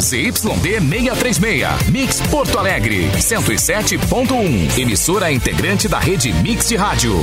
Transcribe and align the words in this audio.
ZYD 0.00 0.80
636. 0.80 1.88
Mix 1.90 2.20
Porto 2.30 2.58
Alegre, 2.58 3.10
107.1. 3.16 4.78
Emissora 4.78 5.30
integrante 5.30 5.86
da 5.88 5.98
rede 5.98 6.32
Mix 6.32 6.68
de 6.68 6.76
Rádio. 6.76 7.14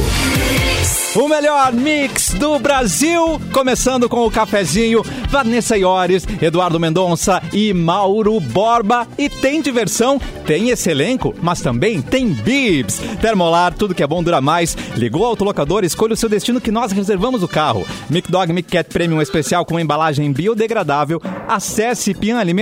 O 1.15 1.27
melhor 1.27 1.73
mix 1.73 2.35
do 2.35 2.59
Brasil, 2.59 3.41
começando 3.51 4.07
com 4.07 4.25
o 4.25 4.29
cafezinho, 4.29 5.01
Vanessa 5.29 5.75
Iores, 5.75 6.27
Eduardo 6.39 6.79
Mendonça 6.79 7.41
e 7.51 7.73
Mauro 7.73 8.39
Borba. 8.39 9.07
E 9.17 9.27
tem 9.27 9.59
diversão, 9.59 10.21
tem 10.45 10.69
esse 10.69 10.91
elenco, 10.91 11.33
mas 11.41 11.59
também 11.59 12.01
tem 12.01 12.27
bibs. 12.27 12.99
Termolar, 13.19 13.73
tudo 13.73 13.95
que 13.95 14.03
é 14.03 14.07
bom 14.07 14.21
dura 14.21 14.39
mais. 14.39 14.77
Ligou 14.95 15.23
ao 15.23 15.31
autolocador, 15.31 15.83
escolha 15.83 16.13
o 16.13 16.17
seu 16.17 16.29
destino 16.29 16.61
que 16.61 16.71
nós 16.71 16.91
reservamos 16.91 17.41
o 17.41 17.47
carro. 17.47 17.87
Mic 18.09 18.31
Dog 18.31 18.53
Mic 18.53 18.69
Cat 18.69 18.87
Premium 18.91 19.21
especial 19.21 19.65
com 19.65 19.79
embalagem 19.79 20.31
biodegradável. 20.31 21.19
Acesse 21.47 22.13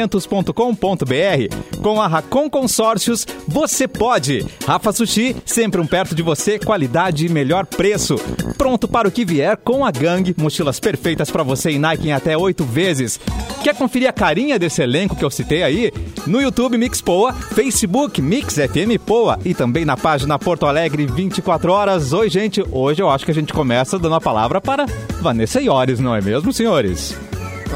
pianalimentos.com.br. 0.06 1.82
Com 1.82 2.02
a 2.02 2.08
Racon 2.08 2.50
Consórcios, 2.50 3.28
você 3.48 3.88
pode. 3.88 4.46
Rafa 4.66 4.92
Sushi, 4.92 5.36
sempre 5.46 5.82
um 5.82 5.88
perto 5.88 6.16
de 6.16 6.22
você, 6.22 6.58
qualidade 6.58 7.26
e 7.26 7.30
melhor 7.30 7.66
preço. 7.66 8.16
Pronto 8.58 8.88
para 8.88 9.08
o 9.08 9.12
que 9.12 9.26
vier 9.26 9.58
com 9.58 9.86
a 9.86 9.92
Gang, 9.92 10.34
mochilas 10.38 10.80
perfeitas 10.80 11.30
para 11.30 11.44
você 11.44 11.72
em 11.72 11.80
Nike 11.80 12.08
em 12.08 12.14
até 12.14 12.38
oito 12.38 12.64
vezes. 12.64 13.20
Quer 13.64 13.76
conferir 13.76 14.08
a 14.08 14.14
carinha 14.14 14.60
desse 14.60 14.82
elenco 14.82 15.16
que 15.16 15.26
eu 15.26 15.30
citei 15.30 15.64
aí? 15.64 15.92
No 16.28 16.42
YouTube 16.42 16.78
Mix 16.78 17.02
Poa, 17.02 17.34
Facebook 17.34 18.22
Mix 18.22 18.56
FM 18.56 19.02
Poa 19.04 19.40
e 19.44 19.54
também 19.54 19.86
na 19.86 19.98
página 19.98 20.38
Porto 20.38 20.66
Alegre 20.66 21.06
24 21.06 21.72
horas. 21.72 22.14
Oi, 22.14 22.30
gente. 22.30 22.64
Hoje 22.72 23.02
eu 23.02 23.10
acho 23.10 23.26
que 23.26 23.32
a 23.32 23.34
gente 23.34 23.54
começa 23.54 23.98
dando 23.98 24.16
a 24.16 24.22
palavra 24.22 24.62
para 24.62 24.86
Vanessa 25.22 25.62
Iores, 25.62 26.00
não 26.00 26.16
é 26.16 26.22
mesmo, 26.22 26.54
senhores? 26.54 27.16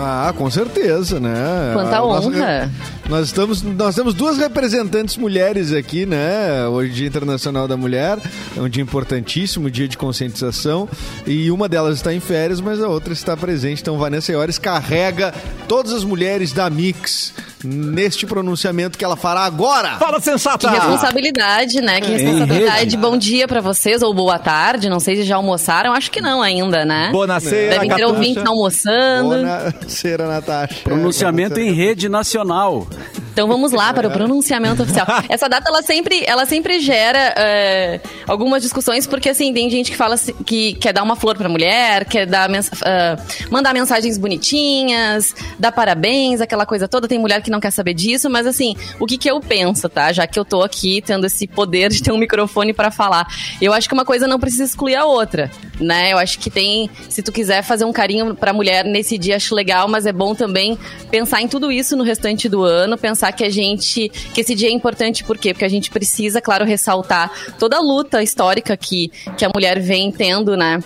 Ah, 0.02 0.34
com 0.36 0.50
certeza, 0.50 1.20
né? 1.20 1.72
Quanta 1.74 1.98
A 1.98 2.00
nossa- 2.00 2.28
honra. 2.28 2.70
Nós, 3.10 3.26
estamos, 3.26 3.64
nós 3.64 3.96
temos 3.96 4.14
duas 4.14 4.38
representantes 4.38 5.18
mulheres 5.18 5.74
aqui, 5.74 6.06
né? 6.06 6.68
Hoje, 6.68 6.94
Dia 6.94 7.08
Internacional 7.08 7.68
da 7.68 7.76
Mulher, 7.76 8.20
é 8.56 8.62
um 8.62 8.70
dia 8.70 8.84
importantíssimo, 8.84 9.72
dia 9.72 9.88
de 9.88 9.98
conscientização. 9.98 10.88
E 11.26 11.50
uma 11.50 11.68
delas 11.68 11.96
está 11.96 12.14
em 12.14 12.20
férias, 12.20 12.62
mas 12.62 12.80
a 12.80 12.88
outra 12.88 13.12
está 13.12 13.36
presente. 13.36 13.82
Então, 13.82 13.98
Vanessa 13.98 14.32
Iores 14.32 14.60
carrega 14.60 15.34
todas 15.68 15.92
as 15.92 16.04
mulheres 16.04 16.54
da 16.54 16.70
Mix 16.70 17.34
neste 17.64 18.26
pronunciamento 18.28 18.98
que 18.98 19.04
ela 19.04 19.16
fará 19.16 19.42
agora. 19.42 19.98
Fala, 19.98 20.20
sensata! 20.20 20.70
Que 20.70 20.76
responsabilidade, 20.76 21.82
né? 21.82 22.00
Que 22.00 22.12
responsabilidade. 22.12 22.96
Bom 22.96 23.18
dia 23.18 23.48
pra 23.48 23.60
vocês, 23.60 24.04
ou 24.04 24.14
boa 24.14 24.38
tarde. 24.38 24.88
Não 24.88 25.00
sei 25.00 25.16
se 25.16 25.24
já 25.24 25.36
almoçaram. 25.36 25.94
Acho 25.94 26.12
que 26.12 26.22
não 26.22 26.44
ainda, 26.44 26.86
né? 26.86 27.10
Bonaceira, 27.12 27.72
Devem 27.72 27.90
ter 27.90 28.06
ouvintes 28.06 28.46
almoçando. 28.46 29.30
Bona 29.30 29.74
Cera 29.88 30.28
Natasha. 30.28 30.82
Pronunciamento 30.84 31.60
em 31.60 31.74
rede 31.74 32.08
nacional. 32.08 32.88
Então 33.32 33.48
vamos 33.48 33.72
lá 33.72 33.94
para 33.94 34.08
o 34.08 34.12
pronunciamento 34.12 34.84
oficial. 34.84 35.08
Essa 35.30 35.48
data 35.48 35.70
ela 35.70 35.82
sempre, 35.82 36.24
ela 36.26 36.46
sempre 36.46 36.80
gera 36.80 37.34
é, 37.38 38.02
algumas 38.28 38.62
discussões 38.62 39.08
porque 39.08 39.30
assim 39.30 39.54
tem 39.54 39.70
gente 39.70 39.92
que 39.92 39.98
fala 39.98 40.18
que 40.46 40.74
quer 40.74 40.92
dar 40.92 41.04
uma 41.04 41.16
flor 41.16 41.38
para 41.38 41.48
mulher, 41.48 42.06
quer 42.06 42.26
dar 42.26 42.50
mens 42.50 42.70
ah, 42.84 43.18
mandar 43.50 43.74
mensagens 43.74 44.18
bonitinhas, 44.18 45.34
dar 45.58 45.72
parabéns, 45.72 46.42
aquela 46.42 46.66
coisa 46.66 46.88
toda. 46.88 47.08
Tem 47.08 47.18
mulher 47.18 47.42
que 47.42 47.50
não 47.50 47.60
quer 47.60 47.72
saber 47.72 47.94
disso, 47.94 48.30
mas 48.30 48.46
assim 48.46 48.76
o 49.00 49.06
que 49.06 49.18
que 49.18 49.30
eu 49.30 49.40
penso, 49.40 49.88
tá? 49.88 50.12
Já 50.12 50.28
que 50.28 50.38
eu 50.38 50.44
tô 50.44 50.62
aqui 50.62 51.02
tendo 51.02 51.26
esse 51.26 51.48
poder 51.48 51.90
de 51.90 52.04
ter 52.04 52.12
um 52.12 52.18
microfone 52.18 52.74
para 52.74 52.92
falar, 52.92 53.28
eu 53.62 53.74
acho 53.74 53.88
que 53.88 53.94
uma 53.94 54.06
coisa 54.06 54.28
não 54.28 54.40
precisa 54.40 54.64
excluir 54.64 54.96
a 54.96 55.06
outra, 55.06 55.50
né? 55.80 56.12
Eu 56.12 56.18
acho 56.18 56.40
que 56.40 56.50
tem, 56.50 56.90
se 57.10 57.22
tu 57.22 57.32
quiser 57.32 57.64
fazer 57.64 57.86
um 57.86 57.94
carinho 57.94 58.36
pra 58.36 58.52
mulher 58.52 58.84
nesse 58.84 59.18
dia 59.18 59.38
acho 59.38 59.56
legal, 59.56 59.88
mas 59.88 60.06
é 60.06 60.12
bom 60.12 60.36
também 60.36 60.78
pensar 61.10 61.42
em 61.42 61.48
tudo 61.48 61.72
isso 61.72 61.96
no 61.96 62.04
restante 62.04 62.50
do 62.50 62.64
ano, 62.64 62.89
pensar 62.98 63.32
que 63.32 63.44
a 63.44 63.50
gente, 63.50 64.10
que 64.34 64.42
esse 64.42 64.56
dia 64.56 64.70
é 64.70 64.72
importante 64.72 65.24
por 65.24 65.38
quê? 65.38 65.54
Porque 65.54 65.66
a 65.66 65.70
gente 65.70 65.90
precisa, 65.90 66.42
claro, 66.42 66.66
ressaltar 66.66 67.32
toda 67.58 67.78
a 67.78 67.82
luta 67.82 68.22
histórica 68.22 68.76
que, 68.76 69.12
que 69.38 69.46
a 69.46 69.50
mulher 69.54 69.80
vem 69.80 70.12
tendo, 70.12 70.56
né? 70.56 70.84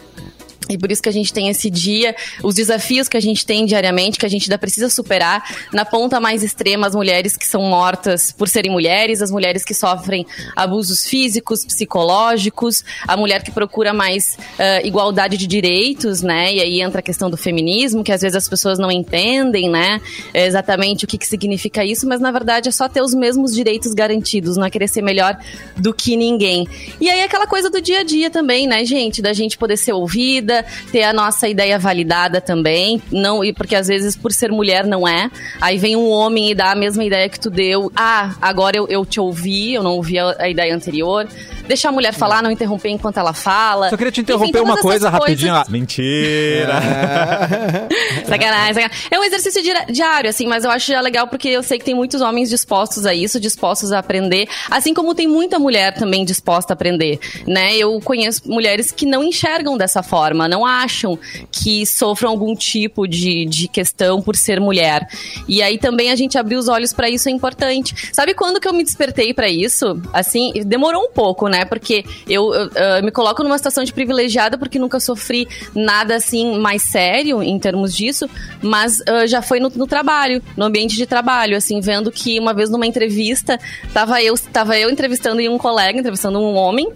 E 0.69 0.78
por 0.78 0.91
isso 0.91 1.01
que 1.01 1.09
a 1.09 1.13
gente 1.13 1.34
tem 1.34 1.50
esse 1.50 1.69
dia, 1.69 2.16
os 2.41 2.56
desafios 2.56 3.07
que 3.07 3.18
a 3.18 3.22
gente 3.22 3.46
tem 3.46 3.66
diariamente, 3.66 4.18
que 4.18 4.25
a 4.25 4.29
gente 4.29 4.44
ainda 4.44 4.57
precisa 4.57 4.90
superar. 4.90 5.44
Na 5.72 5.85
ponta 5.85 6.19
mais 6.19 6.44
extrema, 6.44 6.88
as 6.88 6.96
mulheres 6.96 7.35
que 7.35 7.46
são 7.46 7.62
mortas 7.62 8.31
por 8.31 8.47
serem 8.47 8.72
mulheres, 8.72 9.22
as 9.22 9.31
mulheres 9.31 9.63
que 9.63 9.73
sofrem 9.73 10.25
abusos 10.56 11.06
físicos, 11.06 11.66
psicológicos, 11.66 12.84
a 13.07 13.18
mulher 13.18 13.44
que 13.44 13.52
procura 13.52 13.94
mais 13.94 14.38
ah, 14.59 14.81
igualdade 14.84 15.38
de 15.38 15.47
direitos, 15.47 16.22
né? 16.22 16.53
E 16.53 16.62
aí 16.62 16.81
entra 16.81 17.00
a 17.00 17.03
questão 17.03 17.29
do 17.29 17.38
feminismo, 17.38 18.03
que 18.03 18.12
às 18.12 18.22
vezes 18.22 18.35
as 18.35 18.47
pessoas 18.47 18.78
não 18.78 18.91
entendem, 18.91 19.69
né? 19.69 20.00
Exatamente 20.34 21.06
o 21.06 21.07
que, 21.07 21.18
que 21.18 21.25
significa 21.25 21.84
isso, 21.84 22.07
mas 22.07 22.19
na 22.19 22.31
verdade 22.31 22.69
é 22.69 22.72
só 22.72 22.88
ter 22.88 23.02
os 23.02 23.13
mesmos 23.13 23.53
direitos 23.53 23.94
garantidos, 23.94 24.57
não 24.57 24.66
é 24.66 24.69
querer 24.69 24.88
ser 24.88 25.02
melhor 25.02 25.38
do 25.75 25.94
que 25.94 26.16
ninguém. 26.16 26.68
E 27.00 27.09
aí 27.09 27.22
aquela 27.22 27.47
coisa 27.47 27.69
do 27.69 27.81
dia 27.81 28.00
a 28.00 28.03
dia 28.03 28.29
também, 28.29 28.68
né, 28.68 28.85
gente? 28.85 29.22
Da 29.22 29.34
gente 29.34 29.57
poder 29.57 29.78
ser 29.78 29.94
ouvida, 29.94 30.53
ter 30.91 31.03
a 31.03 31.14
nossa 31.14 31.47
ideia 31.47 31.80
validada 31.80 32.40
também, 32.40 33.02
não 33.12 33.44
e 33.44 33.52
porque 33.53 33.75
às 33.75 33.88
vezes 33.88 34.16
por 34.16 34.31
ser 34.31 34.52
mulher 34.52 34.86
não 34.86 35.08
é. 35.08 35.31
Aí 35.62 35.78
vem 35.78 35.96
um 35.96 36.09
homem 36.09 36.52
e 36.52 36.56
dá 36.56 36.72
a 36.72 36.75
mesma 36.75 37.03
ideia 37.03 37.28
que 37.30 37.40
tu 37.40 37.50
deu. 37.50 37.91
Ah, 37.96 38.36
agora 38.41 38.78
eu, 38.78 38.88
eu 38.88 39.06
te 39.06 39.19
ouvi, 39.19 39.74
eu 39.74 39.81
não 39.84 39.94
ouvi 39.94 40.19
a, 40.19 40.36
a 40.40 40.50
ideia 40.50 40.75
anterior. 40.75 41.28
Deixar 41.68 41.90
a 41.90 41.91
mulher 41.94 42.14
falar, 42.14 42.44
não 42.44 42.52
interromper 42.52 42.90
enquanto 42.90 43.18
ela 43.18 43.34
fala. 43.34 43.90
Só 43.90 43.96
queria 43.97 44.12
te 44.12 44.19
Enfim, 44.22 44.31
interromper 44.34 44.52
todas 44.59 44.69
uma 44.69 44.78
coisa 44.81 45.09
coisas- 45.09 45.19
rapidinho. 45.19 45.56
Ah, 45.56 45.66
mentira! 45.69 46.74
Sacanagem, 48.28 48.74
sacanagem. 48.74 48.90
É 49.12 49.20
um 49.20 49.24
exercício 49.24 49.62
diário, 49.90 50.30
assim, 50.30 50.46
mas 50.47 50.64
eu 50.66 50.72
acho 50.72 50.88
já 50.91 51.00
legal 51.02 51.28
porque 51.28 51.47
eu 51.50 51.64
sei 51.64 51.78
que 51.80 51.85
tem 51.85 51.96
muitos 51.96 52.22
homens 52.22 52.50
dispostos 52.50 53.06
a 53.06 53.14
isso, 53.14 53.40
dispostos 53.40 53.91
a 53.91 54.00
aprender, 54.00 54.47
assim 54.70 54.94
como 54.94 55.16
tem 55.16 55.28
muita 55.28 55.58
mulher 55.59 55.94
também 55.94 56.25
disposta 56.25 56.74
a 56.74 56.75
aprender, 56.75 57.20
né? 57.47 57.75
Eu 57.75 58.00
conheço 58.02 58.41
mulheres 58.46 58.91
que 58.91 59.06
não 59.06 59.24
enxergam 59.24 59.78
dessa 59.78 60.03
forma, 60.03 60.43
não 60.48 60.66
acham 60.66 61.18
que 61.52 61.86
sofram 61.86 62.30
algum 62.30 62.56
tipo 62.56 63.08
de, 63.08 63.46
de 63.46 63.68
questão 63.68 64.22
por 64.22 64.36
ser 64.36 64.59
mulher. 64.59 65.08
E 65.48 65.62
aí 65.62 65.78
também 65.78 66.12
a 66.12 66.16
gente 66.16 66.38
abrir 66.38 66.56
os 66.56 66.68
olhos 66.68 66.94
pra 66.94 67.09
isso 67.09 67.30
é 67.30 67.31
importante. 67.31 68.09
Sabe 68.14 68.34
quando 68.34 68.59
que 68.59 68.68
eu 68.68 68.74
me 68.74 68.84
despertei 68.84 69.34
pra 69.34 69.50
isso? 69.50 70.00
Assim, 70.12 70.52
demorou 70.66 71.03
um 71.03 71.12
pouco, 71.12 71.48
né? 71.48 71.66
Porque 71.66 72.03
eu, 72.28 72.53
eu, 72.53 72.70
ah, 72.76 73.02
me 73.02 73.12
coloco 73.12 73.44
numa 73.44 73.58
situação 73.58 73.84
de 73.84 73.94
privilegiada 73.94 74.58
porque 74.58 74.80
nunca 74.80 75.00
sofri 75.00 75.48
nada 75.76 76.16
assim 76.16 76.58
mais 76.59 76.82
sério 76.84 77.42
em 77.42 77.58
termos 77.59 77.96
disso, 77.96 78.30
mas 78.62 79.02
ah, 79.08 79.26
já 79.28 79.42
foi 79.42 79.59
no, 79.59 79.70
no 79.70 79.88
trabalho, 79.88 80.42
no 80.56 80.66
ambiente 80.66 80.96
de 80.96 81.06
trabalho, 81.06 81.58
assim, 81.58 81.80
vendo 81.80 82.12
que 82.12 82.40
uma 82.40 82.53
vez 82.53 82.70
numa 82.70 82.86
entrevista, 82.86 83.59
tava 83.94 84.22
eu, 84.22 84.36
tava 84.38 84.78
eu 84.78 84.90
entrevistando 84.90 85.42
um 85.42 85.58
colega, 85.58 86.00
entrevistando 86.00 86.40
um 86.40 86.56
homem, 86.56 86.88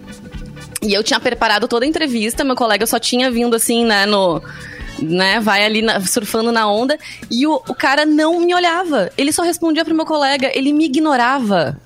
e 0.82 0.92
eu 0.94 1.02
tinha 1.02 1.18
preparado 1.18 1.66
toda 1.66 1.84
a 1.84 1.88
entrevista, 1.88 2.44
meu 2.44 2.54
colega 2.56 2.86
só 2.86 2.98
tinha 2.98 3.30
vindo 3.30 3.54
assim, 3.56 3.84
né, 3.84 4.06
no. 4.06 4.42
Né, 5.00 5.38
vai 5.38 5.64
ali 5.64 5.80
na- 5.80 6.00
surfando 6.00 6.50
na 6.50 6.68
onda 6.68 6.98
e 7.30 7.46
o, 7.46 7.54
o 7.68 7.74
cara 7.74 8.04
não 8.04 8.40
me 8.40 8.52
olhava. 8.52 9.12
Ele 9.16 9.30
só 9.30 9.42
respondia 9.42 9.84
pro 9.84 9.94
meu 9.94 10.04
colega, 10.04 10.50
ele 10.52 10.72
me 10.72 10.86
ignorava. 10.86 11.80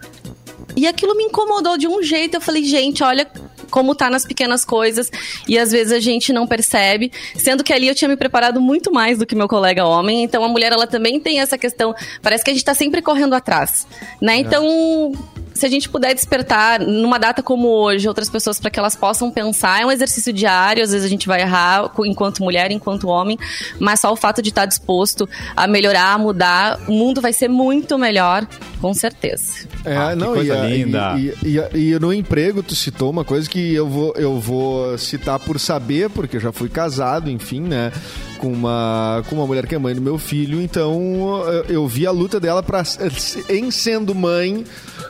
E 0.74 0.86
aquilo 0.86 1.14
me 1.14 1.24
incomodou 1.24 1.76
de 1.76 1.86
um 1.86 2.02
jeito. 2.02 2.36
Eu 2.36 2.40
falei, 2.40 2.64
gente, 2.64 3.04
olha 3.04 3.30
como 3.70 3.94
tá 3.94 4.08
nas 4.10 4.24
pequenas 4.24 4.64
coisas 4.64 5.10
e 5.48 5.58
às 5.58 5.72
vezes 5.72 5.92
a 5.92 5.98
gente 5.98 6.32
não 6.32 6.46
percebe, 6.46 7.10
sendo 7.36 7.64
que 7.64 7.72
ali 7.72 7.88
eu 7.88 7.94
tinha 7.94 8.08
me 8.08 8.16
preparado 8.16 8.60
muito 8.60 8.92
mais 8.92 9.18
do 9.18 9.24
que 9.26 9.34
meu 9.34 9.48
colega 9.48 9.86
homem, 9.86 10.22
então 10.22 10.44
a 10.44 10.48
mulher 10.48 10.72
ela 10.72 10.86
também 10.86 11.18
tem 11.18 11.40
essa 11.40 11.56
questão, 11.56 11.94
parece 12.20 12.44
que 12.44 12.50
a 12.50 12.52
gente 12.52 12.64
tá 12.64 12.74
sempre 12.74 13.00
correndo 13.00 13.34
atrás, 13.34 13.86
né? 14.20 14.36
Então, 14.36 15.12
se 15.54 15.66
a 15.66 15.68
gente 15.68 15.88
puder 15.88 16.14
despertar 16.14 16.80
numa 16.80 17.18
data 17.18 17.42
como 17.42 17.68
hoje 17.68 18.08
outras 18.08 18.28
pessoas 18.30 18.58
para 18.60 18.70
que 18.70 18.78
elas 18.78 18.96
possam 18.96 19.30
pensar, 19.30 19.80
é 19.82 19.86
um 19.86 19.90
exercício 19.90 20.32
diário, 20.32 20.82
às 20.82 20.90
vezes 20.92 21.04
a 21.06 21.08
gente 21.08 21.26
vai 21.26 21.40
errar 21.42 21.90
enquanto 22.04 22.42
mulher, 22.42 22.70
enquanto 22.70 23.08
homem, 23.08 23.38
mas 23.78 24.00
só 24.00 24.12
o 24.12 24.16
fato 24.16 24.40
de 24.42 24.48
estar 24.50 24.66
disposto 24.66 25.28
a 25.56 25.66
melhorar, 25.66 26.12
a 26.14 26.18
mudar, 26.18 26.80
o 26.88 26.92
mundo 26.92 27.20
vai 27.20 27.32
ser 27.32 27.48
muito 27.48 27.98
melhor, 27.98 28.46
com 28.80 28.92
certeza. 28.94 29.66
É, 29.84 29.96
Ah, 29.96 30.10
que 30.10 30.16
não, 30.16 30.34
coisa 30.34 30.66
e, 30.68 30.84
linda. 30.84 31.14
E, 31.18 31.34
e- 31.44 31.58
e- 31.78 31.92
e 31.92 31.98
no 31.98 32.12
emprego, 32.12 32.62
tu 32.62 32.74
citou 32.74 33.10
uma 33.10 33.24
coisa 33.24 33.48
que 33.48 33.74
eu 33.74 33.88
vou, 33.88 34.14
eu 34.16 34.38
vou 34.40 34.96
citar 34.98 35.38
por 35.38 35.58
saber, 35.58 36.08
porque 36.10 36.36
eu 36.36 36.40
já 36.40 36.52
fui 36.52 36.68
casado, 36.68 37.30
enfim, 37.30 37.60
né? 37.60 37.92
Com 38.42 38.52
uma, 38.52 39.22
com 39.28 39.36
uma 39.36 39.46
mulher 39.46 39.68
que 39.68 39.74
é 39.76 39.78
mãe 39.78 39.94
do 39.94 40.02
meu 40.02 40.18
filho, 40.18 40.60
então 40.60 41.44
eu, 41.46 41.64
eu 41.76 41.86
vi 41.86 42.08
a 42.08 42.10
luta 42.10 42.40
dela 42.40 42.60
para, 42.60 42.82
em 43.48 43.70
sendo 43.70 44.16
mãe, 44.16 44.64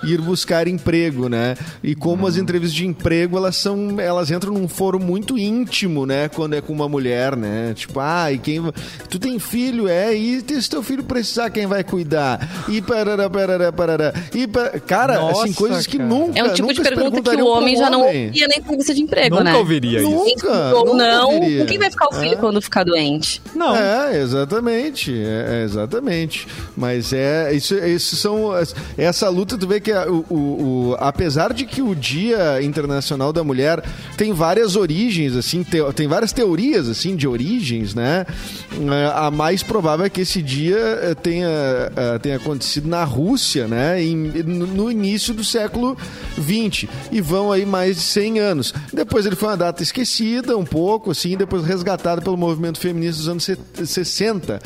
ir 0.05 0.21
buscar 0.21 0.69
emprego, 0.69 1.31
né? 1.31 1.57
E 1.83 1.95
como 1.95 2.25
Uhum. 2.25 2.29
as 2.29 2.37
entrevistas 2.37 2.75
de 2.77 2.87
emprego, 2.87 3.39
elas 3.39 3.57
são, 3.57 3.99
elas 3.99 4.31
entram 4.31 4.53
num 4.53 4.69
foro 4.69 5.01
muito 5.01 5.39
íntimo, 5.39 6.05
né? 6.05 6.29
Quando 6.29 6.53
é 6.57 6.61
com 6.61 6.75
uma 6.75 6.87
mulher, 6.91 7.35
né? 7.35 7.73
Tipo, 7.75 8.01
ah, 8.01 8.31
e 8.31 8.37
quem. 8.37 8.63
Tu 9.09 9.19
tem 9.19 9.39
filho, 9.39 9.89
é, 9.89 10.13
e 10.13 10.43
se 10.61 10.69
teu 10.69 10.83
filho 10.83 11.03
precisar, 11.03 11.49
quem 11.49 11.67
vai 11.67 11.83
cuidar? 11.83 12.67
E 12.69 12.83
parará, 12.83 13.31
parará, 13.31 13.73
parará. 13.73 14.13
E 14.35 14.47
pa- 14.47 14.79
cara, 14.87 15.19
Nossa, 15.19 15.45
assim, 15.45 15.55
coisas 15.55 15.87
que 15.87 15.97
cara. 15.97 16.07
nunca. 16.07 16.39
É 16.39 16.45
um 16.45 16.53
tipo 16.53 16.69
nunca 16.69 16.75
de 16.83 16.83
pergunta 16.83 17.35
que 17.35 17.43
o 17.43 17.47
homem 17.47 17.77
já 17.79 17.89
não 17.89 18.03
ouvia 18.05 18.47
na 18.47 18.57
entrevista 18.59 18.93
de 18.95 19.01
emprego, 19.01 19.37
Nunca 19.37 19.45
né? 19.53 19.55
ouviria 19.57 20.01
isso. 20.01 20.11
Nunca, 20.11 20.75
Ou 20.75 20.85
nunca 20.85 20.97
não, 20.99 21.31
ouviria. 21.37 21.61
com 21.61 21.67
quem 21.67 21.79
vai 21.79 21.91
ficar 21.91 22.09
o 22.09 22.13
filho 22.13 22.35
É. 22.35 22.37
quando 22.37 22.61
ficar 22.61 22.85
doente? 22.85 23.22
Gente. 23.23 23.43
Não. 23.55 23.75
É, 23.77 24.21
exatamente. 24.21 25.13
É, 25.13 25.61
é, 25.61 25.65
exatamente. 25.65 26.47
Mas 26.77 27.13
é. 27.13 27.53
Isso, 27.55 27.75
isso 27.77 28.17
são. 28.17 28.51
Essa 28.97 29.29
luta, 29.29 29.57
tu 29.57 29.67
vê 29.67 29.81
que 29.81 29.93
o, 29.93 30.25
o- 30.31 30.97
apesar 30.99 31.53
de 31.53 31.65
que 31.65 31.81
o 31.81 31.95
Dia 31.95 32.61
Internacional 32.63 33.33
da 33.33 33.45
Mulher 33.45 33.83
tem 34.17 34.33
várias 34.33 34.77
origens, 34.77 35.37
assim, 35.37 35.63
teo- 35.63 35.93
tem 35.93 36.07
várias 36.07 36.33
teorias 36.33 36.89
assim 36.89 37.15
de 37.17 37.27
origens, 37.29 37.95
né? 37.95 38.27
É, 38.73 39.13
A 39.15 39.31
mais 39.31 39.63
provável 39.63 40.05
é 40.07 40.11
que 40.11 40.21
esse 40.23 40.43
dia 40.43 40.77
eh, 41.03 41.15
tenha, 41.15 41.49
tenha 42.21 42.37
acontecido 42.37 42.89
na 42.89 43.05
Rússia, 43.05 43.67
né? 43.69 44.03
Em- 44.03 44.17
no 44.43 44.91
início 44.91 45.33
do 45.35 45.45
século 45.45 45.97
XX. 46.39 46.89
E 47.11 47.21
vão 47.21 47.53
aí 47.53 47.65
mais 47.65 47.97
de 47.97 48.03
100 48.03 48.39
anos. 48.41 48.75
Depois 49.13 49.27
ele 49.27 49.37
foi 49.37 49.51
uma 49.51 49.59
data 49.59 49.83
esquecida 49.83 50.57
um 50.57 50.65
pouco, 50.65 51.11
assim, 51.11 51.37
depois 51.37 51.67
resgatada 51.67 52.23
pelo 52.23 52.35
movimento 52.35 52.81
feminista 52.81 53.19
dos 53.19 53.29
anos 53.29 53.45
se- 53.45 53.59
60. 53.85 54.59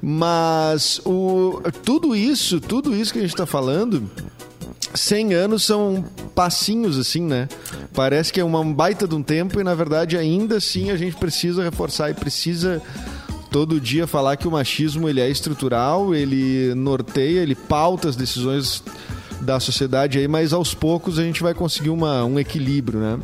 Mas 0.00 1.00
o, 1.04 1.60
tudo 1.84 2.14
isso, 2.14 2.60
tudo 2.60 2.94
isso 2.94 3.12
que 3.12 3.18
a 3.18 3.22
gente 3.22 3.32
está 3.34 3.44
falando 3.44 4.08
100 4.94 5.34
anos 5.34 5.64
são 5.64 6.04
passinhos, 6.32 6.96
assim, 6.96 7.22
né? 7.22 7.48
Parece 7.92 8.32
que 8.32 8.38
é 8.38 8.44
uma 8.44 8.64
baita 8.64 9.08
de 9.08 9.16
um 9.16 9.22
tempo 9.22 9.58
e, 9.58 9.64
na 9.64 9.74
verdade, 9.74 10.16
ainda 10.16 10.58
assim 10.58 10.92
a 10.92 10.96
gente 10.96 11.16
precisa 11.16 11.64
reforçar 11.64 12.08
e 12.08 12.14
precisa 12.14 12.80
todo 13.50 13.80
dia 13.80 14.06
falar 14.06 14.36
que 14.36 14.46
o 14.46 14.52
machismo 14.52 15.08
ele 15.08 15.20
é 15.20 15.28
estrutural, 15.28 16.14
ele 16.14 16.72
norteia, 16.76 17.40
ele 17.40 17.56
pauta 17.56 18.08
as 18.08 18.14
decisões 18.14 18.80
da 19.40 19.58
sociedade 19.58 20.18
aí, 20.18 20.28
mas 20.28 20.52
aos 20.52 20.72
poucos 20.72 21.18
a 21.18 21.22
gente 21.24 21.42
vai 21.42 21.52
conseguir 21.52 21.90
uma, 21.90 22.24
um 22.24 22.38
equilíbrio, 22.38 23.00
né? 23.00 23.18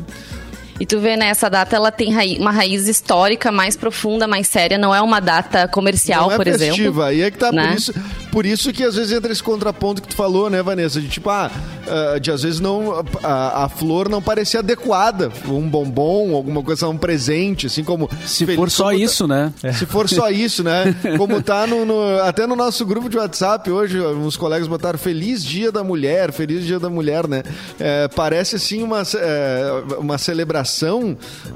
E 0.81 0.85
tu 0.87 0.99
vê, 0.99 1.17
né, 1.17 1.26
essa 1.29 1.49
data 1.49 1.76
ela 1.76 1.93
tem 1.93 2.12
raí- 2.12 2.37
uma 2.38 2.50
raiz 2.50 2.88
histórica 2.88 3.53
mais 3.53 3.76
profunda, 3.76 4.26
mais 4.26 4.49
séria, 4.49 4.76
não 4.76 4.93
é 4.94 5.00
uma 5.00 5.21
data 5.21 5.69
comercial, 5.69 6.23
Não 6.26 6.32
é 6.32 6.37
por 6.37 6.44
festiva. 6.44 6.75
exemplo. 6.75 7.03
Aí 7.03 7.23
é 7.23 7.31
que 7.31 7.38
tá, 7.38 7.53
né? 7.53 7.69
por, 7.69 7.76
isso, 7.76 7.94
por 8.32 8.47
isso 8.47 8.73
que 8.73 8.82
às 8.82 8.97
vezes 8.97 9.12
entra 9.12 9.31
esse 9.31 9.43
contraponto 9.43 10.03
que 10.03 10.09
tu 10.09 10.17
falou, 10.17 10.50
né, 10.50 10.62
Vanessa? 10.62 11.00
De 11.00 11.09
tipo, 11.09 11.31
ah, 11.31 11.50
ah, 11.87 12.19
de 12.19 12.31
às 12.31 12.43
vezes 12.43 12.59
não, 12.59 13.05
a, 13.23 13.65
a 13.65 13.69
flor 13.69 14.09
não 14.09 14.21
parecia 14.21 14.61
adequada. 14.61 15.31
Um 15.47 15.69
bombom, 15.69 16.35
alguma 16.35 16.62
coisa, 16.62 16.88
um 16.88 16.97
presente, 16.99 17.67
assim 17.69 17.85
como. 17.85 18.11
Se 18.26 18.44
feliz- 18.44 18.56
for 18.59 18.71
só 18.71 18.85
como 18.87 18.99
tá- 18.99 19.05
isso, 19.05 19.26
né? 19.29 19.53
Se 19.79 19.87
for 19.87 20.09
só 20.09 20.29
isso, 20.31 20.65
né? 20.65 20.94
Como 21.17 21.41
tá 21.41 21.67
no, 21.69 21.85
no- 21.85 22.21
até 22.23 22.47
no 22.47 22.56
nosso 22.56 22.85
grupo 22.85 23.09
de 23.09 23.17
WhatsApp 23.17 23.71
hoje, 23.71 24.00
uns 24.00 24.37
colegas 24.37 24.67
botaram 24.67 24.99
Feliz 24.99 25.44
Dia 25.44 25.71
da 25.71 25.85
Mulher, 25.85 26.32
Feliz 26.32 26.65
Dia 26.67 26.81
da 26.81 26.91
Mulher, 26.91 27.29
né? 27.29 27.43
É, 27.79 28.09
parece 28.09 28.56
assim 28.56 28.82
uma, 28.82 29.03
é, 29.17 29.82
uma 29.99 30.19
celebração, 30.19 30.63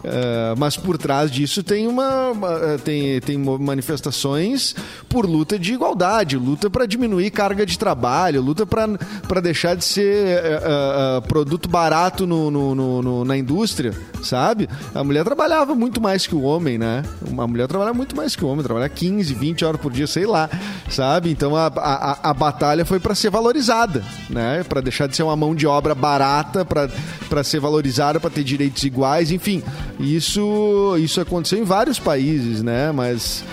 é, 0.05 0.55
mas 0.57 0.77
por 0.77 0.97
trás 0.99 1.31
disso 1.31 1.63
tem 1.63 1.87
uma, 1.87 2.31
uma- 2.31 2.79
tem, 2.85 3.21
tem 3.21 3.37
manifestações 3.39 4.75
por 5.09 5.27
luta 5.27 5.59
de 5.59 5.73
igualdade, 5.75 6.37
luta 6.37 6.69
para 6.71 6.87
diminuir 6.87 7.31
carga 7.31 7.65
de 7.67 7.79
trabalho, 7.79 8.41
luta 8.43 8.67
para 8.67 9.41
deixar 9.41 9.75
de 9.75 9.85
ser 9.85 10.27
é, 10.43 11.21
produto 11.27 11.69
barato 11.69 12.27
no- 12.27 12.51
no- 12.51 12.75
no- 13.03 13.25
na 13.25 13.37
indústria, 13.37 13.93
sabe? 14.23 14.69
A 14.95 15.03
mulher 15.03 15.25
trabalhava 15.25 15.75
muito 15.75 16.01
mais 16.01 16.27
que 16.27 16.35
o 16.35 16.43
homem, 16.43 16.79
né? 16.79 17.03
Uma 17.27 17.47
mulher 17.47 17.67
trabalha 17.67 17.93
muito 17.95 18.15
mais 18.17 18.37
que 18.37 18.45
o 18.45 18.49
homem, 18.49 18.63
trabalha 18.65 18.89
15, 18.89 19.35
20 19.35 19.65
horas 19.65 19.81
por 19.81 19.93
dia, 19.93 20.07
sei 20.07 20.27
lá, 20.27 20.49
sabe? 20.91 21.31
Então 21.31 21.57
a, 21.57 21.67
a, 21.67 22.31
a 22.31 22.35
batalha 22.35 22.85
foi 22.85 23.01
para 23.01 23.15
ser 23.15 23.31
valorizada, 23.31 24.05
né? 24.31 24.65
Para 24.69 24.81
deixar 24.81 25.07
de 25.09 25.17
ser 25.17 25.23
uma 25.23 25.37
mão 25.37 25.55
de 25.55 25.67
obra 25.67 25.95
barata, 25.95 26.65
para 26.65 27.45
ser 27.45 27.61
valorizada, 27.61 28.21
para 28.21 28.31
ter 28.31 28.45
direitos 28.45 28.83
iguais, 28.85 28.98
enfim. 29.31 29.63
Isso, 30.01 30.97
isso 30.99 31.21
aconteceu 31.21 31.59
em 31.59 31.65
vários 31.65 31.99
países, 31.99 32.63
né? 32.63 32.93
Mas 32.93 33.45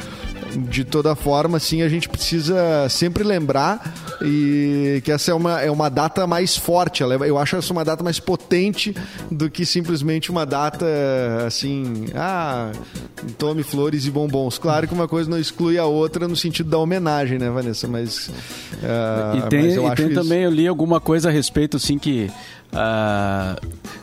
de 0.70 0.86
toda 0.86 1.16
forma, 1.16 1.58
assim, 1.58 1.82
a 1.82 1.90
gente 1.90 2.08
precisa 2.08 2.88
sempre 2.90 3.24
lembrar 3.26 3.94
e 4.22 5.02
que 5.04 5.12
essa 5.12 5.32
é 5.32 5.34
uma, 5.34 5.60
é 5.62 5.70
uma 5.70 5.90
data 5.90 6.26
mais 6.26 6.56
forte. 6.56 7.04
é- 7.04 7.08
Eu 7.08 7.38
acho 7.38 7.58
essa 7.58 7.74
uma 7.74 7.84
data 7.84 8.02
mais 8.04 8.20
potente 8.22 8.96
do 9.30 9.50
que 9.50 9.66
simplesmente 9.66 10.32
uma 10.32 10.46
data 10.46 10.86
assim, 11.46 12.06
ah, 12.16 12.72
tome 13.38 13.64
flores 13.64 14.06
e 14.06 14.12
bombons. 14.12 14.58
Claro 14.58 14.88
que 14.88 14.94
uma 14.94 15.10
coisa 15.10 15.30
não 15.30 15.38
exclui 15.40 15.78
a 15.78 15.86
outra 15.86 16.26
no 16.26 16.38
sentido 16.38 16.70
da 16.70 16.78
homenagem, 16.78 17.38
né, 17.38 17.50
Vanessa? 17.50 17.86
Mas, 17.88 18.30
ah, 18.82 19.34
E 19.38 19.50
tem, 19.50 19.64
mas 19.64 19.76
eu 19.76 19.88
e 19.88 19.96
tem 19.96 20.10
também, 20.14 20.44
eu 20.44 20.52
li 20.52 20.68
alguma 20.70 21.02
coisa 21.02 21.28
a 21.28 21.32
respeito, 21.34 21.76
assim, 21.76 21.98
que 22.00 22.32
ah, 22.76 23.56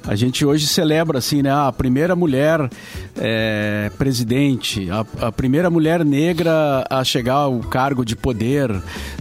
a 0.07 0.17
gente 0.17 0.45
hoje 0.45 0.67
celebra, 0.67 1.19
assim, 1.19 1.43
né? 1.43 1.53
A 1.53 1.71
primeira 1.71 2.17
mulher 2.17 2.69
é, 3.17 3.91
presidente, 3.97 4.89
a, 4.91 5.27
a 5.27 5.33
primeira 5.33 5.71
mulher 5.71 6.05
negra 6.05 6.85
a 6.91 7.05
chegar 7.05 7.35
ao 7.35 7.61
cargo 7.61 8.05
de 8.05 8.17
poder. 8.17 8.71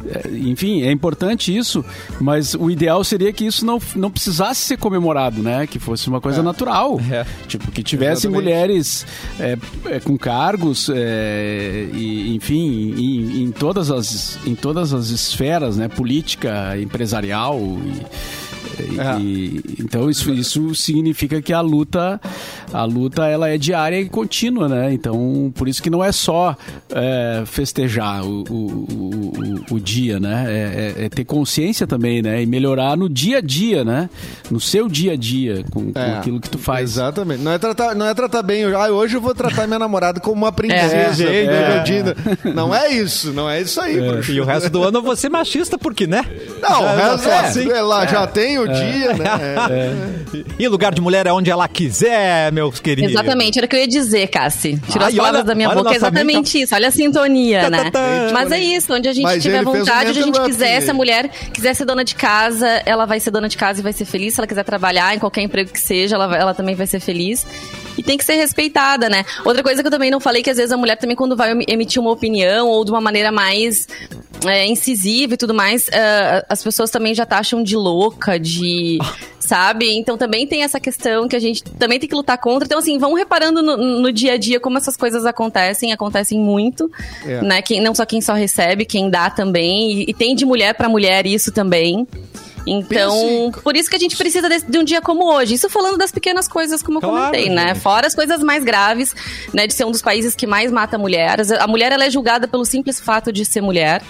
É, 0.08 0.30
enfim, 0.30 0.82
é 0.82 0.92
importante 0.92 1.56
isso, 1.56 1.86
mas 2.20 2.56
o 2.56 2.70
ideal 2.72 3.04
seria 3.04 3.32
que 3.32 3.46
isso 3.46 3.66
não, 3.66 3.80
não 3.96 4.10
precisasse 4.10 4.62
ser 4.62 4.78
comemorado, 4.78 5.44
né? 5.44 5.68
Que 5.68 5.78
fosse 5.78 6.08
uma 6.08 6.20
coisa 6.20 6.42
natural. 6.42 7.00
É. 7.12 7.26
Tipo, 7.48 7.70
que 7.72 7.84
tivesse 7.84 8.28
Exatamente. 8.28 8.44
mulheres 8.44 9.06
é, 9.40 9.58
é, 9.86 10.00
com 10.00 10.18
cargos, 10.18 10.90
é, 10.94 11.88
e, 11.94 12.36
enfim, 12.36 12.96
em, 12.98 13.44
em 13.44 13.52
todas 13.52 13.92
as, 13.92 14.40
em 14.48 14.56
todas 14.56 14.94
as 14.94 15.10
esferas, 15.10 15.78
né? 15.78 15.88
Política, 15.88 16.76
empresarial. 16.80 17.60
e- 17.60 18.51
É. 18.82 19.18
então 19.80 20.10
isso, 20.10 20.34
isso 20.34 20.74
significa 20.76 21.42
que 21.42 21.54
a 21.54 21.62
luta 21.62 22.20
a 22.74 22.84
luta 22.84 23.26
ela 23.28 23.50
é 23.50 23.58
diária 23.58 24.00
e 24.00 24.08
contínua 24.08 24.68
né 24.70 24.94
então 24.94 25.52
por 25.56 25.68
isso 25.68 25.82
que 25.82 25.90
não 25.90 26.04
é 26.04 26.12
só 26.12 26.56
é, 26.94 27.44
festejar 27.46 28.24
o, 28.26 28.44
o, 28.50 29.64
o, 29.72 29.76
o 29.76 29.80
dia 29.80 30.20
né 30.20 30.46
é, 30.48 31.02
é- 31.02 31.06
é 31.06 31.10
ter 31.10 31.26
consciência 31.26 31.86
também 31.86 32.22
né 32.22 32.42
e 32.42 32.46
melhorar 32.46 32.96
no 32.96 33.10
dia 33.10 33.38
a 33.40 33.42
dia 33.42 33.84
né 33.84 34.10
no 34.50 34.60
seu 34.60 34.88
dia 34.88 35.14
a 35.14 35.16
dia 35.16 35.64
com, 35.72 35.92
com 35.92 36.00
É, 36.00 36.18
aquilo 36.18 36.40
que 36.40 36.50
tu 36.50 36.58
faz 36.58 36.92
Exatamente. 36.92 37.42
Não 37.44 37.52
é 37.52 37.58
tratar, 37.58 37.96
não 37.96 38.06
é 38.06 38.14
tratar 38.14 38.42
bem. 38.44 38.64
Ah, 38.74 38.90
hoje 38.90 39.16
eu 39.18 39.22
vou 39.22 39.34
tratar 39.34 39.66
minha 39.66 39.80
namorada 39.80 40.20
como 40.20 40.36
uma 40.36 40.52
princesa. 40.52 41.24
É. 41.28 42.04
Não 42.54 42.74
é 42.76 42.90
isso, 42.92 43.32
não 43.34 43.50
é 43.50 43.62
isso 43.62 43.80
aí. 43.80 43.98
E 44.30 44.40
o 44.40 44.46
resto 44.46 44.70
do 44.70 44.84
ano 44.84 45.00
eu 45.00 45.02
vou 45.02 45.16
ser 45.16 45.30
machista, 45.30 45.78
porque, 45.78 46.06
né? 46.08 46.24
Não, 46.62 46.82
o 46.84 46.96
resto 46.96 47.30
é, 47.30 47.40
assim. 47.40 47.70
é 47.72 47.82
lá, 47.82 48.06
já 48.06 48.28
tem 48.28 48.60
o 48.60 48.68
dia, 48.68 49.14
né? 49.14 49.26
É. 49.72 50.44
E 50.60 50.68
lugar 50.68 50.94
de 50.94 51.02
mulher 51.02 51.26
é 51.28 51.32
onde 51.34 51.50
ela 51.50 51.68
quiser, 51.68 52.52
meus 52.62 52.80
queridos. 52.80 53.12
Exatamente, 53.12 53.58
era 53.58 53.66
o 53.66 53.70
que 53.70 53.76
eu 53.76 53.80
ia 53.80 53.88
dizer, 53.88 54.28
Cassi. 54.28 54.80
Tirou 54.90 55.06
Ai, 55.06 55.12
as 55.12 55.16
palavras 55.18 55.40
olha- 55.42 55.44
da 55.48 55.56
minha 55.56 55.70
boca. 55.70 55.84
nossa 55.84 55.96
exatamente 55.96 56.62
isso, 56.62 56.76
olha 56.76 56.88
a 56.88 56.92
sintonia, 56.92 57.62
Tá, 57.62 57.70
né? 57.70 57.84
tá, 57.86 57.92
tá. 57.92 58.30
Mas 58.34 58.52
é 58.52 58.60
isso, 58.60 58.94
onde 58.94 59.08
a 59.10 59.14
gente 59.14 59.24
Mas 59.24 59.42
tiver 59.42 59.64
vontade, 59.64 60.10
onde 60.12 60.20
a 60.20 60.24
gente 60.24 60.42
quiser, 60.42 60.82
se 60.82 60.92
a 60.92 60.94
mulher 60.94 61.30
quiser 61.54 61.74
ser 61.74 61.86
dona 61.86 62.04
de 62.04 62.16
casa, 62.16 62.68
ela 62.86 63.06
vai 63.06 63.20
ser 63.20 63.32
dona 63.32 63.50
de 63.50 63.58
casa 63.58 63.80
e 63.80 63.84
vai 63.84 63.94
ser 63.94 64.06
feliz. 64.06 64.34
Se 64.34 64.40
ela 64.40 64.48
quiser 64.48 64.64
trabalhar 64.64 65.16
em 65.16 65.20
qualquer 65.20 65.42
emprego 65.42 65.72
que 65.72 65.80
seja, 65.80 66.16
ela, 66.16 66.36
ela 66.38 66.54
também 66.54 66.76
vai 66.76 66.88
ser 66.88 67.00
feliz. 67.00 67.46
E 67.98 68.04
tem 68.04 68.18
que 68.18 68.24
ser 68.24 68.36
respeitada, 68.36 69.10
né? 69.10 69.26
Outra 69.44 69.62
coisa 69.62 69.82
que 69.82 69.88
eu 69.88 69.92
também 69.92 70.10
não 70.10 70.20
falei, 70.20 70.42
que 70.42 70.50
às 70.50 70.58
vezes 70.58 70.72
a 70.72 70.78
mulher 70.78 70.96
também, 70.98 71.16
quando 71.16 71.36
vai 71.36 71.52
emitir 71.68 72.02
uma 72.02 72.12
opinião 72.12 72.68
ou 72.68 72.86
de 72.86 72.92
uma 72.92 73.02
maneira 73.02 73.32
mais 73.32 73.88
é, 74.46 74.66
incisiva 74.68 75.34
e 75.34 75.38
tudo 75.38 75.54
mais, 75.54 75.88
é, 75.90 76.46
as 76.50 76.64
pessoas 76.64 76.90
também 76.90 77.14
já 77.14 77.26
taxam 77.26 77.64
de 77.64 77.76
louca, 77.76 78.40
de. 78.40 78.98
Sabe? 79.42 79.92
Então 79.98 80.18
também 80.18 80.48
tem 80.48 80.64
essa 80.64 80.80
questão 80.80 81.28
que 81.28 81.36
a 81.36 81.40
gente 81.40 81.62
também 81.64 82.00
tem 82.00 82.08
que 82.08 82.16
lutar 82.16 82.38
contra. 82.38 82.66
Então, 82.66 82.80
assim, 82.80 82.98
vão 82.98 83.14
reparando 83.16 83.62
no, 83.62 83.76
no 84.00 84.12
dia 84.12 84.34
a 84.34 84.38
dia 84.38 84.60
como 84.62 84.78
essas 84.78 84.96
coisas 84.96 85.26
acontecem, 85.26 85.92
acontecem 85.92 86.40
muito, 86.40 86.90
É. 87.26 87.42
né? 87.42 87.62
Quem, 87.62 87.82
não 87.82 87.94
só 87.94 88.06
quem 88.06 88.22
só 88.22 88.34
recebe, 88.34 88.86
quem 88.86 89.10
dá 89.10 89.30
também. 89.30 89.92
E, 89.92 90.06
e 90.10 90.14
tem 90.14 90.36
de 90.36 90.46
mulher 90.46 90.76
pra 90.76 90.88
mulher 90.88 91.26
isso 91.26 91.52
também. 91.52 92.08
Então, 92.66 93.50
Pense- 93.52 93.62
por 93.64 93.76
isso 93.76 93.90
que 93.90 93.96
a 93.96 94.00
gente 94.00 94.16
precisa 94.16 94.48
desse- 94.48 94.70
de, 94.70 94.78
um 94.78 94.84
dia 94.84 95.02
como 95.02 95.26
hoje. 95.34 95.56
Isso 95.56 95.70
falando 95.70 95.98
das 95.98 96.12
pequenas 96.12 96.48
coisas, 96.48 96.82
como 96.84 96.98
eu 96.98 97.02
Claro, 97.02 97.16
comentei, 97.32 97.50
né? 97.50 97.70
gente. 97.70 97.80
Fora 97.80 98.08
as 98.08 98.14
coisas 98.16 98.40
mais 98.42 98.64
graves, 98.64 99.16
né? 99.54 99.66
De 99.68 99.74
ser 99.74 99.86
um 99.86 99.92
dos 99.92 100.02
países 100.02 100.36
que 100.36 100.46
mais 100.46 100.72
mata 100.72 100.98
mulheres. 100.98 101.52
A 101.52 101.68
mulher, 101.68 101.92
ela 101.92 102.06
é 102.06 102.10
julgada 102.10 102.48
pelo 102.48 102.64
simples 102.66 103.00
fato 103.00 103.32
de 103.32 103.44
ser 103.46 103.62
mulher, 103.62 104.02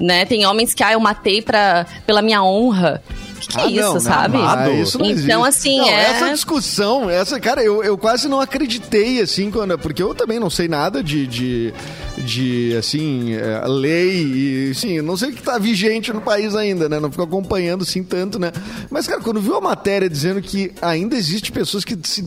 né? 0.00 0.24
Tem 0.24 0.46
homens 0.46 0.72
que, 0.74 0.82
ah, 0.82 0.92
eu 0.92 1.00
matei 1.00 1.42
pra, 1.42 1.86
pela 2.06 2.22
minha 2.22 2.42
honra. 2.42 3.02
Que, 3.40 3.48
que 3.48 3.58
é 3.58 3.62
Ah, 3.62 3.66
isso, 3.70 3.80
não, 3.80 3.94
não, 3.94 4.00
sabe? 4.00 4.36
ah, 4.38 4.70
isso 4.70 4.98
não 4.98 5.06
então, 5.06 5.46
existe. 5.46 5.68
assim, 5.68 5.78
Não, 5.78 5.88
é... 5.88 6.10
Essa 6.10 6.30
discussão, 6.32 7.08
essa, 7.10 7.38
cara, 7.40 7.62
eu, 7.62 7.82
eu 7.82 7.96
quase 7.96 8.28
não 8.28 8.40
acreditei, 8.40 9.20
assim, 9.20 9.50
quando. 9.50 9.78
Porque 9.78 10.02
eu 10.02 10.14
também 10.14 10.38
não 10.38 10.50
sei 10.50 10.68
nada 10.68 11.02
de, 11.02 11.26
de, 11.26 11.74
de 12.18 12.76
assim, 12.76 13.34
é, 13.34 13.62
lei 13.66 14.22
e, 14.70 14.74
sim, 14.74 14.92
eu 14.98 15.02
não 15.02 15.16
sei 15.16 15.30
o 15.30 15.32
que 15.32 15.42
tá 15.42 15.58
vigente 15.58 16.12
no 16.12 16.20
país 16.20 16.54
ainda, 16.54 16.88
né? 16.88 16.98
Não 16.98 17.10
fico 17.10 17.22
acompanhando, 17.22 17.82
assim, 17.82 18.02
tanto, 18.02 18.38
né? 18.38 18.52
Mas, 18.90 19.06
cara, 19.06 19.20
quando 19.20 19.40
viu 19.40 19.56
a 19.56 19.60
matéria 19.60 20.08
dizendo 20.08 20.40
que 20.42 20.72
ainda 20.82 21.16
existe 21.16 21.52
pessoas 21.52 21.84
que, 21.84 21.96
se, 22.04 22.22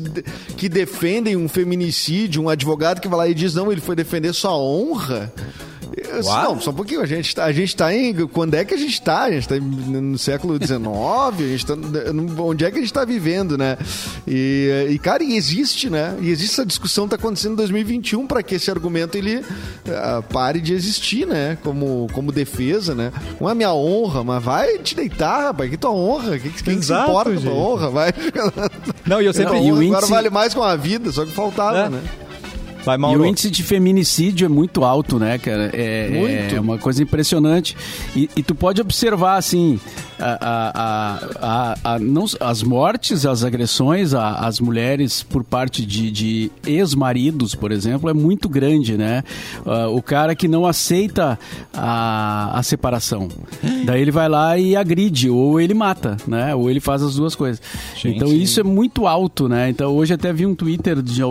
que 0.56 0.70
defendem 0.70 1.36
um 1.36 1.48
feminicídio, 1.50 2.42
um 2.42 2.50
advogado 2.50 3.02
que 3.02 3.08
vai 3.08 3.18
lá 3.18 3.28
e 3.28 3.34
diz, 3.34 3.54
não, 3.56 3.72
ele 3.72 3.82
foi 3.82 3.96
defender 3.96 4.34
sua 4.34 4.56
honra. 4.56 5.32
What? 6.24 6.44
Não, 6.44 6.60
só 6.62 6.72
um 6.72 6.74
pouquinho. 6.74 7.02
A 7.02 7.06
gente, 7.06 7.36
tá, 7.36 7.44
a 7.46 7.52
gente 7.52 7.76
tá 7.76 7.94
em. 7.94 8.14
Quando 8.28 8.54
é 8.54 8.64
que 8.64 8.74
a 8.74 8.78
gente 8.78 9.02
tá? 9.02 9.24
A 9.24 9.32
gente 9.32 9.48
tá 9.48 9.56
no 9.60 10.18
século 10.18 10.56
XIX? 10.56 10.80
a 10.88 11.32
gente 11.38 11.66
tá. 11.66 11.74
Onde 12.40 12.64
é 12.66 12.72
que 12.72 12.78
a 12.78 12.82
gente 12.82 12.94
tá 12.94 13.04
vivendo, 13.04 13.58
né? 13.58 13.78
E, 14.28 14.88
e, 14.92 15.00
cara, 15.00 15.24
e 15.24 15.36
existe, 15.36 15.90
né? 15.90 16.16
E 16.22 16.30
existe 16.30 16.54
essa 16.54 16.66
discussão 16.66 17.08
tá 17.08 17.16
acontecendo 17.16 17.54
em 17.54 17.58
2021 17.58 18.26
para 18.28 18.42
que 18.42 18.56
esse 18.56 18.72
argumento 18.72 19.18
ele 19.18 19.44
ah, 19.90 20.22
pare 20.32 20.62
de 20.62 20.74
existir, 20.74 21.28
né? 21.28 21.58
Como, 21.64 22.08
como 22.14 22.32
defesa, 22.32 22.96
né? 22.96 23.12
Não 23.40 23.50
é 23.50 23.54
minha 23.54 23.74
honra, 23.74 24.24
mas 24.24 24.44
vai 24.44 24.78
te 24.78 24.96
deitar, 24.96 25.44
rapaz. 25.48 25.70
Que 25.70 25.78
tua 25.78 25.92
honra? 25.92 26.40
Que, 26.40 26.50
quem 26.50 26.78
que 26.80 26.86
se 26.86 26.92
Exato, 26.94 27.10
importa 27.10 27.32
com 27.34 27.42
tua 27.42 27.54
honra? 27.54 27.90
Vai. 27.90 28.14
Não, 29.06 29.22
e 29.22 29.26
eu 29.26 29.34
sempre. 29.34 29.58
Tua 29.58 29.60
E 29.60 29.72
o 29.72 29.76
honra 29.76 29.84
agora 29.86 29.98
índice- 29.98 30.12
vale 30.12 30.30
mais 30.30 30.54
com 30.54 30.64
a 30.64 30.76
vida, 30.76 31.12
só 31.12 31.26
que 31.26 31.32
faltava, 31.32 31.78
É. 31.80 31.90
né? 31.90 32.02
Vai, 32.84 32.98
E 32.98 33.16
o 33.18 33.26
índice 33.26 33.50
de 33.52 33.62
feminicídio 33.64 34.46
é 34.46 34.50
muito 34.50 34.84
alto, 34.84 35.20
né, 35.20 35.38
cara? 35.38 35.70
É, 35.74 36.10
Muito. 36.10 36.56
é 36.56 36.60
uma 36.60 36.78
coisa 36.78 37.04
impressionante. 37.04 37.78
E, 38.16 38.30
e 38.36 38.42
tu 38.42 38.56
pode 38.56 38.82
observar, 38.82 39.38
assim, 39.38 39.80
a, 40.20 40.38
a- 40.42 41.30
a- 41.42 41.94
a- 41.96 42.00
não, 42.00 42.26
as 42.40 42.64
mortes, 42.64 43.26
as 43.26 43.44
agressões 43.44 44.14
às 44.14 44.60
mulheres 44.60 45.22
por 45.24 45.44
parte 45.44 45.86
de, 45.86 46.10
de 46.12 46.52
ex-maridos, 46.66 47.54
por 47.54 47.72
exemplo, 47.72 48.10
é 48.10 48.14
muito 48.14 48.50
grande, 48.50 48.98
né? 48.98 49.24
Ah, 49.66 49.88
o 49.90 50.02
cara 50.02 50.34
que 50.36 50.48
não 50.48 50.66
aceita 50.66 51.38
a, 51.74 52.58
a 52.58 52.64
separação. 52.64 53.28
Daí 53.86 54.02
ele 54.02 54.12
vai 54.12 54.28
lá 54.28 54.58
e 54.58 54.76
agride, 54.76 55.30
ou 55.30 55.60
ele 55.60 55.74
mata, 55.74 56.18
né? 56.28 56.56
Ou 56.56 56.70
ele 56.70 56.80
faz 56.80 57.04
as 57.04 57.16
duas 57.16 57.36
coisas. 57.36 57.62
Gente. 57.96 58.16
Então 58.16 58.32
isso 58.34 58.60
é 58.60 58.64
muito 58.64 59.06
alto, 59.06 59.48
né? 59.48 59.70
Então 59.70 59.96
hoje 59.96 60.14
até 60.14 60.34
vi 60.34 60.46
um 60.46 60.56
Twitter 60.56 61.02
de 61.02 61.22
eh, 61.22 61.26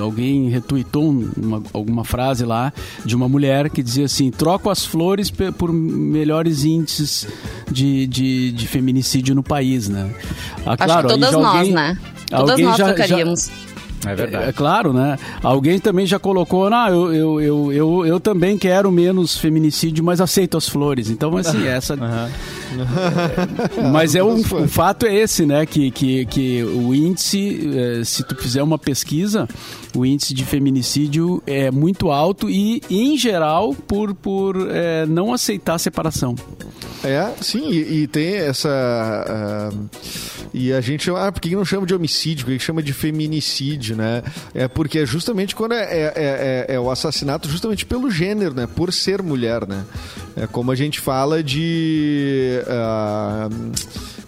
alguém 0.00 0.48
retweetou 0.50 0.81
um- 1.02 1.30
uma, 1.36 1.62
alguma 1.72 2.04
frase 2.04 2.44
lá 2.44 2.72
de 3.04 3.14
uma 3.16 3.28
mulher 3.28 3.70
que 3.70 3.82
dizia 3.82 4.04
assim: 4.06 4.30
troco 4.30 4.70
as 4.70 4.84
flores 4.84 5.30
por 5.30 5.72
melhores 5.72 6.64
índices 6.64 7.26
de, 7.70 8.06
de, 8.06 8.52
de 8.52 8.66
feminicídio 8.68 9.34
no 9.34 9.42
país, 9.42 9.88
né? 9.88 10.10
Ah, 10.66 10.74
Acho 10.74 10.84
claro, 10.84 11.08
que 11.08 11.14
aí 11.14 11.20
todas 11.20 11.32
já 11.34 11.38
nós, 11.40 11.56
alguém- 11.56 11.72
né? 11.72 11.98
Todas 12.30 12.58
nós 12.60 12.76
já- 12.76 12.86
já- 12.88 12.94
trocaríamos. 12.94 13.50
É 14.04 14.14
verdade. 14.16 14.48
é, 14.48 14.52
claro, 14.52 14.92
né? 14.92 15.16
Alguém 15.44 15.78
também 15.78 16.04
já 16.06 16.18
colocou, 16.18 16.68
não, 16.68 16.88
eu, 16.88 17.12
eu, 17.14 17.40
eu, 17.40 17.72
eu, 17.72 18.06
eu 18.06 18.18
também 18.20 18.58
quero 18.58 18.90
menos 18.90 19.38
feminicídio, 19.38 20.02
mas 20.02 20.20
aceito 20.20 20.56
as 20.56 20.68
flores. 20.68 21.08
Então, 21.08 21.36
assim, 21.36 21.62
essa. 21.68 21.96
Mas 23.92 24.14
é 24.14 24.22
um, 24.22 24.40
o 24.40 24.68
fato 24.68 25.06
é 25.06 25.14
esse, 25.14 25.46
né? 25.46 25.64
Que, 25.66 25.90
que, 25.90 26.26
que 26.26 26.62
o 26.62 26.94
índice, 26.94 27.70
eh, 27.74 28.04
se 28.04 28.22
tu 28.24 28.34
fizer 28.36 28.62
uma 28.62 28.78
pesquisa, 28.78 29.48
o 29.94 30.04
índice 30.04 30.34
de 30.34 30.44
feminicídio 30.44 31.42
é 31.46 31.70
muito 31.70 32.10
alto 32.10 32.48
e, 32.48 32.82
em 32.90 33.16
geral, 33.16 33.74
por, 33.74 34.14
por 34.14 34.56
eh, 34.70 35.06
não 35.06 35.32
aceitar 35.32 35.74
a 35.74 35.78
separação. 35.78 36.34
É, 37.04 37.32
sim, 37.42 37.68
e, 37.68 38.02
e 38.02 38.06
tem 38.06 38.34
essa. 38.36 38.68
ah, 38.70 39.70
e 40.54 40.72
a 40.72 40.80
gente 40.80 41.04
chama. 41.04 41.26
Ah, 41.26 41.32
por 41.32 41.40
que 41.40 41.50
não 41.56 41.64
chama 41.64 41.84
de 41.86 41.94
homicídio? 41.94 42.44
Por 42.46 42.52
que 42.52 42.58
chama 42.60 42.80
de 42.82 42.92
feminicídio, 42.92 43.96
né? 43.96 44.22
É 44.54 44.68
porque 44.68 45.00
é 45.00 45.06
justamente 45.06 45.54
quando 45.56 45.72
é, 45.72 45.82
é, 45.82 46.12
é- 46.16 46.74
é 46.74 46.78
o 46.80 46.90
assassinato 46.90 47.48
justamente 47.48 47.84
pelo 47.84 48.08
gênero, 48.10 48.54
né? 48.54 48.68
Por 48.68 48.92
ser 48.92 49.20
mulher, 49.20 49.66
né? 49.66 49.84
É 50.36 50.46
como 50.46 50.70
a 50.70 50.76
gente 50.76 51.00
fala 51.00 51.42
de. 51.42 52.60
ah, 52.68 53.48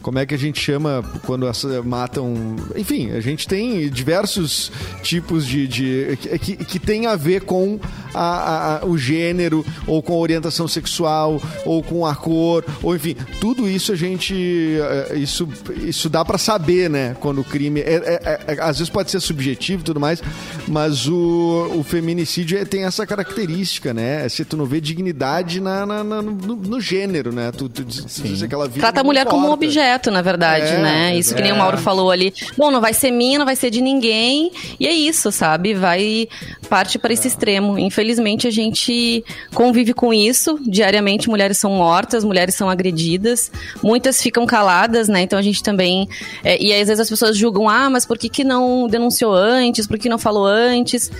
como 0.05 0.19
é 0.19 0.27
que 0.27 0.35
a 0.35 0.39
gente 0.39 0.61
chama 0.61 1.03
quando 1.25 1.49
assa- 1.49 1.83
matam. 1.83 2.35
Enfim, 2.77 3.11
a 3.13 3.21
gente 3.21 3.49
tem 3.49 3.89
diversos 3.89 4.71
tipos 5.03 5.47
de. 5.47 5.67
de 5.67 6.19
que, 6.43 6.57
que 6.57 6.79
tem 6.79 7.07
a 7.07 7.17
ver 7.17 7.41
com 7.41 7.81
a- 8.13 8.81
a- 8.83 8.87
o 8.87 8.99
gênero, 8.99 9.65
ou 9.87 10.03
com 10.03 10.13
a 10.13 10.17
orientação 10.19 10.69
sexual, 10.69 11.41
ou 11.65 11.83
com 11.83 12.05
a 12.07 12.15
cor, 12.15 12.63
ou 12.83 12.95
enfim, 12.95 13.17
tudo 13.41 13.67
isso 13.69 13.91
a 13.93 13.97
gente. 13.97 14.35
eh, 14.79 15.15
Isso, 15.17 15.49
isso 15.87 16.09
dá 16.11 16.23
pra 16.25 16.37
saber, 16.37 16.91
né? 16.91 17.17
Quando 17.19 17.41
o 17.41 17.45
crime. 17.45 17.81
é- 17.81 18.21
é- 18.47 18.55
é- 18.55 18.61
às 18.61 18.79
vezes 18.79 18.91
pode 18.91 19.11
ser 19.11 19.21
subjetivo 19.21 19.81
e 19.81 19.85
tudo 19.85 19.99
mais, 19.99 20.23
mas 20.69 21.07
o, 21.09 21.71
o 21.79 21.83
feminicídio 21.83 22.59
é- 22.59 22.65
tem 22.67 22.85
essa 22.85 23.07
característica, 23.07 23.95
né? 23.95 24.29
Se 24.29 24.45
tu 24.45 24.55
não 24.57 24.67
vê 24.67 24.81
dignidade 24.83 25.61
na, 25.61 25.87
na- 25.87 26.05
na- 26.05 26.21
no, 26.23 26.57
no 26.57 26.81
gênero, 26.81 27.33
né? 27.33 27.51
Tu, 27.53 27.69
tu 27.71 27.85
tu 27.85 27.95
diz 28.23 28.43
que 28.43 28.55
ela 28.55 28.67
vive 28.67 28.81
Trata 28.81 29.01
a 29.01 29.05
mulher 29.05 29.25
como 29.25 29.43
um 29.43 29.47
importa. 29.55 29.67
Objeto, 29.95 30.11
na 30.11 30.23
verdade, 30.23 30.67
É, 30.73 30.79
né? 30.79 31.17
Isso 31.17 31.35
que 31.35 31.43
nem 31.43 31.53
o 31.53 31.57
Mauro 31.57 31.79
falou 31.79 32.11
ali. 32.11 32.33
Bom, 32.57 32.71
não 32.71 32.81
vai 32.81 32.93
ser 32.93 33.11
minha, 33.11 33.39
não 33.39 33.47
vai 33.47 33.57
ser 33.57 33.71
de 33.71 33.81
ninguém. 33.81 34.51
E 34.79 34.87
é 34.87 34.93
isso, 34.93 35.31
sabe? 35.31 35.75
Vai 35.75 36.29
parte 36.69 36.99
para 36.99 37.13
É. 37.13 37.15
esse 37.15 37.29
extremo. 37.29 37.79
Infelizmente, 37.79 38.47
a 38.47 38.51
gente 38.51 39.25
convive 39.55 39.93
com 39.95 40.13
isso. 40.13 40.59
Diariamente, 40.67 41.29
mulheres 41.29 41.59
são 41.59 41.71
mortas, 41.71 42.25
mulheres 42.25 42.55
são 42.55 42.69
agredidas. 42.69 43.51
Muitas 43.83 44.21
ficam 44.21 44.45
caladas, 44.47 45.09
né? 45.09 45.23
Então 45.23 45.39
a 45.39 45.43
gente 45.43 45.63
também. 45.63 46.09
é, 46.43 46.61
e 46.63 46.73
aí, 46.73 46.81
às 46.81 46.89
vezes 46.89 47.01
as 47.01 47.09
pessoas 47.09 47.37
julgam, 47.37 47.69
ah, 47.69 47.89
mas 47.89 48.05
por 48.05 48.19
que, 48.19 48.29
que 48.29 48.45
não 48.45 48.87
denunciou 48.89 49.33
antes? 49.33 49.87
Por 49.87 49.99
que 49.99 50.09
não 50.09 50.19
falou 50.19 50.47
antes? 50.47 51.11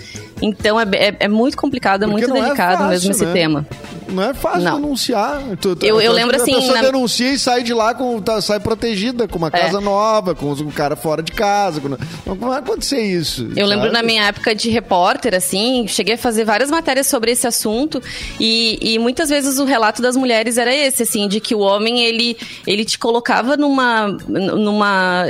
Então 0.41 0.79
é, 0.79 0.83
é, 0.93 1.15
é 1.21 1.27
muito 1.27 1.57
complicado, 1.57 2.03
é 2.03 2.07
Porque 2.07 2.25
muito 2.27 2.37
é 2.37 2.41
delicado 2.43 2.71
fácil, 2.77 2.89
mesmo 2.89 3.11
esse 3.11 3.25
né? 3.25 3.33
tema. 3.33 3.65
Não 4.09 4.23
é 4.23 4.33
fácil 4.33 4.61
Não. 4.61 4.81
denunciar. 4.81 5.41
Tu- 5.59 5.75
tu- 5.75 5.85
Eu- 5.85 5.99
eu 6.01 6.11
lembro 6.11 6.35
a 6.37 6.41
assim, 6.41 6.53
pessoa 6.55 6.73
na- 6.75 6.81
denuncia 6.81 7.31
e 7.33 7.39
sai 7.39 7.63
de 7.63 7.73
lá 7.73 7.93
com 7.93 8.21
tá- 8.21 8.41
sai 8.41 8.59
protegida 8.65 9.27
com 9.27 9.37
uma 9.37 9.47
É. 9.49 9.51
casa 9.51 9.79
nova, 9.79 10.33
com 10.33 10.51
um 10.51 10.71
cara 10.71 10.95
fora 10.95 11.21
de 11.21 11.31
casa. 11.31 11.79
com- 11.79 11.89
Não 12.25 12.35
vai 12.35 12.57
acontecer 12.59 12.99
isso. 12.99 13.47
Eu 13.55 13.67
lembro 13.67 13.85
sabe? 13.85 13.93
na 13.93 14.01
minha 14.01 14.23
época 14.25 14.55
de 14.55 14.71
repórter, 14.71 15.35
assim, 15.35 15.87
cheguei 15.87 16.15
a 16.15 16.17
fazer 16.17 16.43
várias 16.45 16.71
matérias 16.71 17.05
sobre 17.05 17.29
esse 17.31 17.45
assunto 17.45 18.01
e, 18.39 18.79
e 18.81 18.97
muitas 18.97 19.29
vezes 19.29 19.59
o 19.59 19.65
relato 19.65 20.01
das 20.01 20.15
mulheres 20.17 20.57
era 20.57 20.73
esse, 20.73 21.03
assim, 21.03 21.27
de 21.27 21.39
que 21.39 21.53
o 21.53 21.59
homem, 21.59 22.03
ele, 22.03 22.35
ele 22.65 22.83
te 22.83 22.97
colocava 22.97 23.55
numa, 23.55 24.07
numa... 24.27 25.25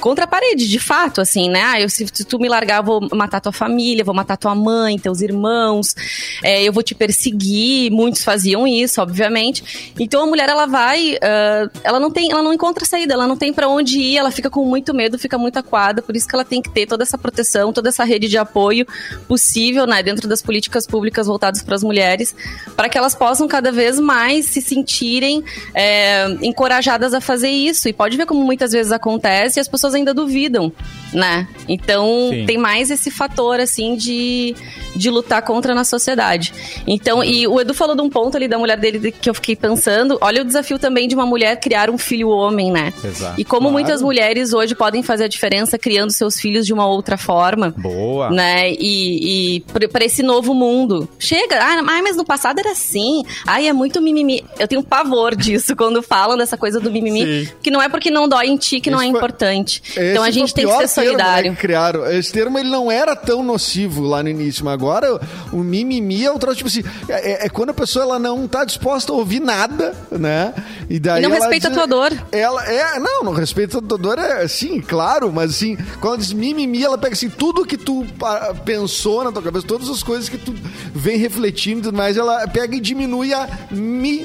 contra 0.00 0.24
a 0.24 0.26
parede, 0.26 0.66
de 0.66 0.78
fato, 0.78 1.20
assim, 1.20 1.50
né? 1.50 1.62
Ah, 1.64 1.80
eu, 1.80 1.88
se 1.90 2.06
tu 2.24 2.38
me 2.38 2.48
largar, 2.48 2.78
eu 2.78 2.84
vou 2.84 3.08
matar 3.12 3.40
tua 3.40 3.52
família, 3.52 4.02
vou 4.02 4.14
matar 4.14 4.36
tua 4.38 4.54
mãe, 4.54 4.98
teus 4.98 5.20
irmãos, 5.20 5.94
é, 6.42 6.62
eu 6.62 6.72
vou 6.72 6.82
te 6.82 6.94
perseguir. 6.94 7.90
Muitos 7.92 8.24
faziam 8.24 8.66
isso, 8.66 9.02
obviamente. 9.02 9.92
Então 9.98 10.22
a 10.22 10.26
mulher, 10.26 10.48
ela 10.48 10.66
vai, 10.66 11.16
ah, 11.20 11.68
ela 11.84 12.00
não 12.00 12.10
tem, 12.10 12.30
ela 12.32 12.42
não 12.42 12.52
encontra 12.52 12.77
saída, 12.86 13.14
ela 13.14 13.26
não 13.26 13.36
tem 13.36 13.52
pra 13.52 13.68
onde 13.68 13.98
ir, 13.98 14.16
ela 14.16 14.30
fica 14.30 14.48
com 14.50 14.64
muito 14.64 14.94
medo, 14.94 15.18
fica 15.18 15.36
muito 15.38 15.56
acuada, 15.58 16.02
por 16.02 16.14
isso 16.16 16.26
que 16.28 16.34
ela 16.34 16.44
tem 16.44 16.60
que 16.62 16.70
ter 16.70 16.86
toda 16.86 17.02
essa 17.02 17.16
proteção, 17.18 17.72
toda 17.72 17.88
essa 17.88 18.04
rede 18.04 18.28
de 18.28 18.38
apoio 18.38 18.86
possível, 19.26 19.86
né, 19.86 20.02
dentro 20.02 20.28
das 20.28 20.42
políticas 20.42 20.86
públicas 20.86 21.26
voltadas 21.26 21.62
para 21.62 21.74
as 21.74 21.82
mulheres, 21.82 22.34
para 22.76 22.88
que 22.88 22.96
elas 22.98 23.14
possam 23.14 23.46
cada 23.48 23.70
vez 23.72 23.98
mais 23.98 24.46
se 24.46 24.60
sentirem 24.60 25.42
é, 25.74 26.28
encorajadas 26.42 27.14
a 27.14 27.20
fazer 27.20 27.50
isso. 27.50 27.88
E 27.88 27.92
pode 27.92 28.16
ver 28.16 28.26
como 28.26 28.44
muitas 28.44 28.72
vezes 28.72 28.92
acontece 28.92 29.58
e 29.58 29.60
as 29.60 29.68
pessoas 29.68 29.94
ainda 29.94 30.12
duvidam, 30.14 30.72
né? 31.12 31.46
Então 31.68 32.28
Sim. 32.30 32.46
tem 32.46 32.58
mais 32.58 32.90
esse 32.90 33.10
fator 33.10 33.60
assim 33.60 33.96
de, 33.96 34.54
de 34.94 35.10
lutar 35.10 35.42
contra 35.42 35.74
na 35.74 35.84
sociedade. 35.84 36.52
Então, 36.86 37.22
e 37.22 37.46
o 37.46 37.60
Edu 37.60 37.74
falou 37.74 37.94
de 37.94 38.02
um 38.02 38.10
ponto 38.10 38.36
ali 38.36 38.48
da 38.48 38.58
mulher 38.58 38.76
dele 38.78 38.98
de- 38.98 39.12
que 39.12 39.28
eu 39.28 39.34
fiquei 39.34 39.56
pensando. 39.56 40.18
Olha 40.20 40.42
o 40.42 40.44
desafio 40.44 40.78
também 40.78 41.08
de 41.08 41.14
uma 41.14 41.26
mulher 41.26 41.56
criar 41.60 41.90
um 41.90 41.98
filho 41.98 42.28
homem, 42.28 42.67
né? 42.70 42.92
Exato. 43.04 43.40
E 43.40 43.44
como 43.44 43.62
Claro. 43.62 43.72
muitas 43.72 44.02
mulheres 44.02 44.52
hoje 44.52 44.74
podem 44.74 45.02
fazer 45.02 45.24
a 45.24 45.28
diferença 45.28 45.78
criando 45.78 46.10
seus 46.12 46.38
filhos 46.40 46.66
de 46.66 46.72
uma 46.72 46.86
outra 46.86 47.16
forma. 47.16 47.74
Boa. 47.76 48.30
Né? 48.30 48.70
E, 48.72 49.56
e 49.56 49.60
para 49.88 50.04
esse 50.04 50.22
novo 50.22 50.54
mundo. 50.54 51.08
Chega, 51.18 51.58
ah, 51.62 51.82
mas 51.82 52.16
no 52.16 52.24
passado 52.24 52.58
era 52.58 52.72
assim. 52.72 53.22
Ai, 53.46 53.68
é 53.68 53.72
muito 53.72 54.00
mimimi. 54.00 54.44
Eu 54.58 54.66
tenho 54.68 54.82
pavor 54.82 55.34
disso 55.36 55.74
quando 55.76 56.02
falam 56.02 56.36
dessa 56.36 56.56
coisa 56.56 56.80
do 56.80 56.90
mimimi. 56.90 57.44
Sim. 57.46 57.52
Que 57.62 57.70
não 57.70 57.80
é 57.82 57.88
porque 57.88 58.10
não 58.10 58.28
dói 58.28 58.46
em 58.48 58.56
ti 58.56 58.80
que 58.80 58.90
não 58.90 58.98
é 59.00 59.06
foi- 59.08 59.16
importante. 59.16 59.82
Esse 59.90 60.00
então 60.10 60.22
a 60.22 60.26
foi 60.26 60.32
gente 60.32 60.52
o 60.52 60.54
tem 60.54 60.64
que 60.66 60.70
ser 60.72 60.78
termo, 60.78 60.82
né, 60.82 60.88
solidário. 60.88 61.56
criaram. 61.56 62.06
Esse 62.10 62.32
termo 62.32 62.58
ele 62.58 62.68
não 62.70 62.90
era 62.90 63.14
tão 63.16 63.42
nocivo 63.42 64.02
lá 64.02 64.22
no 64.22 64.28
início, 64.28 64.64
mas 64.64 64.74
agora 64.74 65.20
o 65.52 65.58
mimimi 65.58 66.24
é 66.24 66.30
um 66.30 66.38
troço, 66.38 66.56
tipo 66.58 66.68
assim, 66.68 66.82
é, 67.08 67.46
é 67.46 67.48
quando 67.48 67.70
a 67.70 67.74
pessoa 67.74 68.04
ela 68.04 68.18
não 68.18 68.46
tá 68.46 68.64
disposta 68.64 69.12
a 69.12 69.14
ouvir 69.14 69.40
nada, 69.40 69.94
né? 70.10 70.54
E 70.88 70.98
daí 70.98 71.20
E 71.20 71.22
não 71.22 71.30
respeita 71.30 71.68
a 71.68 71.70
diz- 71.70 71.78
tua 71.78 71.86
dor. 71.86 72.12
Ela 72.48 72.64
é, 72.64 72.98
não, 72.98 73.22
a 73.76 73.82
tua 73.82 73.98
dor, 73.98 74.18
é 74.18 74.48
sim, 74.48 74.80
claro, 74.80 75.30
mas 75.30 75.50
assim, 75.50 75.76
quando 76.00 76.14
ela 76.14 76.18
diz 76.18 76.32
mimimi, 76.32 76.82
ela 76.82 76.96
pega 76.96 77.12
assim, 77.12 77.28
tudo 77.28 77.66
que 77.66 77.76
tu 77.76 78.06
ah, 78.22 78.54
pensou 78.64 79.22
na 79.22 79.30
tua 79.30 79.42
cabeça, 79.42 79.66
todas 79.66 79.88
as 79.90 80.02
coisas 80.02 80.30
que 80.30 80.38
tu 80.38 80.54
vem 80.94 81.18
refletindo 81.18 81.80
e 81.80 81.82
tudo 81.82 81.96
mais, 81.96 82.16
ela 82.16 82.48
pega 82.48 82.74
e 82.74 82.80
diminui 82.80 83.34
a 83.34 83.46
mi, 83.70 84.24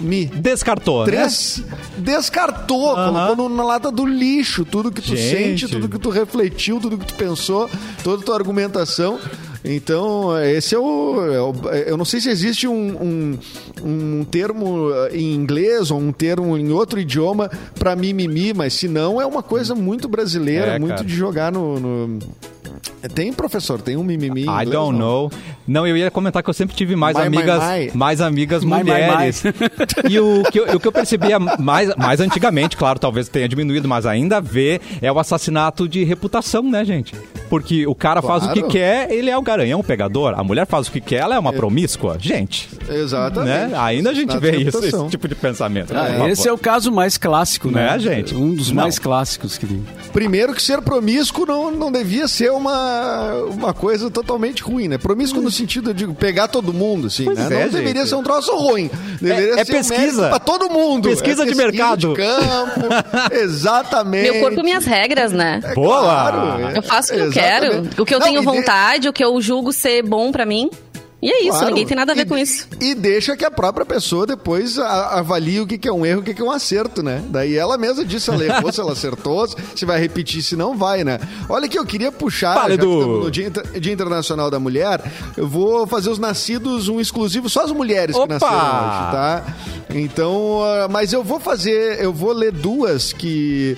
mi. 0.00 0.24
Descartou, 0.24 1.00
né? 1.04 1.12
Três, 1.12 1.62
descartou, 1.98 2.96
Aham. 2.96 3.12
colocou 3.12 3.48
no- 3.50 3.56
na 3.56 3.64
lata 3.64 3.90
do 3.90 4.06
lixo 4.06 4.64
tudo 4.64 4.90
que 4.90 5.02
tu 5.02 5.14
Gente. 5.14 5.60
sente, 5.60 5.68
tudo 5.68 5.86
que 5.88 5.98
tu 5.98 6.08
refletiu, 6.08 6.80
tudo 6.80 6.96
que 6.96 7.04
tu 7.06 7.14
pensou, 7.14 7.68
toda 8.02 8.22
a 8.22 8.24
tua 8.24 8.36
argumentação. 8.36 9.18
Então, 9.64 10.36
esse 10.42 10.74
é 10.74 10.78
o. 10.78 11.32
é 11.32 11.40
o- 11.40 11.68
eu 11.86 11.96
não 11.96 12.04
sei 12.04 12.20
se 12.20 12.30
existe 12.30 12.66
um, 12.66 12.72
um, 13.02 13.38
um 13.84 14.24
termo 14.24 14.90
eh, 15.10 15.16
em 15.18 15.34
inglês 15.34 15.90
ou 15.90 15.98
um 15.98 16.12
termo 16.12 16.56
em 16.56 16.70
outro 16.72 16.98
idioma 16.98 17.50
para 17.78 17.94
mimimi, 17.94 18.54
mas 18.54 18.72
se 18.72 18.88
não, 18.88 19.20
é 19.20 19.26
uma 19.26 19.42
coisa 19.42 19.74
muito 19.74 20.08
brasileira, 20.08 20.72
É, 20.76 20.78
muito 20.78 20.94
cara. 20.94 21.04
de 21.04 21.14
jogar 21.14 21.52
no. 21.52 21.78
no 21.78 22.18
Tem, 23.14 23.32
professor, 23.34 23.80
tem 23.82 23.96
um 23.98 24.02
mimimi. 24.04 24.42
em 24.42 24.44
I 24.44 24.48
inglês, 24.48 24.70
don't 24.70 24.98
não? 24.98 25.06
know. 25.06 25.32
Não, 25.68 25.86
eu 25.86 25.96
ia 25.96 26.10
comentar 26.10 26.42
que 26.42 26.48
eu 26.50 26.54
sempre 26.54 26.74
tive 26.74 26.96
mais 26.96 27.14
My, 27.16 27.28
my, 27.28 27.36
amigas, 27.36 27.62
my. 27.62 27.90
mais 27.98 28.20
amigas 28.22 28.64
My, 28.64 28.70
my, 28.70 28.76
mulheres. 28.84 29.42
E 30.08 30.18
o 30.18 30.42
que, 30.50 30.58
eu, 30.58 30.64
o 30.76 30.80
que 30.80 30.88
eu 30.88 30.92
percebia 30.92 31.38
mais, 31.38 31.94
mais 31.96 32.18
antigamente, 32.20 32.76
claro, 32.78 32.98
talvez 32.98 33.28
tenha 33.28 33.46
diminuído, 33.48 33.86
mas 33.86 34.06
ainda 34.06 34.40
vê, 34.40 34.80
é 35.02 35.12
o 35.12 35.18
assassinato 35.18 35.86
de 35.86 36.02
reputação, 36.02 36.62
né, 36.62 36.84
gente? 36.84 37.14
Porque 37.50 37.86
o 37.86 37.94
cara 37.96 38.22
faz 38.22 38.44
o 38.44 38.48
que 38.52 38.60
Claro. 38.60 38.68
quer, 38.72 39.10
ele 39.10 39.28
é 39.28 39.36
o 39.36 39.42
garanhão, 39.42 39.80
o 39.80 39.84
pegador. 39.84 40.34
A 40.38 40.42
mulher 40.44 40.66
faz 40.66 40.86
o 40.88 40.92
que 40.92 41.00
quer, 41.00 41.16
ela 41.16 41.34
é 41.34 41.38
uma 41.38 41.52
promíscua. 41.52 42.16
Gente, 42.18 42.68
Exatamente. 42.88 43.44
né? 43.72 43.72
Ainda 43.76 44.10
a 44.10 44.14
gente 44.14 44.30
Assassinato 44.30 44.56
vê 44.58 44.64
isso, 44.64 44.84
esse 44.84 45.08
tipo 45.10 45.26
de 45.26 45.34
pensamento. 45.34 45.92
Ah, 45.94 46.04
Por 46.04 46.12
favor. 46.12 46.30
esse 46.30 46.48
é 46.48 46.52
o 46.52 46.56
caso 46.58 46.92
mais 46.92 47.18
clássico, 47.18 47.68
né? 47.70 47.90
Né, 47.90 47.98
gente? 47.98 48.34
Um 48.36 48.54
dos 48.54 48.68
Não. 48.70 48.82
mais 48.84 48.98
clássicos 49.00 49.58
que 49.58 49.66
tem. 49.66 49.84
Primeiro 50.12 50.54
que 50.54 50.62
ser 50.62 50.80
promíscuo 50.80 51.44
não, 51.44 51.70
não 51.72 51.90
devia 51.90 52.28
ser 52.28 52.52
uma, 52.52 53.32
uma 53.50 53.74
coisa 53.74 54.08
totalmente 54.10 54.62
ruim, 54.62 54.86
né? 54.86 54.96
Promíscuo 54.96 55.42
no 55.42 55.50
sentido 55.50 55.92
de 55.92 56.06
pegar 56.06 56.46
todo 56.46 56.72
mundo, 56.72 57.08
assim, 57.08 57.24
Pois 57.24 57.36
né? 57.38 57.44
é, 57.46 57.64
não 57.64 57.72
deveria 57.72 57.94
gente. 58.02 58.08
ser 58.10 58.14
um 58.14 58.22
troço 58.22 58.54
ruim. 58.56 58.88
Deveria 59.20 59.54
É- 59.56 59.60
é 59.60 59.64
ser 59.64 59.72
um 59.72 59.76
pesquisa. 59.76 59.98
mérito 60.22 60.28
pra 60.28 60.38
todo 60.38 60.70
mundo. 60.70 61.08
Pesquisa 61.08 61.42
É 61.42 61.46
de 61.46 61.54
mercado. 61.56 62.08
de 62.10 62.14
campo. 62.14 62.80
exatamente. 63.34 64.30
Meu 64.30 64.40
corpo, 64.40 64.62
minhas 64.62 64.84
regras, 64.84 65.32
né? 65.32 65.60
É 65.64 65.74
Boa! 65.74 66.00
claro, 66.00 66.64
é- 66.68 66.78
Eu 66.78 66.82
faço 66.82 67.12
o 67.12 67.16
que 67.16 67.22
eu. 67.22 67.32
Quero, 67.40 67.88
o 68.02 68.06
que 68.06 68.14
eu 68.14 68.18
Não, 68.18 68.26
tenho 68.26 68.40
de- 68.40 68.44
vontade, 68.46 69.08
o 69.08 69.12
que 69.12 69.24
eu 69.24 69.40
julgo 69.40 69.72
ser 69.72 70.02
bom 70.02 70.30
pra 70.32 70.44
mim. 70.46 70.70
E 71.22 71.30
é 71.30 71.40
isso, 71.42 71.50
Claro. 71.58 71.66
ninguém 71.68 71.86
tem 71.86 71.96
nada 71.96 72.12
a 72.12 72.14
ver 72.14 72.22
E- 72.22 72.26
com 72.26 72.38
isso. 72.38 72.66
E 72.80 72.94
deixa 72.94 73.36
que 73.36 73.44
a 73.44 73.50
própria 73.50 73.84
pessoa 73.84 74.26
depois 74.26 74.78
avalie 74.78 75.60
o 75.60 75.66
que 75.66 75.76
que 75.76 75.86
é 75.86 75.92
um 75.92 76.04
erro, 76.06 76.20
o 76.20 76.22
que 76.24 76.32
que 76.32 76.40
é 76.40 76.44
um 76.44 76.50
acerto, 76.50 77.02
né? 77.02 77.22
Daí 77.28 77.56
ela 77.56 77.76
mesma 77.76 78.04
disse 78.04 78.24
se 78.26 78.30
ela 78.30 78.42
errou, 78.44 78.72
se 78.72 78.80
ela 78.80 78.92
acertou, 78.92 79.46
se 79.76 79.84
vai 79.84 80.00
repetir, 80.00 80.42
se 80.42 80.56
não 80.56 80.76
vai, 80.78 81.04
né? 81.04 81.18
Olha 81.48 81.68
que 81.68 81.78
eu 81.78 81.84
queria 81.84 82.10
puxar, 82.10 82.54
Fala, 82.54 82.68
já 82.70 82.74
estamos 82.76 83.24
no 83.24 83.30
Dia, 83.30 83.46
Inter- 83.48 83.80
Dia 83.80 83.92
Internacional 83.92 84.50
da 84.50 84.58
Mulher, 84.58 85.02
eu 85.36 85.46
vou 85.46 85.86
fazer 85.86 86.08
os 86.08 86.18
nascidos 86.18 86.88
um 86.88 86.98
exclusivo 86.98 87.50
só 87.50 87.64
as 87.64 87.72
mulheres 87.72 88.16
Opa! 88.16 88.26
que 88.26 88.32
nasceram 88.32 88.56
hoje, 88.56 89.12
tá? 89.12 89.44
Então, 89.92 90.60
ah, 90.62 90.86
mas 90.88 91.12
eu 91.12 91.22
vou 91.24 91.40
fazer, 91.40 92.00
eu 92.00 92.12
vou 92.12 92.32
ler 92.32 92.52
duas 92.52 93.12
que, 93.12 93.76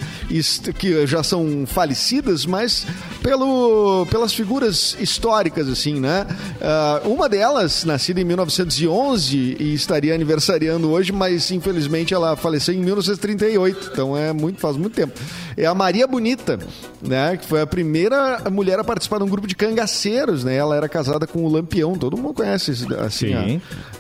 que 0.78 1.06
já 1.06 1.22
são 1.22 1.64
falecidas, 1.66 2.44
mas 2.44 2.86
pelo, 3.22 4.06
pelas 4.10 4.32
figuras 4.34 4.94
históricas, 5.00 5.68
assim, 5.68 5.98
né? 5.98 6.26
Ah, 6.60 7.00
uma 7.04 7.28
delas, 7.32 7.84
nascida 7.84 8.20
em 8.20 8.24
1911 8.24 9.56
e 9.58 9.74
estaria 9.74 10.14
aniversariando 10.14 10.90
hoje, 10.90 11.10
mas 11.12 11.50
infelizmente 11.50 12.12
ela 12.12 12.36
faleceu 12.36 12.74
em 12.74 12.78
1938, 12.78 13.90
então 13.92 14.16
é 14.16 14.32
muito, 14.32 14.60
faz 14.60 14.76
muito 14.76 14.94
tempo. 14.94 15.18
É 15.56 15.64
a 15.66 15.74
Maria 15.74 16.06
Bonita, 16.06 16.58
né? 17.00 17.36
Que 17.38 17.46
foi 17.46 17.60
a 17.62 17.66
primeira 17.66 18.38
mulher 18.50 18.78
a 18.78 18.84
participar 18.84 19.18
de 19.18 19.24
um 19.24 19.28
grupo 19.28 19.46
de 19.48 19.54
cangaceiros, 19.56 20.44
né? 20.44 20.54
Ela 20.54 20.76
era 20.76 20.88
casada 20.88 21.26
com 21.26 21.44
o 21.44 21.48
Lampião, 21.50 21.96
todo 21.96 22.16
mundo 22.16 22.34
conhece 22.34 22.70
assim, 23.04 23.32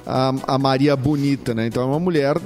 a- 0.06 0.28
a, 0.46 0.54
a 0.54 0.58
Maria 0.58 0.94
Bonita, 0.94 1.54
né? 1.54 1.66
Então 1.66 1.82
é 1.82 1.86
uma 1.86 2.00
mulher 2.00 2.36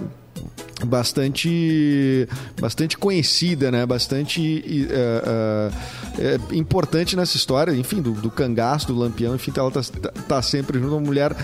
bastante 0.85 2.29
bastante 2.61 2.99
conhecida, 2.99 3.71
né? 3.71 3.87
Bastante 3.87 4.87
eh, 4.91 5.23
eh, 5.27 5.71
eh, 6.19 6.57
importante 6.57 7.17
nessa 7.17 7.37
história, 7.37 7.73
enfim, 7.73 8.03
do, 8.03 8.13
do 8.13 8.31
cangaço, 8.31 8.87
do 8.89 8.95
lampião, 8.95 9.35
enfim, 9.35 9.53
ela 9.57 9.71
tá, 9.71 9.81
tá- 9.83 10.13
tá 10.29 10.43
sempre 10.43 10.79
junto, 10.79 10.93
uma 10.93 11.01
mulher 11.01 11.35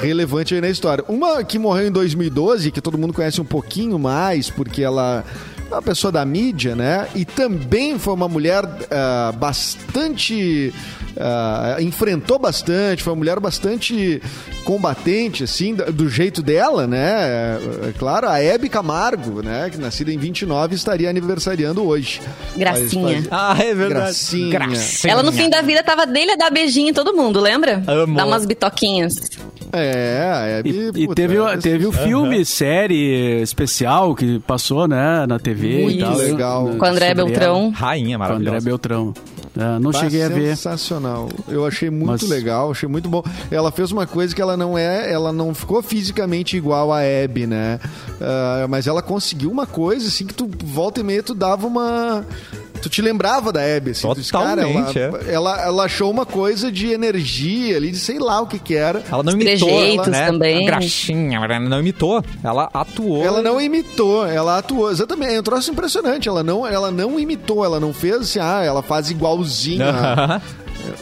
relevante 0.00 0.54
aí 0.54 0.60
na 0.60 0.68
história. 0.68 1.04
Uma 1.08 1.44
que 1.44 1.58
morreu 1.58 1.86
em 1.88 1.92
2012, 1.92 2.70
que 2.72 2.80
todo 2.80 2.98
mundo 2.98 3.12
conhece 3.12 3.40
um 3.40 3.44
pouquinho 3.44 3.98
mais, 3.98 4.50
porque 4.50 4.82
ela 4.82 5.24
é 5.70 5.74
uma 5.74 5.82
pessoa 5.82 6.10
da 6.10 6.24
mídia, 6.24 6.74
né? 6.74 7.08
E 7.14 7.24
também 7.24 7.98
foi 7.98 8.14
uma 8.14 8.28
mulher 8.28 8.64
bastante. 9.38 10.72
Ah, 11.18 11.76
enfrentou 11.80 12.38
bastante, 12.38 13.02
foi 13.02 13.12
uma 13.12 13.18
mulher 13.18 13.38
bastante 13.40 14.20
combatente, 14.64 15.44
assim, 15.44 15.74
do 15.74 16.08
jeito 16.08 16.42
dela, 16.42 16.86
né? 16.86 16.98
É, 17.12 17.58
é 17.88 17.92
claro, 17.98 18.28
a 18.28 18.38
Hebe 18.40 18.68
Camargo, 18.68 19.42
né? 19.42 19.68
Que 19.70 19.78
nascida 19.78 20.12
em 20.12 20.18
29 20.18 20.74
estaria 20.74 21.10
aniversariando 21.10 21.84
hoje. 21.86 22.20
Gracinha. 22.56 23.22
Ah, 23.30 23.56
é 23.58 23.74
verdade. 23.74 24.48
Gracinha. 24.50 25.12
Ela 25.12 25.22
no 25.22 25.32
fim 25.32 25.48
da 25.50 25.62
vida 25.62 25.82
tava 25.82 26.06
dele 26.06 26.32
a 26.32 26.36
dar 26.36 26.50
beijinho 26.50 26.90
em 26.90 26.92
todo 26.94 27.14
mundo, 27.14 27.40
lembra? 27.40 27.82
Amo. 27.86 28.16
Dar 28.16 28.26
umas 28.26 28.44
bitoquinhas. 28.46 29.14
É, 29.72 30.30
a 30.34 30.46
Hebe. 30.46 30.70
E, 30.70 31.02
e 31.02 31.06
puta, 31.06 31.14
teve, 31.14 31.38
o- 31.38 31.48
é- 31.48 31.56
teve 31.56 31.86
o 31.86 31.92
filme, 31.92 32.44
série 32.44 33.40
especial 33.40 34.14
que 34.14 34.38
passou, 34.40 34.86
né, 34.86 35.24
na 35.26 35.38
TV 35.38 35.82
Muito 35.84 35.96
e 35.96 36.00
tal. 36.00 36.16
legal. 36.16 36.70
Com 36.78 36.84
a 36.84 36.88
André 36.90 37.08
sobre 37.08 37.24
Beltrão. 37.24 37.70
Rainha 37.70 38.16
ela. 38.16 38.26
Com 38.26 38.32
a 38.32 38.36
André 38.36 38.50
maravilhosa. 38.50 38.64
Beltrão. 38.66 39.14
É, 39.56 39.78
não 39.78 39.90
Bah, 39.90 40.00
cheguei 40.00 40.22
a 40.22 40.28
ver. 40.28 40.56
Sensacional. 40.56 41.28
Eu 41.46 41.66
achei 41.66 41.90
muito 41.90 42.22
Mas- 42.22 42.28
legal, 42.30 42.70
achei 42.70 42.88
muito 42.88 43.08
bom. 43.08 43.22
Ela 43.50 43.70
fez 43.70 43.92
uma 43.92 44.06
coisa 44.06 44.34
que 44.34 44.40
ela 44.40 44.56
não 44.56 44.78
é, 44.78 45.12
ela 45.12 45.30
não 45.32 45.54
ficou 45.54 45.82
fisicamente 45.82 46.56
igual 46.56 46.90
a 46.92 47.00
Abby, 47.00 47.46
né? 47.46 47.78
Ah, 48.20 48.66
mas 48.68 48.86
ela 48.86 49.02
conseguiu 49.02 49.50
uma 49.50 49.66
coisa 49.66 50.08
assim 50.08 50.26
que 50.26 50.32
tu 50.34 50.48
volta 50.64 51.00
e 51.00 51.02
meia 51.02 51.22
tu 51.22 51.34
dava 51.34 51.66
uma 51.66 52.24
Tu 52.82 52.88
te 52.90 53.00
lembrava 53.00 53.52
da 53.52 53.60
Abby, 53.60 53.92
assim, 53.92 54.12
disse, 54.14 54.32
cara, 54.32 54.60
ela, 54.62 54.72
Totalmente, 54.82 54.98
é. 54.98 55.32
ela, 55.32 55.62
ela 55.62 55.84
achou 55.84 56.10
uma 56.10 56.26
coisa 56.26 56.70
de 56.70 56.88
energia 56.90 57.76
ali, 57.76 57.92
de 57.92 57.98
sei 57.98 58.18
lá 58.18 58.40
o 58.40 58.46
que 58.46 58.58
que 58.58 58.74
era. 58.74 59.02
Ela 59.10 59.22
não 59.22 59.32
imitou, 59.32 59.68
Trejeitos 59.68 60.08
né? 60.08 60.26
também. 60.26 60.66
Graxinha, 60.66 61.38
ela 61.38 61.60
não 61.60 61.78
imitou. 61.80 62.22
Ela 62.42 62.68
atuou. 62.74 63.24
Ela 63.24 63.40
não 63.40 63.60
imitou, 63.60 64.26
ela 64.26 64.58
atuou. 64.58 64.90
Exatamente, 64.90 65.32
é 65.34 65.40
um 65.40 65.42
troço 65.44 65.70
impressionante. 65.70 66.28
Ela 66.28 66.42
não, 66.42 66.66
ela 66.66 66.90
não 66.90 67.18
imitou, 67.20 67.64
ela 67.64 67.78
não 67.78 67.92
fez 67.92 68.16
assim, 68.16 68.38
ah, 68.40 68.62
ela 68.64 68.82
faz 68.82 69.10
igualzinho. 69.10 69.84
a- 69.84 70.40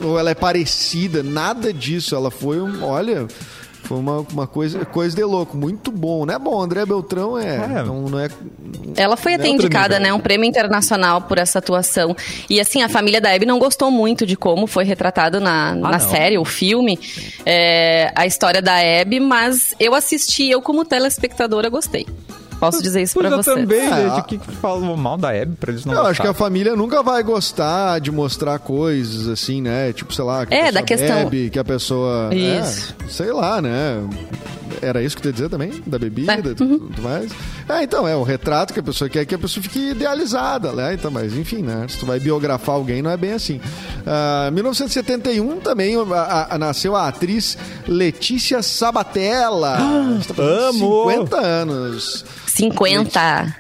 ou 0.03 0.19
ela 0.19 0.31
é 0.31 0.35
parecida, 0.35 1.23
nada 1.23 1.73
disso. 1.73 2.14
Ela 2.14 2.31
foi 2.31 2.61
um. 2.61 2.85
Olha. 2.85 3.27
Foi 3.83 3.99
uma, 3.99 4.21
uma 4.33 4.47
coisa, 4.47 4.85
coisa 4.85 5.16
de 5.16 5.25
louco, 5.25 5.57
muito 5.57 5.90
bom, 5.90 6.25
né? 6.25 6.38
Bom, 6.38 6.61
André 6.61 6.85
Beltrão 6.87 7.38
é. 7.38 7.57
É. 7.57 7.83
Não, 7.83 8.03
não 8.03 8.19
é 8.21 8.29
Ela 8.97 9.16
foi 9.16 9.35
até 9.35 9.47
É 9.47 9.51
indicada, 9.51 9.99
nível. 9.99 10.12
né? 10.12 10.14
Um 10.14 10.21
prêmio 10.21 10.47
internacional 10.49 11.23
por 11.23 11.38
essa 11.38 11.59
atuação. 11.59 12.16
E 12.49 12.61
assim, 12.61 12.83
a 12.83 12.88
família 12.88 13.21
da 13.21 13.33
Abby 13.35 13.47
não 13.47 13.59
gostou 13.59 13.90
muito 13.90 14.25
de 14.27 14.37
como 14.37 14.66
foi 14.66 14.85
retratado 14.85 15.40
na, 15.40 15.75
na 15.75 15.93
não. 15.93 16.01
série, 16.01 16.38
o 16.38 16.45
filme, 16.45 16.99
é, 17.45 18.12
a 18.14 18.27
história 18.27 18.62
da 18.62 18.75
Abby, 19.01 19.19
mas 19.21 19.75
eu 19.81 19.95
assisti, 19.95 20.49
eu 20.49 20.62
como 20.62 20.85
telespectadora 20.85 21.69
gostei. 21.69 22.07
Posso 22.61 22.83
dizer 22.83 23.03
isso 23.03 23.14
Pois 23.14 23.27
pra 23.27 23.37
eu 23.37 23.42
você. 23.42 23.55
também, 23.55 23.81
É, 23.81 24.09
gente. 24.11 24.20
O 24.20 24.25
que 24.25 24.38
que 24.38 24.53
falou 24.57 24.96
mal 24.96 25.16
da 25.16 25.33
Hebe 25.35 25.57
pra 25.57 25.73
eles 25.73 25.85
não 25.85 25.94
Eu 25.94 26.07
acho 26.07 26.20
que 26.20 26.27
a 26.29 26.35
família 26.35 26.77
nunca 26.77 27.03
vai 27.03 27.23
gostar 27.23 27.99
de 28.01 28.12
mostrar 28.12 28.59
coisas 28.59 29.27
assim, 29.29 29.61
né? 29.62 29.92
Tipo, 29.92 30.12
sei 30.14 30.25
lá, 30.25 30.44
que 30.46 30.55
É, 30.55 30.70
da 30.70 30.83
questão- 30.83 31.25
bebe, 31.25 31.49
que 31.51 31.59
a 31.59 31.64
pessoa. 31.64 32.29
Isso. 32.35 32.94
É, 33.05 33.09
sei 33.11 33.33
lá, 33.33 33.61
né? 33.62 34.01
Era 34.83 35.02
isso 35.02 35.16
que 35.16 35.22
tu 35.22 35.28
ia 35.28 35.33
dizer 35.33 35.48
também? 35.48 35.83
Da 35.87 35.98
bebida 35.98 36.33
É. 36.35 36.38
e 36.38 36.54
tudo 36.54 37.02
mais? 37.02 37.30
É, 37.68 37.83
então, 37.83 38.06
é 38.06 38.16
o 38.16 38.22
retrato 38.22 38.72
que 38.74 38.80
a 38.80 38.83
pessoa 38.83 39.09
quer 39.09 39.24
que 39.24 39.35
a 39.35 39.38
pessoa 39.38 39.62
fique 39.62 39.90
idealizada, 39.90 40.72
né? 40.72 40.94
Então, 40.94 41.11
mas 41.11 41.35
enfim, 41.35 41.62
né? 41.62 41.87
Se 41.88 41.98
tu 41.98 42.06
vai 42.06 42.18
biografar 42.20 42.74
alguém, 42.74 43.02
não 43.02 43.11
é 43.11 43.16
bem 43.16 43.33
assim. 43.33 43.61
Ah, 44.06 44.50
1971 44.52 45.61
também 45.61 45.96
a- 45.96 46.02
a- 46.14 46.54
a- 46.54 46.59
nasceu 46.59 46.96
a 46.96 47.09
atriz 47.09 47.56
Letícia 47.87 48.62
Sabatella. 48.62 49.76
Fazendo 50.22 50.42
amo! 50.42 51.11
50 51.11 51.37
anos. 51.38 52.24
50. 52.46 53.56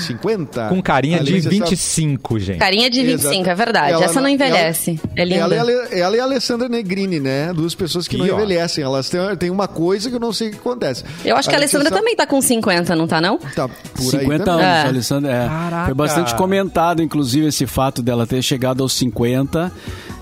50? 0.00 0.68
Com 0.68 0.82
carinha 0.82 1.18
A 1.20 1.22
de 1.22 1.32
Letícia 1.32 1.50
Sab- 1.50 1.68
25, 1.70 2.38
gente. 2.38 2.58
Carinha 2.58 2.90
de 2.90 3.02
25, 3.02 3.32
Exato. 3.34 3.50
é 3.50 3.54
verdade. 3.54 3.92
Ela 3.92 4.04
Essa 4.04 4.20
não 4.20 4.28
envelhece. 4.28 5.00
Ela, 5.02 5.10
é 5.16 5.24
linda. 5.24 5.54
Ela, 5.54 5.70
e 5.72 5.74
a 5.94 5.98
ela 5.98 6.16
e 6.16 6.20
a 6.20 6.24
Alessandra 6.24 6.68
Negrini, 6.68 7.20
né? 7.20 7.52
Duas 7.52 7.74
pessoas 7.74 8.06
que 8.08 8.16
Ih, 8.16 8.18
não 8.20 8.26
ó. 8.26 8.38
envelhecem. 8.38 8.82
Elas 8.84 9.08
têm, 9.08 9.20
têm 9.38 9.50
uma 9.50 9.68
coisa 9.68 10.08
que 10.10 10.16
eu 10.16 10.20
não 10.20 10.32
sei 10.32 10.48
o 10.48 10.50
que 10.52 10.58
acontece. 10.58 11.04
Eu 11.24 11.36
acho 11.36 11.48
que 11.48 11.54
a 11.54 11.58
Alessandra 11.58 11.90
também 11.90 12.14
tá 12.16 12.26
com 12.26 12.40
50, 12.40 12.94
não 12.96 13.06
tá 13.06 13.20
não? 13.20 13.38
Tá 13.38 13.68
por 13.68 14.02
50 14.02 14.32
aí 14.32 14.38
também. 14.40 14.64
anos, 14.64 14.84
É. 14.84 14.88
Alessandra. 14.88 15.32
É. 15.32 15.48
Caraca. 15.48 15.84
Foi 15.86 15.94
bastante 15.94 16.34
comentado, 16.34 17.02
inclusive, 17.02 17.46
esse 17.48 17.66
fato 17.66 18.02
dela 18.02 18.26
ter 18.26 18.42
chegado 18.42 18.82
aos 18.82 18.92
50 18.94 19.72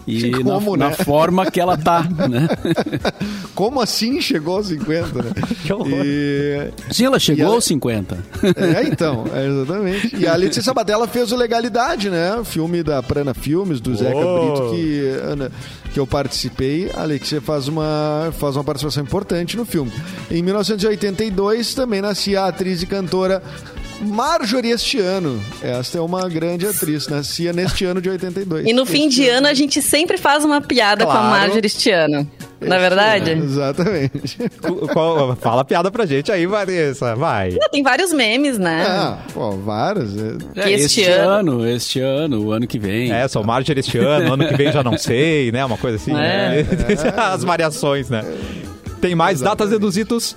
e 0.07 0.31
Como, 0.43 0.77
na, 0.77 0.89
né? 0.91 0.97
na 0.99 1.05
forma 1.05 1.51
que 1.51 1.61
ela 1.61 1.77
tá, 1.77 2.03
né? 2.29 2.49
Como 3.55 3.81
assim 3.81 4.21
chegou 4.21 4.57
aos 4.57 4.67
50, 4.69 5.23
né? 5.23 5.31
Que 5.63 5.73
horror. 5.73 6.03
E, 6.05 6.71
Sim, 6.91 7.05
ela 7.07 7.19
chegou 7.19 7.39
E 7.39 7.47
ela- 7.47 7.55
aos 7.55 7.65
50. 7.65 8.19
é, 8.57 8.89
então, 8.89 9.25
é, 9.33 9.47
exatamente. 9.47 10.17
E 10.17 10.27
a 10.27 10.35
Letícia 10.35 10.63
Sabatella 10.63 11.07
fez 11.07 11.31
o 11.33 11.37
Legalidade, 11.37 12.11
né? 12.11 12.35
O 12.37 12.45
filme 12.45 12.83
da 12.83 13.03
Prana 13.03 13.33
Filmes, 13.35 13.81
do 13.81 13.95
Zeca 13.95 14.17
Oh. 14.17 14.71
Brito, 14.71 14.71
que, 14.75 15.91
que 15.93 16.01
eu 16.01 16.07
participei. 16.07 16.91
A 16.95 17.05
Letícia 17.05 17.41
faz 17.41 17.69
uma, 17.69 18.33
faz 18.39 18.57
uma 18.57 18.65
participação 18.65 19.03
importante 19.03 19.57
no 19.57 19.65
filme. 19.65 19.93
Em 20.31 20.43
1982 20.43 21.75
também 21.75 22.01
nascia 22.01 22.43
a 22.43 22.49
atriz 22.49 22.83
e 22.83 22.87
cantora 22.87 23.43
Marjorie 24.03 24.71
este 24.73 24.99
ano. 24.99 25.41
Esta 25.63 25.99
é 25.99 26.01
uma 26.01 26.29
grande 26.29 26.67
atriz, 26.67 27.07
nascia 27.09 27.53
neste 27.53 27.85
ano 27.85 28.01
de 28.01 28.11
82. 28.11 28.67
E 28.67 28.73
no 28.73 28.85
fim 28.85 29.07
Este 29.09 29.23
de 29.23 29.29
ano 29.29 29.47
a 29.47 29.55
gente 29.55 29.81
sempre 29.81 30.19
faz 30.19 30.45
uma 30.45 30.61
piada 30.61 31.05
com 31.05 31.11
a 31.11 31.15
Claro. 31.15 31.31
Marjorie 31.31 31.67
este 31.67 31.91
ano. 31.91 32.29
Na 32.61 32.79
verdade? 32.79 33.31
É, 33.31 33.35
exatamente. 33.35 34.39
Qual- 34.93 35.35
Fala 35.37 35.63
a 35.63 35.65
piada 35.65 35.91
pra 35.91 36.07
gente 36.07 36.31
aí, 36.31 36.47
Vanessa. 36.47 37.15
Vai. 37.17 37.51
Não, 37.61 37.69
Tem 37.69 37.83
vários 37.83 38.13
memes, 38.13 38.57
né? 38.59 38.85
Ah, 38.89 39.19
pô, 39.35 39.51
vários. 39.53 40.13
é. 40.17 40.37
É, 40.69 40.71
Este 40.73 41.01
este, 41.01 41.11
ano- 41.11 41.31
ano, 41.61 41.67
este 41.69 42.01
ano, 42.01 42.41
o 42.45 42.53
ano 42.53 42.67
que 42.67 42.79
vem. 42.79 43.13
É, 43.13 43.27
sou 43.27 43.43
Marger 43.43 43.77
este 43.79 43.99
ano, 43.99 44.35
ano 44.35 44.47
que 44.47 44.55
vem 44.57 44.71
já 44.73 44.83
não 44.83 44.97
sei, 44.97 45.51
né? 45.51 45.65
Uma 45.65 45.77
coisa 45.77 45.97
assim. 45.97 46.13
É. 46.13 46.63
né? 46.63 46.67
As 47.17 47.43
variações, 47.43 48.09
né? 48.09 48.25
Tem 49.01 49.15
mais 49.17 49.41
datas 49.41 49.69
deduzitos 49.71 50.37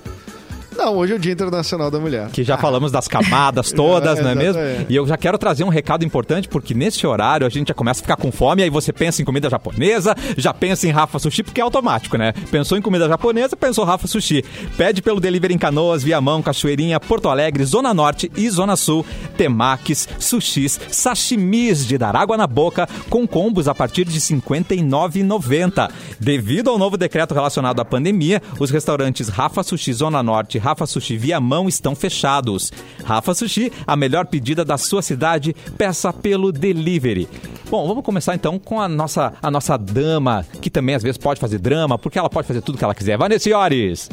Não, 0.78 0.96
hoje 0.96 1.14
é 1.14 1.16
o 1.16 1.20
Dia 1.20 1.32
Internacional 1.34 1.90
da 1.90 2.00
Mulher. 2.00 2.30
que 2.30 2.44
já 2.44 2.58
falamos 2.58 2.92
das 2.92 3.08
camadas 3.08 3.72
todas, 3.72 4.20
É, 4.20 4.22
não 4.22 4.30
é 4.30 4.36
mesmo? 4.36 4.62
E 4.90 4.96
eu 4.96 5.06
já 5.08 5.18
quero 5.18 5.38
trazer 5.38 5.64
um 5.64 5.70
recado 5.70 6.04
importante, 6.06 6.48
porque 6.48 6.74
nesse 6.74 7.06
horário 7.06 7.46
a 7.46 7.50
gente 7.50 7.70
já 7.70 7.74
começa 7.74 8.02
a 8.02 8.04
ficar 8.04 8.16
com 8.18 8.32
fome, 8.32 8.64
aí 8.64 8.70
você 8.70 8.92
pensa 8.94 9.22
em 9.22 9.26
comida 9.26 9.50
japonesa, 9.50 10.16
já 10.38 10.54
pensa 10.54 10.88
em 10.88 10.92
Rafa 10.92 11.20
Sushi, 11.20 11.44
porque 11.44 11.60
é 11.60 11.64
automático, 11.64 12.18
né? 12.18 12.34
Pensou 12.52 12.78
em 12.78 12.82
comida 12.82 13.08
japonesa, 13.08 13.56
pensou 13.56 13.84
Rafa 13.86 14.08
Sushi. 14.08 14.44
Pede 14.78 15.02
pelo 15.02 15.20
delivery 15.20 15.54
em 15.54 15.58
Canoas, 15.58 16.04
Viamão, 16.04 16.42
Cachoeirinha, 16.42 17.00
Porto 17.00 17.30
Alegre, 17.30 17.64
Zona 17.66 17.94
Norte 17.94 18.32
e 18.36 18.50
Zona 18.50 18.76
Sul. 18.76 19.06
Temakis, 19.38 20.08
sushis, 20.20 20.80
sashimis 20.90 21.86
de 21.86 21.98
dar 21.98 22.16
água 22.16 22.38
na 22.38 22.48
boca, 22.48 22.88
com 23.10 23.28
combos 23.28 23.68
a 23.68 23.76
partir 23.76 24.06
de 24.06 24.16
R$ 24.16 24.20
59,90. 24.20 25.90
Devido 26.20 26.70
ao 26.70 26.78
novo 26.78 26.98
decreto 26.98 27.34
relacionado 27.34 27.80
à 27.80 27.86
pandemia, 27.86 28.42
os 28.60 28.70
restaurantes 28.72 29.30
Rafa 29.30 29.64
Sushi 29.64 29.94
Zona 29.94 30.22
Norte 30.24 30.58
Rafa 30.66 30.88
Sushi 30.88 31.16
Viamão 31.16 31.70
estão 31.70 31.94
fechados. 31.96 32.74
Rafa 33.04 33.36
Sushi, 33.36 33.72
a 33.86 33.96
melhor 33.96 34.26
pedida 34.26 34.66
da 34.66 34.80
sua 34.80 35.04
cidade, 35.04 35.56
peça 35.78 36.12
pelo 36.12 36.52
delivery. 36.52 37.30
Bom, 37.70 37.88
vamos 37.88 38.04
começar 38.04 38.34
então 38.34 38.58
com 38.58 38.82
a 38.82 38.88
nossa, 38.88 39.34
a 39.44 39.52
nossa 39.52 39.78
dama, 39.78 40.44
que 40.60 40.72
também 40.72 40.96
às 40.96 41.04
vezes 41.04 41.20
pode 41.20 41.40
fazer 41.40 41.60
drama, 41.60 42.00
porque 42.00 42.18
ela 42.18 42.32
pode 42.32 42.48
fazer 42.48 42.62
tudo 42.62 42.80
que 42.80 42.84
ela 42.84 42.96
quiser. 42.96 43.16
Vanessa 43.16 43.48
Iores. 43.48 44.10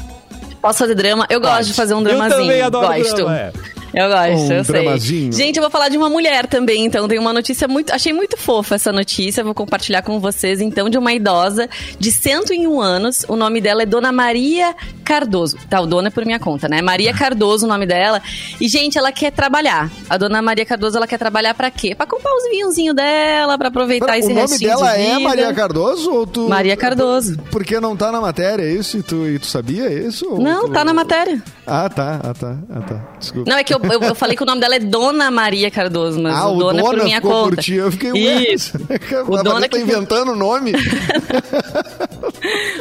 Posso 0.61 0.81
fazer 0.81 0.95
drama? 0.95 1.27
Eu 1.31 1.41
gosto 1.41 1.69
de 1.69 1.73
fazer 1.75 1.95
um 1.95 2.01
Eu 2.01 2.05
dramazinho. 2.05 2.41
também 2.43 2.61
adoro 2.61 2.87
gosto. 2.99 3.15
drama, 3.17 3.35
é. 3.38 3.53
Eu 3.94 4.09
gosto, 4.09 4.31
Um 4.48 4.52
eu 4.52 4.64
sei. 4.64 4.83
dramazinho. 4.83 5.33
Gente, 5.33 5.57
eu 5.57 5.62
vou 5.62 5.70
falar 5.70 5.88
de 5.88 5.96
uma 5.96 6.09
mulher 6.09 6.46
também, 6.46 6.85
então 6.87 7.07
tem 7.07 7.18
uma 7.18 7.33
notícia 7.33 7.68
muito. 7.68 7.92
Achei 7.92 8.12
muito 8.12 8.37
fofa 8.37 8.74
essa 8.76 8.90
notícia, 8.92 9.44
vou 9.44 9.55
compartilhar 9.55 10.02
com 10.02 10.18
vocês, 10.18 10.61
então, 10.61 10.88
de 10.88 10.96
uma 10.96 11.12
idosa 11.12 11.68
de 11.98 12.11
101 12.11 12.81
anos. 12.81 13.24
O 13.28 13.37
nome 13.37 13.61
dela 13.61 13.83
é 13.83 13.87
Dona 13.87 14.11
Maria 14.12 14.74
Cardoso. 15.05 15.57
Tá, 15.68 15.81
o 15.81 15.87
dona 15.87 16.09
é 16.09 16.11
por 16.11 16.24
minha 16.24 16.38
conta, 16.38 16.68
né? 16.68 16.81
Maria 16.81 17.12
Cardoso, 17.12 17.66
o 17.66 17.68
nome 17.68 17.85
dela. 17.87 18.22
E, 18.61 18.68
gente, 18.68 18.96
ela 18.96 19.12
quer 19.12 19.31
trabalhar. 19.31 19.90
A 20.09 20.16
Dona 20.16 20.40
Maria 20.40 20.64
Cardoso, 20.64 20.96
ela 20.96 21.07
quer 21.07 21.18
trabalhar 21.18 21.55
pra 21.55 21.70
quê? 21.70 21.94
Pra 21.94 22.07
comprar 22.07 22.33
os 22.35 22.44
vinhozinhos 22.50 22.94
dela, 22.96 23.59
pra 23.59 23.68
aproveitar 23.68 24.07
Pera, 24.07 24.18
esse 24.18 24.28
o 24.28 24.35
nome 24.35 24.48
restinho 24.48 24.70
dela 24.70 24.94
de 24.96 25.02
é. 25.02 25.18
Maria 25.18 25.52
Cardoso 25.52 26.11
ou 26.12 26.26
tu... 26.26 26.48
Maria 26.48 26.76
Cardoso. 26.76 27.37
Porque 27.50 27.78
não 27.81 27.96
tá 27.96 28.11
na 28.11 28.20
matéria, 28.20 28.62
é 28.62 28.72
isso? 28.72 28.96
E 28.98 29.02
tu, 29.02 29.26
e 29.26 29.38
tu 29.38 29.46
sabia 29.46 29.92
isso? 29.92 30.24
Não, 30.38 30.66
tu- 30.66 30.72
tá 30.72 30.85
na 30.85 30.94
matéria. 30.94 31.42
Ah, 31.66 31.88
tá, 31.88 32.20
ah, 32.22 32.35
tá, 32.35 32.57
ah, 32.70 32.81
tá. 32.81 33.00
Desculpa. 33.18 33.50
Não, 33.50 33.59
é 33.59 33.64
que 33.64 33.72
eu, 33.74 33.81
eu, 33.90 34.01
eu 34.03 34.14
falei 34.14 34.37
que 34.37 34.42
o 34.42 34.47
nome 34.47 34.61
dela 34.61 34.75
é 34.77 34.79
Dona 34.79 35.31
Maria 35.31 35.71
Cardoso, 35.71 36.21
mas 36.21 36.35
ah, 36.37 36.49
o 36.49 36.59
Dona 36.59 36.81
é 36.81 36.83
por 36.83 37.03
minha 37.03 37.16
ficou 37.16 37.33
conta. 37.45 37.57
por 37.57 37.62
ti. 37.62 37.75
Eu 37.75 37.90
fiquei, 37.92 38.12
Isso. 38.53 38.73
o 39.29 39.42
Dona 39.42 39.62
tá 39.62 39.68
que- 39.68 39.79
inventando 39.79 40.33
o 40.33 40.37
nome. 40.37 40.73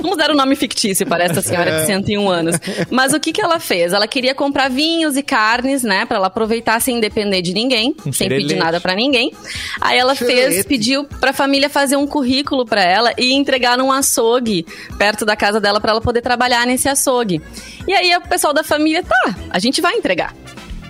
Vamos 0.02 0.18
dar 0.18 0.32
um 0.32 0.36
nome 0.36 0.56
fictício 0.56 1.06
para 1.06 1.24
essa 1.24 1.42
senhora 1.42 1.70
É. 1.70 1.80
de 1.82 1.86
101 1.88 2.30
anos. 2.30 2.56
Mas 2.90 3.14
o 3.14 3.20
que, 3.20 3.32
que 3.32 3.42
ela 3.42 3.60
fez? 3.60 3.94
Ela 3.94 4.08
queria 4.08 4.34
comprar 4.34 4.70
vinhos 4.70 5.16
e 5.16 5.24
carnes, 5.24 5.84
né? 5.84 6.06
Pra 6.06 6.18
ela 6.18 6.28
aproveitar 6.28 6.80
sem 6.82 7.00
depender 7.00 7.42
de 7.42 7.54
ninguém, 7.54 7.96
Um 8.06 8.12
sem 8.12 8.28
pedir 8.28 8.56
nada 8.56 8.80
pra 8.82 8.96
ninguém. 8.96 9.32
Aí 9.80 9.98
ela 9.98 10.16
fez, 10.16 10.30
Xerelete. 10.32 10.68
pediu 10.68 11.04
pra 11.04 11.32
família 11.34 11.70
fazer 11.70 11.96
um 11.96 12.08
currículo 12.08 12.66
pra 12.66 12.82
ela 12.84 13.14
e 13.18 13.34
entregar 13.34 13.78
num 13.78 13.92
açougue 13.92 14.66
perto 14.98 15.26
da 15.26 15.36
casa 15.36 15.60
dela 15.60 15.80
pra 15.80 15.92
ela 15.92 16.02
poder 16.02 16.22
trabalhar 16.22 16.66
nesse 16.66 16.90
açougue. 16.90 17.42
E 17.88 17.94
aí 17.94 18.16
o 18.18 18.22
pessoal 18.22 18.54
da 18.54 18.64
família, 18.64 19.04
tá, 19.04 19.36
a 19.50 19.60
gente 19.60 19.82
vai 19.82 19.96
entregar. 19.96 20.34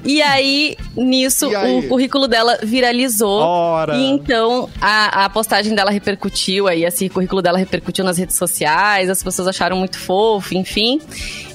E 0.04 0.22
aí, 0.22 0.76
nisso, 0.96 1.52
E 1.52 1.56
aí? 1.56 1.80
o 1.80 1.88
currículo 1.88 2.28
dela 2.28 2.58
viralizou. 2.64 3.42
Ora. 3.42 3.96
E 3.96 4.04
então 4.08 4.70
a, 4.82 5.26
a 5.26 5.30
postagem 5.30 5.76
dela 5.76 5.92
repercutiu 5.92 6.68
aí, 6.68 6.86
assim, 6.86 7.08
o 7.08 7.10
currículo 7.12 7.42
dela 7.42 7.58
repercutiu 7.58 8.04
nas 8.04 8.18
redes 8.18 8.36
sociais, 8.36 9.10
as 9.10 9.22
pessoas 9.22 9.48
acharam 9.48 9.78
muito 9.78 9.98
fofo, 10.00 10.56
enfim. 10.56 11.00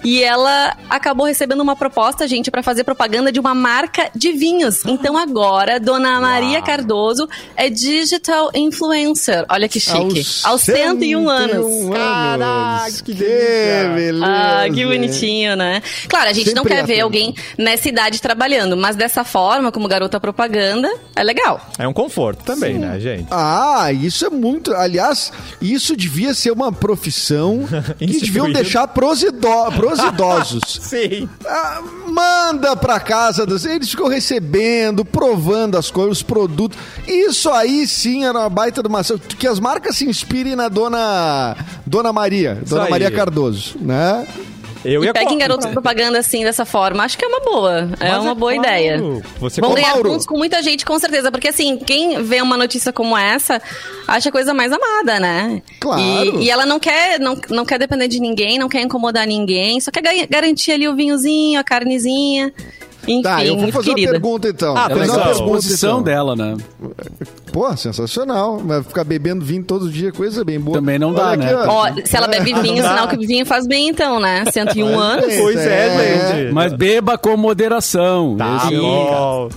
E 0.04 0.22
ela 0.22 0.76
acabou 0.88 1.26
recebendo 1.26 1.60
uma 1.60 1.76
proposta, 1.76 2.26
gente, 2.28 2.50
pra 2.50 2.62
fazer 2.62 2.84
propaganda 2.84 3.30
de 3.32 3.40
uma 3.40 3.54
marca 3.54 4.10
de 4.14 4.32
vinhos. 4.32 4.84
Então 4.84 5.16
agora, 5.16 5.78
Dona 5.80 6.20
Maria 6.20 6.62
Cardoso 6.62 7.28
é 7.56 7.68
digital 7.68 8.50
influencer. 8.54 9.44
Olha 9.48 9.68
que 9.68 9.80
chique. 9.80 10.24
Aos 10.44 10.62
101 10.62 11.28
anos. 11.28 11.66
Caraca, 11.92 13.02
que 13.04 13.12
beleza. 13.14 14.24
Ah, 14.24 14.64
que 14.72 14.84
bonitinho, 14.84 15.56
né? 15.56 15.82
Claro, 16.08 16.28
a 16.30 16.32
gente 16.32 16.54
não 16.54 16.62
Sempre 16.62 16.76
quer 16.76 16.86
ver 16.86 17.00
alguém 17.00 17.34
nessa 17.58 17.88
idade 17.88 18.20
trabalhando, 18.20 18.76
mas 18.76 18.96
dessa 18.96 19.24
forma, 19.24 19.70
como 19.72 19.86
garota 19.88 20.18
propaganda, 20.20 20.92
é 21.14 21.22
legal. 21.22 21.60
É 21.78 21.86
um 21.86 21.92
conforto 21.92 22.44
também, 22.44 22.74
né, 22.78 22.98
gente? 23.00 23.26
Ah, 23.30 23.92
isso 23.92 24.24
é 24.26 24.30
muito. 24.30 24.72
Aliás, 24.74 25.32
isso 25.60 25.96
devia 25.96 26.34
ser 26.34 26.50
uma 26.50 26.72
profissão 26.72 27.66
que 27.98 28.06
deviam 28.20 28.50
deixar 28.50 28.86
pros, 28.88 29.22
ido- 29.22 29.46
pros 29.86 30.00
idosos. 30.00 30.62
Sim. 30.82 31.28
Ah, 31.46 31.82
manda 32.08 32.76
pra 32.76 32.98
casa 32.98 33.46
dos. 33.46 33.64
Eles 33.64 33.90
ficam 33.90 34.08
recebendo, 34.08 35.04
provando 35.04 35.76
as 35.76 35.90
coisas, 35.90 36.18
os 36.18 36.22
produtos. 36.22 36.78
Isso 37.06 37.50
aí 37.50 37.86
sim 37.86 38.24
era 38.24 38.38
uma 38.38 38.48
baita 38.50 38.82
de 38.82 38.88
uma 38.88 39.00
ação. 39.00 39.18
Que 39.18 39.46
as 39.46 39.60
marcas 39.60 39.96
se 39.96 40.04
inspirem 40.06 40.56
na 40.56 40.68
dona 40.68 41.56
Dona 41.86 42.12
Maria, 42.12 42.62
Dona 42.66 42.84
aí. 42.84 42.90
Maria 42.90 43.10
Cardoso, 43.10 43.76
né? 43.80 44.26
Eu 44.84 45.02
E 45.02 45.06
ia 45.06 45.12
peguem 45.12 45.38
garotos 45.38 45.66
propaganda 45.66 46.18
assim, 46.18 46.44
dessa 46.44 46.64
forma. 46.64 47.02
Acho 47.04 47.18
que 47.18 47.24
é 47.24 47.28
uma 47.28 47.40
boa. 47.40 47.88
É 48.00 48.08
Mas 48.10 48.22
uma 48.22 48.30
é 48.32 48.34
boa 48.34 48.52
claro. 48.54 48.68
ideia. 48.68 49.02
Você 49.40 49.60
Vão 49.60 49.74
ganhar 49.74 49.90
Mauro. 49.94 50.10
pontos 50.10 50.26
com 50.26 50.36
muita 50.36 50.62
gente, 50.62 50.84
com 50.84 50.98
certeza. 50.98 51.30
Porque 51.30 51.48
assim, 51.48 51.76
quem 51.78 52.22
vê 52.22 52.40
uma 52.40 52.56
notícia 52.56 52.92
como 52.92 53.16
essa, 53.16 53.60
acha 54.06 54.28
a 54.28 54.32
coisa 54.32 54.54
mais 54.54 54.72
amada, 54.72 55.18
né? 55.18 55.62
Claro. 55.80 56.00
E, 56.40 56.44
e 56.44 56.50
ela 56.50 56.64
não 56.66 56.78
quer, 56.78 57.18
não, 57.18 57.36
não 57.50 57.64
quer 57.64 57.78
depender 57.78 58.08
de 58.08 58.20
ninguém, 58.20 58.58
não 58.58 58.68
quer 58.68 58.80
incomodar 58.82 59.26
ninguém, 59.26 59.80
só 59.80 59.90
quer 59.90 60.02
ga- 60.02 60.26
garantir 60.30 60.72
ali 60.72 60.86
o 60.88 60.94
vinhozinho, 60.94 61.58
a 61.58 61.64
carnezinha. 61.64 62.52
Enfim, 63.06 63.22
Tá, 63.22 63.44
eu 63.44 63.56
vou 63.58 63.70
fazer 63.72 63.90
querida. 63.94 64.12
uma 64.12 64.20
pergunta 64.20 64.48
então. 64.48 64.76
Ah, 64.76 64.88
fazer 64.88 64.94
uma 64.94 65.04
a 65.04 65.06
pergunta, 65.06 65.30
disposição 65.30 65.90
então. 66.00 66.02
dela, 66.02 66.34
né? 66.36 66.56
Pô, 67.52 67.76
sensacional. 67.76 68.58
Vai 68.58 68.82
ficar 68.82 69.04
bebendo 69.04 69.44
vinho 69.44 69.62
todo 69.64 69.90
dia, 69.90 70.12
coisa 70.12 70.44
bem 70.44 70.58
boa. 70.60 70.76
Também 70.78 70.98
não 70.98 71.12
dá, 71.14 71.28
Olha 71.28 71.36
né? 71.36 71.54
aqui, 71.54 71.68
ó. 71.68 71.72
Ó, 71.72 71.88
se 72.04 72.16
ela 72.16 72.26
bebe 72.28 72.52
vinho, 72.60 72.82
sinal 72.82 73.08
que 73.08 73.16
vinho 73.26 73.46
faz 73.46 73.66
bem 73.66 73.88
então, 73.88 74.18
né? 74.20 74.44
101 74.50 74.98
anos. 74.98 75.34
Pois 75.38 75.56
é, 75.56 75.86
É. 75.86 76.34
gente. 76.44 76.52
Mas 76.54 76.72
beba 76.72 77.16
com 77.16 77.36
moderação. 77.36 78.36
Tá 78.36 78.68
é 78.70 78.76
bom. 78.76 79.48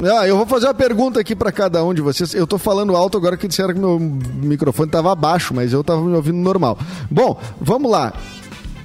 Ah, 0.00 0.28
eu 0.28 0.36
vou 0.36 0.46
fazer 0.46 0.66
uma 0.66 0.74
pergunta 0.74 1.18
aqui 1.18 1.34
pra 1.34 1.50
cada 1.50 1.82
um 1.82 1.92
de 1.92 2.00
vocês. 2.00 2.32
Eu 2.32 2.46
tô 2.46 2.56
falando 2.56 2.94
alto 2.94 3.18
agora 3.18 3.36
que 3.36 3.48
disseram 3.48 3.74
que 3.74 3.80
meu 3.80 3.98
microfone 3.98 4.88
tava 4.88 5.12
baixo, 5.16 5.52
mas 5.52 5.72
eu 5.72 5.82
tava 5.82 6.00
me 6.00 6.14
ouvindo 6.14 6.36
normal. 6.38 6.78
Bom, 7.10 7.36
vamos 7.60 7.90
lá. 7.90 8.12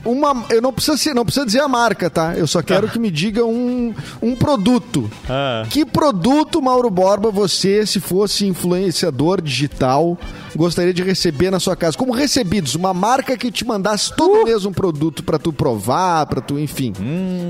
Uma, 0.06 0.46
eu 0.50 0.62
não 0.62 0.74
preciso, 0.74 1.14
não 1.14 1.24
precisa 1.24 1.46
dizer 1.46 1.62
a 1.62 1.68
marca, 1.68 2.10
tá? 2.10 2.36
Eu 2.36 2.46
só 2.46 2.62
quero 2.62 2.90
que 2.90 3.00
me 3.00 3.10
diga 3.10 3.46
um, 3.46 3.94
um 4.22 4.36
produto. 4.36 5.10
Ah. 5.30 5.66
Que 5.70 5.86
produto, 5.86 6.62
Mauro 6.62 6.90
Borba, 6.90 7.32
você, 7.32 7.86
se 7.86 8.00
fosse 8.00 8.46
influenciador 8.46 9.42
digital, 9.42 10.18
gostaria 10.56 10.94
de 10.94 11.04
receber 11.04 11.52
na 11.52 11.60
sua 11.60 11.76
casa? 11.76 11.98
Como 11.98 12.12
recebidos, 12.12 12.76
uma 12.76 12.94
marca 12.94 13.38
que 13.38 13.52
te 13.52 13.66
mandasse 13.66 14.14
todo 14.16 14.44
mês 14.44 14.66
um 14.66 14.74
produto 14.74 15.24
pra 15.24 15.40
tu 15.40 15.54
provar, 15.54 16.26
pra 16.26 16.42
tu, 16.42 16.60
enfim. 16.60 16.94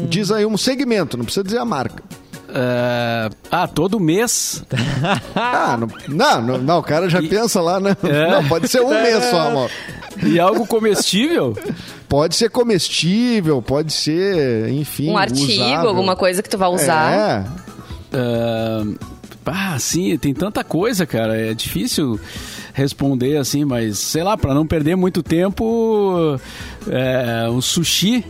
Diz 0.08 0.32
aí 0.32 0.46
um 0.46 0.58
segmento, 0.58 1.18
não 1.18 1.26
precisa 1.26 1.44
dizer 1.44 1.58
a 1.58 1.66
marca. 1.66 2.04
É, 2.56 3.30
ah, 3.52 3.68
todo 3.68 4.00
mês. 4.00 4.64
Ah, 5.36 5.78
não, 6.08 6.42
não, 6.42 6.58
não, 6.60 6.80
o 6.80 6.84
cara 6.84 7.10
já 7.10 7.22
pensa 7.22 7.60
lá, 7.60 7.80
né? 7.80 7.98
É. 8.04 8.32
Não, 8.32 8.48
pode 8.48 8.68
ser 8.68 8.82
um 8.82 8.90
mês 8.90 9.24
só, 9.26 9.48
amor. 9.48 9.72
E 10.24 10.40
algo 10.40 10.66
comestível? 10.68 11.58
Pode 12.08 12.36
ser 12.36 12.50
comestível, 12.50 13.62
pode 13.62 13.92
ser, 13.92 14.70
enfim. 14.70 15.10
Um 15.10 15.18
artigo, 15.18 15.64
usável. 15.64 15.90
alguma 15.90 16.16
coisa 16.16 16.44
que 16.44 16.50
tu 16.50 16.58
vai 16.58 16.70
usar. 16.70 17.12
É. 17.12 17.46
É, 18.14 18.84
ah, 19.46 19.78
sim, 19.80 20.16
tem 20.18 20.34
tanta 20.34 20.64
coisa, 20.64 21.06
cara. 21.06 21.36
É 21.36 21.54
difícil 21.54 22.20
responder 22.74 23.38
assim, 23.38 23.64
mas 23.64 23.98
sei 24.00 24.24
lá, 24.24 24.36
pra 24.36 24.54
não 24.54 24.66
perder 24.66 24.96
muito 24.96 25.22
tempo, 25.24 26.40
é, 26.90 27.48
o 27.50 27.62
sushi. 27.62 28.24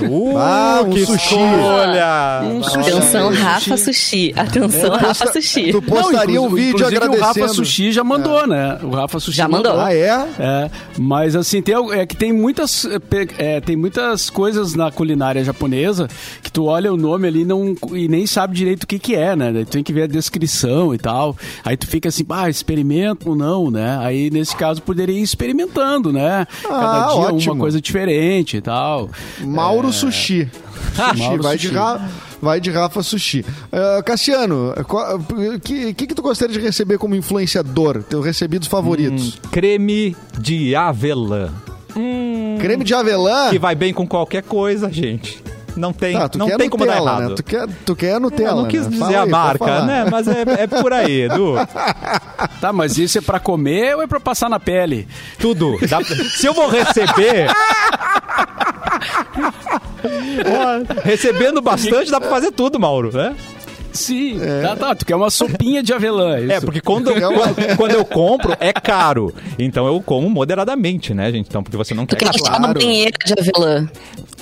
Uh, 0.00 0.36
Ah, 0.40 0.82
um 0.86 0.90
que 0.90 1.04
sushi. 1.04 1.34
escolha! 1.34 2.40
Um 2.44 2.62
sushi. 2.62 2.78
Atenção. 2.90 3.32
Rafa 3.32 3.76
Sushi. 3.76 4.32
Atenção, 4.36 4.90
Rafa 4.90 5.06
posta- 5.06 5.32
Sushi. 5.32 5.72
Tu 5.72 5.82
postaria 5.82 6.34
Não, 6.36 6.46
um 6.46 6.54
vídeo 6.54 6.86
agradecendo. 6.86 7.16
O 7.22 7.26
Rafa 7.26 7.48
Sushi 7.48 7.92
já 7.92 8.02
mandou, 8.04 8.46
né? 8.46 8.78
O 8.82 8.90
Rafa 8.90 9.20
Sushi 9.20 9.36
Já 9.36 9.48
mandou. 9.48 9.78
Ah, 9.78 9.92
é? 9.94 10.06
É, 10.38 10.70
mas 10.98 11.34
assim, 11.36 11.60
tem, 11.62 11.74
é 11.92 12.06
que 12.06 12.16
tem 12.16 12.32
muitas, 12.32 12.84
é, 12.86 13.56
é, 13.56 13.60
tem 13.60 13.76
muitas 13.76 14.30
coisas 14.30 14.74
na 14.74 14.90
culinária 14.90 15.42
japonesa 15.44 16.08
que 16.42 16.50
tu 16.50 16.64
olha 16.64 16.92
o 16.92 16.96
nome 16.96 17.26
ali 17.28 17.44
não, 17.44 17.74
e 17.92 18.08
nem 18.08 18.26
sabe 18.26 18.54
direito 18.54 18.84
o 18.84 18.86
que 18.86 18.98
que 18.98 19.14
é, 19.14 19.34
né? 19.36 19.52
Tu 19.64 19.70
tem 19.70 19.82
que 19.82 19.92
ver 19.92 20.02
a 20.02 20.06
descrição 20.06 20.94
e 20.94 20.98
tal. 20.98 21.36
Aí 21.64 21.76
tu 21.76 21.86
fica 21.86 22.08
assim, 22.08 22.24
ah, 22.30 22.48
experimento 22.48 23.30
ou 23.30 23.36
não, 23.36 23.70
né? 23.70 23.79
Né? 23.80 23.98
Aí, 24.00 24.30
nesse 24.30 24.54
caso, 24.56 24.82
poderia 24.82 25.18
ir 25.18 25.22
experimentando, 25.22 26.12
né? 26.12 26.46
Cada 26.62 27.04
Ah, 27.06 27.08
dia 27.08 27.16
ótimo. 27.34 27.52
uma 27.54 27.60
coisa 27.60 27.80
diferente 27.80 28.58
e 28.58 28.60
tal. 28.60 29.08
Mauro 29.40 29.92
Sushi. 29.92 30.48
Sushi, 30.94 31.18
Mauro 31.18 31.42
vai, 31.42 31.56
De 31.56 31.62
Sushi. 31.68 31.74
Ra- 31.78 32.08
vai 32.42 32.60
de 32.60 32.70
Rafa 32.70 33.02
Sushi. 33.02 33.44
Ah, 33.72 34.02
Cassiano, 34.04 34.72
o 34.76 35.60
que, 35.60 35.94
que, 35.94 36.06
que 36.06 36.14
tu 36.14 36.22
gostaria 36.22 36.54
de 36.54 36.60
receber 36.60 36.98
como 36.98 37.14
influenciador? 37.14 38.02
Teus 38.02 38.24
recebidos 38.24 38.68
favoritos? 38.68 39.38
Creme 39.50 40.16
de 40.38 40.74
avelã. 40.76 41.48
Creme 42.60 42.84
de 42.84 42.94
avelã? 42.94 43.50
Que 43.50 43.58
vai 43.58 43.74
bem 43.74 43.92
com 43.92 44.06
qualquer 44.06 44.42
coisa, 44.42 44.90
gente. 44.92 45.42
Não 45.76 45.92
tem, 45.92 46.16
Tá, 46.18 46.28
tu 46.28 46.38
não 46.38 46.46
quer 46.46 46.56
tem 46.58 46.68
como 46.68 46.84
dar 46.86 46.96
errado. 46.96 47.28
né? 47.30 47.34
Tu 47.36 47.42
quer, 47.42 47.68
tu 47.86 47.96
quer 47.96 48.20
Nutella, 48.20 48.50
Eu 48.50 48.56
não 48.56 48.68
quis 48.68 48.82
né? 48.82 48.88
dizer 48.90 49.00
Fala 49.04 49.18
a 49.18 49.22
aí, 49.22 49.28
marca, 49.30 49.82
né? 49.84 50.04
Mas 50.10 50.28
é, 50.28 50.42
é 50.58 50.66
por 50.66 50.92
aí, 50.92 51.22
Edu. 51.22 51.54
Tá, 52.60 52.72
mas 52.72 52.98
isso 52.98 53.18
é 53.18 53.20
pra 53.20 53.38
comer 53.40 53.96
ou 53.96 54.02
é 54.02 54.06
pra 54.06 54.20
passar 54.20 54.48
na 54.50 54.58
pele? 54.60 55.06
Tudo. 55.38 55.76
Dá- 55.88 56.00
Se 56.04 56.46
eu 56.46 56.54
vou 56.54 56.68
receber. 56.68 57.46
Recebendo 61.04 61.60
bastante, 61.60 62.10
dá 62.10 62.20
pra 62.20 62.30
fazer 62.30 62.50
tudo, 62.52 62.78
Mauro, 62.78 63.10
né? 63.16 63.34
Sim. 63.92 64.38
Tá, 64.62 64.76
tá. 64.76 64.94
Tu 64.94 65.04
quer 65.04 65.16
uma 65.16 65.30
sopinha 65.30 65.82
de 65.82 65.92
avelã. 65.92 66.36
É, 66.36 66.56
isso. 66.56 66.64
porque 66.66 66.80
quando, 66.80 67.12
quando, 67.12 67.76
quando 67.76 67.90
eu 67.92 68.04
compro, 68.04 68.56
é 68.60 68.72
caro. 68.72 69.34
Então 69.58 69.84
eu 69.86 70.00
como 70.00 70.30
moderadamente, 70.30 71.12
né, 71.12 71.30
gente? 71.32 71.48
Então, 71.48 71.60
porque 71.62 71.76
você 71.76 71.92
não 71.92 72.06
Tu 72.06 72.14
quer 72.16 72.26
quer 72.26 72.32
gastar. 72.32 72.50
encher 72.52 72.58
uma 72.60 72.72
banheira 72.74 73.16
de 73.26 73.34
avelã. 73.38 73.88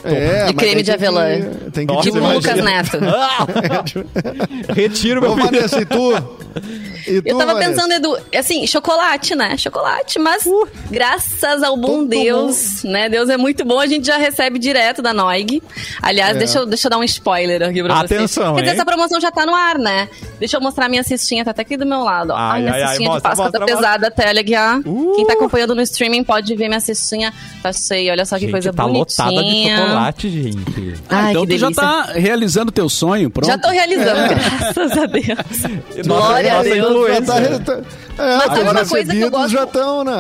É, 0.05 0.53
creme 0.53 0.83
de 0.83 0.93
avelã. 0.93 1.27
que- 1.41 1.71
Tem 1.71 1.87
que 1.87 1.93
Nossa, 1.93 2.11
Tipo. 2.11 2.19
Lucas. 2.19 2.57
Neto. 2.65 2.99
Retiro 4.75 5.21
meu 5.21 5.33
Ô. 5.33 5.37
Vanessa, 5.37 5.81
e 5.81 5.85
tu? 5.87 6.13
E 7.07 7.23
tu, 7.23 7.29
Eu 7.29 7.39
tava 7.39 7.55
Vanessa? 7.55 7.71
pensando, 7.71 7.93
Edu, 7.93 8.19
assim, 8.37 8.67
chocolate, 8.67 9.35
né? 9.35 9.57
Chocolate, 9.57 10.19
mas 10.19 10.43
graças 10.91 11.63
ao 11.63 11.75
bom 11.75 12.05
Deus, 12.05 12.83
né? 12.85 13.09
Deus 13.09 13.31
é 13.31 13.37
muito 13.39 13.65
bom, 13.65 13.81
a 13.81 13.87
gente 13.87 14.07
já 14.07 14.19
recebe 14.19 14.59
direto 14.59 15.01
da 15.01 15.15
Noig. 15.15 15.63
Aliás, 16.03 16.37
É. 16.37 16.39
deixa, 16.41 16.59
eu, 16.59 16.67
deixa 16.67 16.87
eu 16.89 16.91
dar 16.91 16.99
um 16.99 17.05
spoiler 17.05 17.63
aqui 17.63 17.83
pra 17.83 17.95
vocês. 18.01 18.13
Atenção, 18.13 18.55
Quer 18.57 18.61
dizer, 18.63 18.73
hein? 18.73 18.77
essa 18.77 18.85
promoção 18.85 19.19
já 19.21 19.31
tá 19.31 19.47
no 19.47 19.55
ar, 19.55 19.79
né? 19.79 20.07
Deixa 20.39 20.59
eu 20.59 20.61
mostrar 20.61 20.87
minha 20.91 21.03
cestinha, 21.03 21.45
tá 21.47 21.53
até 21.53 21.63
aqui 21.63 21.79
do 21.79 21.87
meu 21.87 22.01
lado. 22.01 22.33
Ó. 22.33 22.37
Ai, 22.37 22.61
minha 22.61 22.75
ai, 22.75 22.83
ai, 22.83 22.89
cestinha 22.89 23.09
mostra, 23.11 23.31
de 23.31 23.37
Páscoa 23.37 23.45
mostra, 23.45 23.61
tá 23.67 23.73
mostra. 23.73 23.77
pesada 23.91 24.07
até, 24.09 24.29
olha 24.29 24.41
aqui, 24.43 24.55
ó. 24.57 24.91
Uh! 24.91 25.13
Quem 25.17 25.27
tá 25.27 25.33
acompanhando 25.33 25.75
no 25.75 25.81
streaming 25.83 26.25
pode 26.25 26.55
ver 26.57 26.69
minha 26.69 26.81
cestinha. 26.81 27.33
Tá 27.63 27.73
cheia, 27.73 28.13
olha 28.13 28.27
só 28.27 28.35
que 28.37 28.43
Gente, 28.43 28.51
coisa 28.53 28.73
tá 28.73 28.83
bonitinha. 28.83 29.27
lotada 29.31 29.43
de 29.49 29.63
chocolate, 29.63 29.88
gente. 30.29 30.95
Ai, 31.09 31.31
então 31.31 31.47
que 31.47 31.55
tu 31.55 31.59
já 31.59 31.71
tá 31.71 32.03
realizando 32.15 32.71
teu 32.73 32.89
sonho, 32.89 33.31
pronto. 33.31 33.47
Já 33.47 33.59
tô 33.59 33.69
realizando, 33.69 34.29
graças 34.29 34.99
a 34.99 35.07
Deus. 35.07 35.27
Nossa, 36.07 36.27
Glória 36.29 36.59
a 36.59 36.63
Deus. 36.63 37.09
Já 37.09 37.23
tá, 37.23 37.59
tá- 37.61 37.81
é, 38.19 38.37
Mas 38.37 38.45
sabe 38.47 38.61
os 38.65 38.71
uma 38.73 38.87
coisa 38.87 39.13
que 39.13 39.21
eu 39.21 39.31
gosto? 39.31 39.51
já 39.53 39.65
estão, 39.65 40.05
né? 40.05 40.13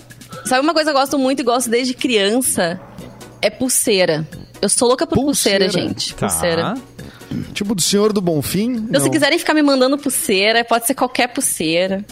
É. 0.00 0.48
Sabe 0.48 0.60
uma 0.62 0.74
coisa 0.74 0.90
que 0.90 0.96
eu 0.96 1.00
gosto 1.00 1.18
muito 1.18 1.40
e 1.40 1.42
gosto 1.44 1.70
desde 1.70 1.94
criança? 1.94 2.80
É 3.40 3.48
pulseira. 3.50 4.26
Eu 4.60 4.68
sou 4.68 4.88
louca 4.88 5.06
por 5.06 5.16
pulseira, 5.16 5.66
Pulseira. 5.66 5.88
gente. 5.88 6.14
Tá. 6.14 6.26
Pulseira. 6.28 6.74
Tipo 7.52 7.74
do 7.74 7.82
Senhor 7.82 8.12
do 8.12 8.20
Bonfim. 8.20 8.86
Então, 8.88 9.00
se 9.00 9.10
quiserem 9.10 9.36
ficar 9.40 9.54
me 9.54 9.62
mandando 9.62 9.98
pulseira, 9.98 10.64
pode 10.64 10.86
ser 10.86 10.94
qualquer 10.94 11.26
pulseira. 11.28 12.04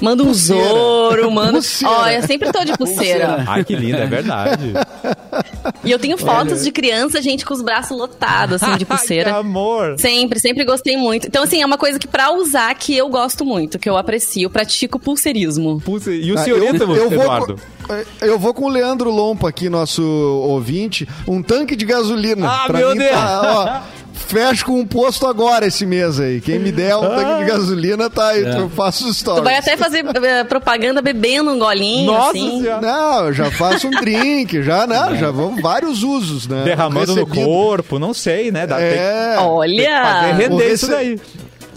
Manda 0.00 0.22
um 0.22 0.26
Pulseira. 0.26 0.62
ouro, 0.72 1.30
manda. 1.32 1.52
Pulseira. 1.54 1.94
Ó, 1.94 2.08
eu 2.08 2.22
sempre 2.22 2.52
tô 2.52 2.64
de 2.64 2.72
pulseira. 2.78 3.44
Ai, 3.46 3.64
que 3.64 3.74
lindo, 3.74 3.96
é 3.96 4.06
verdade. 4.06 4.72
E 5.88 5.92
eu 5.92 5.98
tenho 5.98 6.18
fotos 6.18 6.62
de 6.64 6.70
criança, 6.70 7.20
gente, 7.22 7.44
com 7.44 7.54
os 7.54 7.62
braços 7.62 7.96
lotados, 7.96 8.62
assim, 8.62 8.72
de 8.76 8.84
que 8.84 8.84
pulseira. 8.84 9.36
amor. 9.36 9.98
Sempre, 9.98 10.38
sempre 10.38 10.64
gostei 10.64 10.96
muito. 10.96 11.26
Então, 11.26 11.42
assim, 11.42 11.62
é 11.62 11.66
uma 11.66 11.78
coisa 11.78 11.98
que 11.98 12.06
pra 12.06 12.30
usar 12.32 12.74
que 12.74 12.96
eu 12.96 13.08
gosto 13.08 13.44
muito, 13.44 13.78
que 13.78 13.88
eu 13.88 13.96
aprecio, 13.96 14.50
pratico 14.50 14.98
pulseirismo. 14.98 15.80
Pulse- 15.80 16.10
E 16.20 16.32
o 16.32 16.38
Ah, 16.38 16.44
senhorita, 16.44 16.84
eu, 16.84 16.94
eu 16.96 17.10
vou 17.10 17.22
Eduardo? 17.22 17.56
com, 17.86 18.24
eu 18.26 18.38
vou 18.38 18.52
com 18.54 18.64
o 18.66 18.68
Leandro 18.68 19.10
Lompa 19.10 19.48
aqui, 19.48 19.68
nosso 19.70 20.02
ouvinte, 20.02 21.08
um 21.26 21.42
tanque 21.42 21.74
de 21.74 21.84
gasolina. 21.84 22.46
Ah, 22.48 22.64
Pra 22.66 22.78
meu 22.78 22.90
mim 22.90 22.98
Deus! 22.98 23.10
Tá, 23.12 23.82
ó, 23.84 23.98
fecho 24.18 24.66
com 24.66 24.80
um 24.80 24.86
posto 24.86 25.26
agora 25.26 25.66
esse 25.66 25.86
mês 25.86 26.20
aí. 26.20 26.40
Quem 26.40 26.58
me 26.58 26.70
der 26.70 26.96
um 26.96 27.00
tanque 27.08 27.38
de 27.44 27.50
gasolina, 27.50 28.10
tá 28.10 28.28
aí. 28.28 28.42
Eu 28.42 28.68
faço 28.68 29.12
stories. 29.14 29.40
Tu 29.40 29.44
vai 29.44 29.56
até 29.56 29.76
fazer 29.76 30.04
eh, 30.22 30.44
propaganda 30.44 31.00
bebendo 31.00 31.50
um 31.50 31.58
golinho, 31.58 32.12
Nossa 32.12 32.30
assim. 32.30 32.60
Senhora. 32.62 32.80
Não, 32.80 33.26
eu 33.26 33.32
já 33.32 33.50
faço 33.50 33.86
um 33.86 33.90
drink, 33.90 34.62
já, 34.62 34.86
né? 34.86 35.16
Já 35.18 35.30
vão 35.30 35.56
vários 35.62 36.02
usos, 36.02 36.46
né? 36.46 36.64
Derramando 36.64 37.14
no 37.14 37.24
Recebido. 37.24 37.44
corpo, 37.46 37.98
não 37.98 38.12
sei, 38.12 38.50
né? 38.50 38.66
Dá, 38.66 38.76
tem 38.76 38.88
que 38.88 38.94
É. 38.98 39.34
fazer 39.36 39.46
Olha, 39.48 40.32
render 40.34 40.54
o 40.54 40.60
isso 40.74 40.86
rece- 40.86 40.88
daí. 40.88 41.20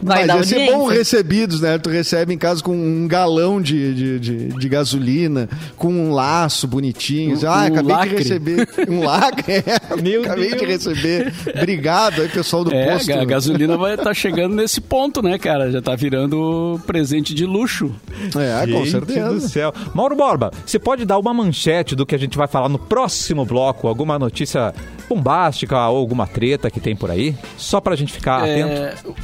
Vai 0.02 0.20
Mas 0.20 0.28
dar 0.28 0.38
ia 0.38 0.44
ser 0.44 0.72
bom 0.72 0.88
recebidos, 0.88 1.62
né? 1.62 1.78
Tu 1.78 1.90
recebe 1.90 2.34
em 2.34 2.38
casa 2.38 2.62
com 2.64 2.74
um 2.76 3.08
galão 3.08 3.62
de, 3.62 3.94
de, 3.94 4.20
de, 4.20 4.48
de 4.58 4.70
gasolina, 4.70 5.48
com 5.78 5.92
um 5.94 6.12
laço 6.12 6.68
bonitinho. 6.68 7.38
Um- 7.38 7.48
ah, 7.48 7.64
um 7.64 7.66
acabei 7.68 7.96
lacre. 7.96 8.10
de 8.10 8.16
receber 8.18 8.70
um 8.90 9.04
lacre. 9.06 9.54
É, 9.54 10.02
Meu 10.02 10.24
acabei 10.24 10.50
de 10.56 10.66
Deus. 10.66 10.86
receber. 10.86 11.34
Obrigado 11.56 12.22
aí, 12.22 12.30
pessoal 12.30 12.64
do 12.64 12.74
É, 12.74 12.92
posto. 12.94 13.12
a 13.12 13.26
gasolina 13.26 13.78
vai 13.78 13.96
estar 13.96 14.14
chegando 14.14 14.56
nesse 14.56 14.80
ponto, 14.82 15.22
né, 15.22 15.38
cara? 15.38 15.72
Já 15.72 15.82
tá 15.82 15.96
virando 15.96 16.80
presente 16.88 17.34
de 17.34 17.46
luxo. 17.46 17.94
É, 18.36 18.66
com 18.66 18.80
Gente 18.80 18.92
certeza. 18.92 19.34
do 19.34 19.40
céu. 19.42 19.74
Mauro 19.94 20.16
Borba, 20.16 20.52
você 20.66 20.80
pode 20.80 21.06
dar 21.06 21.18
uma 21.18 21.34
manchete 21.34 21.96
do 21.96 22.06
que 22.06 22.16
a 22.16 22.18
gente 22.18 22.38
vai 22.38 22.48
falar 22.48 22.70
no 22.70 22.80
próximo 22.80 23.46
bloco? 23.46 23.88
Alguma 23.88 24.18
notícia 24.18 24.74
bombástica 25.10 25.88
ou 25.90 25.98
alguma 25.98 26.26
treta 26.28 26.70
que 26.70 26.80
tem 26.80 26.96
por 26.96 27.12
aí? 27.12 27.36
Só 27.58 27.80
pra 27.82 27.96
gente 27.96 28.12
ficar 28.14 28.44
atento. 28.44 29.16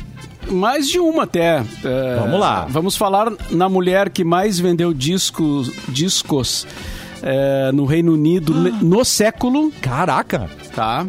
Mais 0.51 0.87
de 0.87 0.99
uma 0.99 1.23
até. 1.23 1.63
É, 1.83 2.15
Vamos 2.19 2.39
lá. 2.39 2.65
Vamos 2.69 2.95
falar 2.97 3.31
na 3.51 3.67
mulher 3.69 4.09
que 4.09 4.23
mais 4.23 4.59
vendeu 4.59 4.93
discos, 4.93 5.71
discos 5.89 6.65
é, 7.21 7.71
no 7.71 7.85
Reino 7.85 8.13
Unido 8.13 8.53
ne- 8.53 8.71
no 8.81 9.03
século. 9.03 9.71
Caraca! 9.81 10.49
Tá. 10.75 11.05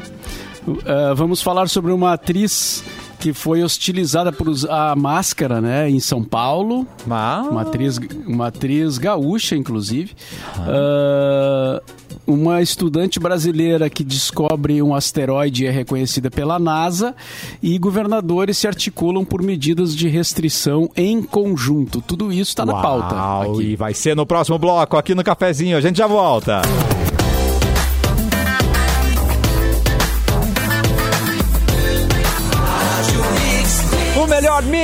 É, 0.85 1.15
vamos 1.15 1.41
falar 1.41 1.69
sobre 1.69 1.93
uma 1.93 2.13
atriz 2.15 2.83
que 3.19 3.33
foi 3.33 3.63
hostilizada 3.63 4.33
por 4.33 4.49
usar 4.49 4.97
máscara, 4.97 5.61
né, 5.61 5.91
em 5.91 6.01
São 6.01 6.23
Paulo. 6.23 6.87
Mas... 7.07 7.47
Uma 7.47 7.63
atriz, 7.63 7.99
uma 8.27 8.47
atriz 8.49 8.99
gaúcha, 8.99 9.57
inclusive. 9.57 10.13
Ah, 10.59 11.83
uma 12.27 12.61
estudante 12.61 13.19
brasileira 13.19 13.89
que 13.89 14.05
descobre 14.05 14.83
um 14.83 14.95
asteroide 14.95 15.67
é 15.67 15.71
reconhecida 15.71 16.31
pela 16.31 16.59
NASA. 16.59 17.15
E 17.63 17.79
governadores 17.79 18.59
se 18.59 18.67
articulam 18.67 19.25
por 19.25 19.43
medidas 19.43 19.97
de 19.97 20.09
restrição 20.09 20.91
em 20.97 21.23
conjunto. 21.23 22.01
Tudo 22.01 22.33
isso 22.33 22.51
está 22.51 22.67
na 22.67 22.75
pauta. 22.75 23.51
Aqui. 23.51 23.73
E 23.73 23.77
vai 23.77 23.95
ser 23.95 24.15
no 24.15 24.27
próximo 24.27 24.59
bloco, 24.59 24.97
aqui 24.97 25.15
no 25.15 25.25
Cafezinho. 25.25 25.77
A 25.77 25.81
gente 25.81 25.97
já 25.97 26.07
volta. 26.07 26.61
O 27.07 27.08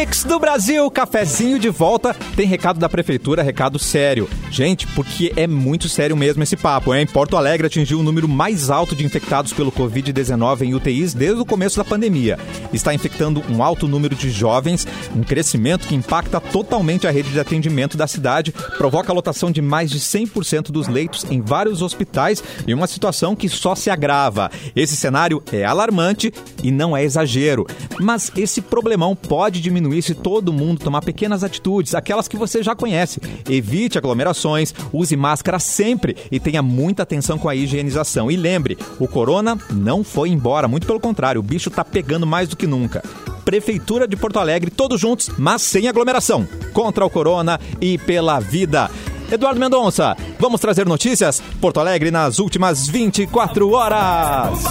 mix 0.04 0.22
do 0.22 0.38
Brasil, 0.38 0.90
cafezinho 0.90 1.58
de 1.58 1.70
volta. 1.70 2.14
Tem 2.36 2.46
recado 2.46 2.78
da 2.78 2.90
prefeitura, 2.90 3.42
recado 3.42 3.78
sério. 3.78 4.28
Gente, 4.50 4.86
porque 4.88 5.32
é 5.34 5.46
muito 5.46 5.88
sério 5.88 6.14
mesmo 6.14 6.42
esse 6.42 6.58
papo, 6.58 6.94
hein? 6.94 7.06
Porto 7.06 7.38
Alegre 7.38 7.68
atingiu 7.68 8.00
o 8.00 8.02
número 8.02 8.28
mais 8.28 8.68
alto 8.68 8.94
de 8.94 9.02
infectados 9.02 9.54
pelo 9.54 9.72
Covid-19 9.72 10.60
em 10.60 10.74
UTIs 10.74 11.14
desde 11.14 11.40
o 11.40 11.46
começo 11.46 11.78
da 11.78 11.84
pandemia. 11.84 12.38
Está 12.70 12.92
infectando 12.92 13.42
um 13.48 13.62
alto 13.62 13.88
número 13.88 14.14
de 14.14 14.28
jovens, 14.30 14.86
um 15.16 15.22
crescimento 15.22 15.88
que 15.88 15.94
impacta 15.94 16.38
totalmente 16.38 17.06
a 17.06 17.10
rede 17.10 17.30
de 17.30 17.40
atendimento 17.40 17.96
da 17.96 18.06
cidade, 18.06 18.52
provoca 18.76 19.10
a 19.10 19.14
lotação 19.14 19.50
de 19.50 19.62
mais 19.62 19.90
de 19.90 20.00
100% 20.00 20.70
dos 20.70 20.86
leitos 20.86 21.24
em 21.30 21.40
vários 21.40 21.80
hospitais 21.80 22.44
e 22.66 22.74
uma 22.74 22.86
situação 22.86 23.34
que 23.34 23.48
só 23.48 23.74
se 23.74 23.88
agrava. 23.88 24.50
Esse 24.76 24.96
cenário 24.96 25.42
é 25.50 25.64
alarmante 25.64 26.30
e 26.62 26.70
não 26.70 26.94
é 26.94 27.02
exagero. 27.02 27.66
Mas 27.98 28.30
esse 28.36 28.60
problemão 28.60 29.16
pode 29.16 29.62
diminuir 29.62 29.93
se 30.02 30.14
todo 30.14 30.52
mundo 30.52 30.80
tomar 30.80 31.02
pequenas 31.02 31.44
atitudes, 31.44 31.94
aquelas 31.94 32.28
que 32.28 32.36
você 32.36 32.62
já 32.62 32.74
conhece. 32.74 33.20
Evite 33.48 33.98
aglomerações, 33.98 34.74
use 34.92 35.16
máscara 35.16 35.58
sempre 35.58 36.16
e 36.30 36.40
tenha 36.40 36.62
muita 36.62 37.02
atenção 37.02 37.38
com 37.38 37.48
a 37.48 37.54
higienização. 37.54 38.30
E 38.30 38.36
lembre, 38.36 38.78
o 38.98 39.08
corona 39.08 39.58
não 39.70 40.04
foi 40.04 40.30
embora, 40.30 40.68
muito 40.68 40.86
pelo 40.86 41.00
contrário, 41.00 41.40
o 41.40 41.44
bicho 41.44 41.70
tá 41.70 41.84
pegando 41.84 42.26
mais 42.26 42.48
do 42.48 42.56
que 42.56 42.66
nunca. 42.66 43.02
Prefeitura 43.44 44.08
de 44.08 44.16
Porto 44.16 44.38
Alegre, 44.38 44.70
todos 44.70 45.00
juntos, 45.00 45.30
mas 45.36 45.60
sem 45.60 45.86
aglomeração. 45.86 46.48
Contra 46.72 47.04
o 47.04 47.10
corona 47.10 47.60
e 47.80 47.98
pela 47.98 48.40
vida. 48.40 48.90
Eduardo 49.30 49.60
Mendonça, 49.60 50.16
vamos 50.38 50.60
trazer 50.60 50.86
notícias? 50.86 51.42
Porto 51.60 51.80
Alegre 51.80 52.10
nas 52.10 52.38
últimas 52.38 52.86
24 52.86 53.70
horas. 53.70 54.64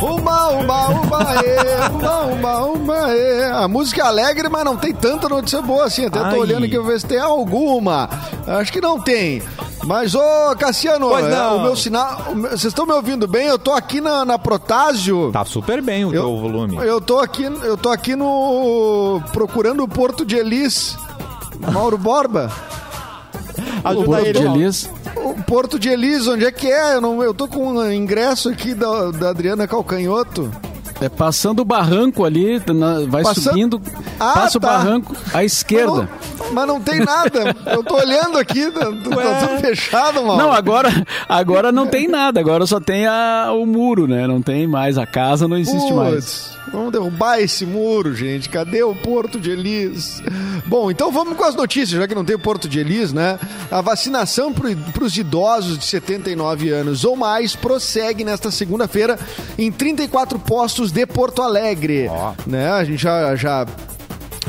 Uma, 0.00 0.48
uma, 0.48 0.88
uma, 0.88 1.34
ê, 1.44 1.88
uma, 1.90 2.20
uma, 2.24 2.60
uma, 2.64 3.14
ê. 3.14 3.44
A 3.52 3.68
música 3.68 4.02
é 4.02 4.06
alegre, 4.06 4.48
mas 4.48 4.64
não 4.64 4.76
tem 4.76 4.94
tanta 4.94 5.28
notícia 5.28 5.60
boa 5.60 5.84
assim. 5.84 6.06
Até 6.06 6.18
Ai. 6.20 6.34
tô 6.34 6.40
olhando 6.40 6.64
aqui 6.64 6.74
pra 6.76 6.86
ver 6.86 7.00
se 7.00 7.06
tem 7.06 7.18
alguma. 7.18 8.08
Acho 8.46 8.72
que 8.72 8.80
não 8.80 8.98
tem. 9.00 9.42
Mas, 9.84 10.14
ô, 10.14 10.20
Cassiano, 10.58 11.08
Pois 11.08 11.24
é, 11.24 11.46
o 11.48 11.62
meu 11.62 11.76
sinal. 11.76 12.26
o 12.30 12.40
Vocês 12.42 12.64
estão 12.64 12.86
me 12.86 12.92
ouvindo 12.92 13.26
bem? 13.26 13.46
Eu 13.46 13.58
tô 13.58 13.72
aqui 13.72 14.00
na, 14.00 14.24
na 14.24 14.38
Protásio. 14.38 15.30
Tá 15.32 15.44
super 15.44 15.82
bem 15.82 16.04
o 16.04 16.14
eu, 16.14 16.22
teu 16.22 16.38
volume. 16.38 16.76
Eu 16.76 17.00
tô 17.00 17.18
aqui, 17.18 17.44
eu 17.44 17.76
tô 17.76 17.90
aqui 17.90 18.14
no. 18.14 19.22
procurando 19.32 19.82
o 19.82 19.88
Porto 19.88 20.24
de 20.24 20.36
Elis. 20.36 20.96
Mauro 21.72 21.98
Borba. 21.98 22.50
Ajuda 23.84 24.04
Porto 24.04 24.26
ele. 24.26 24.38
de 24.38 24.44
Elis. 24.46 24.90
O 25.24 25.34
Porto 25.44 25.78
de 25.78 25.88
Elis, 25.88 26.26
onde 26.26 26.44
é 26.44 26.52
que 26.52 26.66
é? 26.70 26.94
Eu, 26.96 27.00
não, 27.00 27.22
eu 27.22 27.32
tô 27.34 27.46
com 27.48 27.68
um 27.72 27.92
ingresso 27.92 28.48
aqui 28.48 28.74
da, 28.74 29.10
da 29.10 29.30
Adriana 29.30 29.66
Calcanhoto. 29.68 30.50
É 31.02 31.08
passando 31.08 31.60
o 31.60 31.64
barranco 31.64 32.26
ali, 32.26 32.60
na- 32.74 33.00
vai 33.08 33.22
Passando- 33.22 33.44
subindo, 33.44 33.80
Ah, 34.18 34.32
passa 34.34 34.60
tá. 34.60 34.68
o 34.68 34.70
barranco 34.70 35.16
à 35.32 35.42
esquerda. 35.42 36.06
Mas 36.10 36.38
não, 36.38 36.52
mas 36.52 36.66
não 36.66 36.80
tem 36.80 37.00
nada. 37.00 37.56
Eu 37.66 37.82
tô 37.82 37.94
olhando 37.96 38.36
aqui, 38.36 38.70
tá, 38.70 38.80
tá 38.80 38.90
tudo 39.46 39.60
fechado, 39.62 40.22
mano. 40.22 40.36
Não, 40.36 40.52
agora, 40.52 40.90
agora 41.26 41.72
não 41.72 41.86
tem 41.86 42.06
nada, 42.06 42.38
agora 42.38 42.66
só 42.66 42.78
tem 42.78 43.06
a- 43.06 43.50
o 43.50 43.64
muro, 43.64 44.06
né? 44.06 44.26
Não 44.26 44.42
tem 44.42 44.66
mais, 44.66 44.98
a 44.98 45.06
casa 45.06 45.48
não 45.48 45.56
existe 45.56 45.90
mais. 45.94 46.50
Vamos 46.72 46.92
derrubar 46.92 47.40
esse 47.40 47.66
muro, 47.66 48.14
gente. 48.14 48.48
Cadê 48.48 48.82
o 48.82 48.94
Porto 48.94 49.40
de 49.40 49.50
Elis? 49.50 50.22
Bom, 50.66 50.90
então 50.90 51.10
vamos 51.10 51.36
com 51.36 51.44
as 51.44 51.54
notícias, 51.54 52.00
já 52.00 52.06
que 52.06 52.14
não 52.14 52.24
tem 52.24 52.36
o 52.36 52.38
Porto 52.38 52.68
de 52.68 52.78
Elis, 52.78 53.12
né? 53.12 53.38
A 53.70 53.80
vacinação 53.80 54.52
para 54.52 55.04
os 55.04 55.16
idosos 55.16 55.78
de 55.78 55.84
79 55.84 56.70
anos 56.70 57.04
ou 57.04 57.16
mais 57.16 57.56
prossegue 57.56 58.24
nesta 58.24 58.50
segunda-feira 58.50 59.18
em 59.58 59.72
34 59.72 60.38
postos 60.38 60.92
de 60.92 61.06
Porto 61.06 61.42
Alegre. 61.42 62.08
Né? 62.46 62.70
A 62.70 62.84
gente 62.84 63.02
já, 63.02 63.34
já 63.34 63.66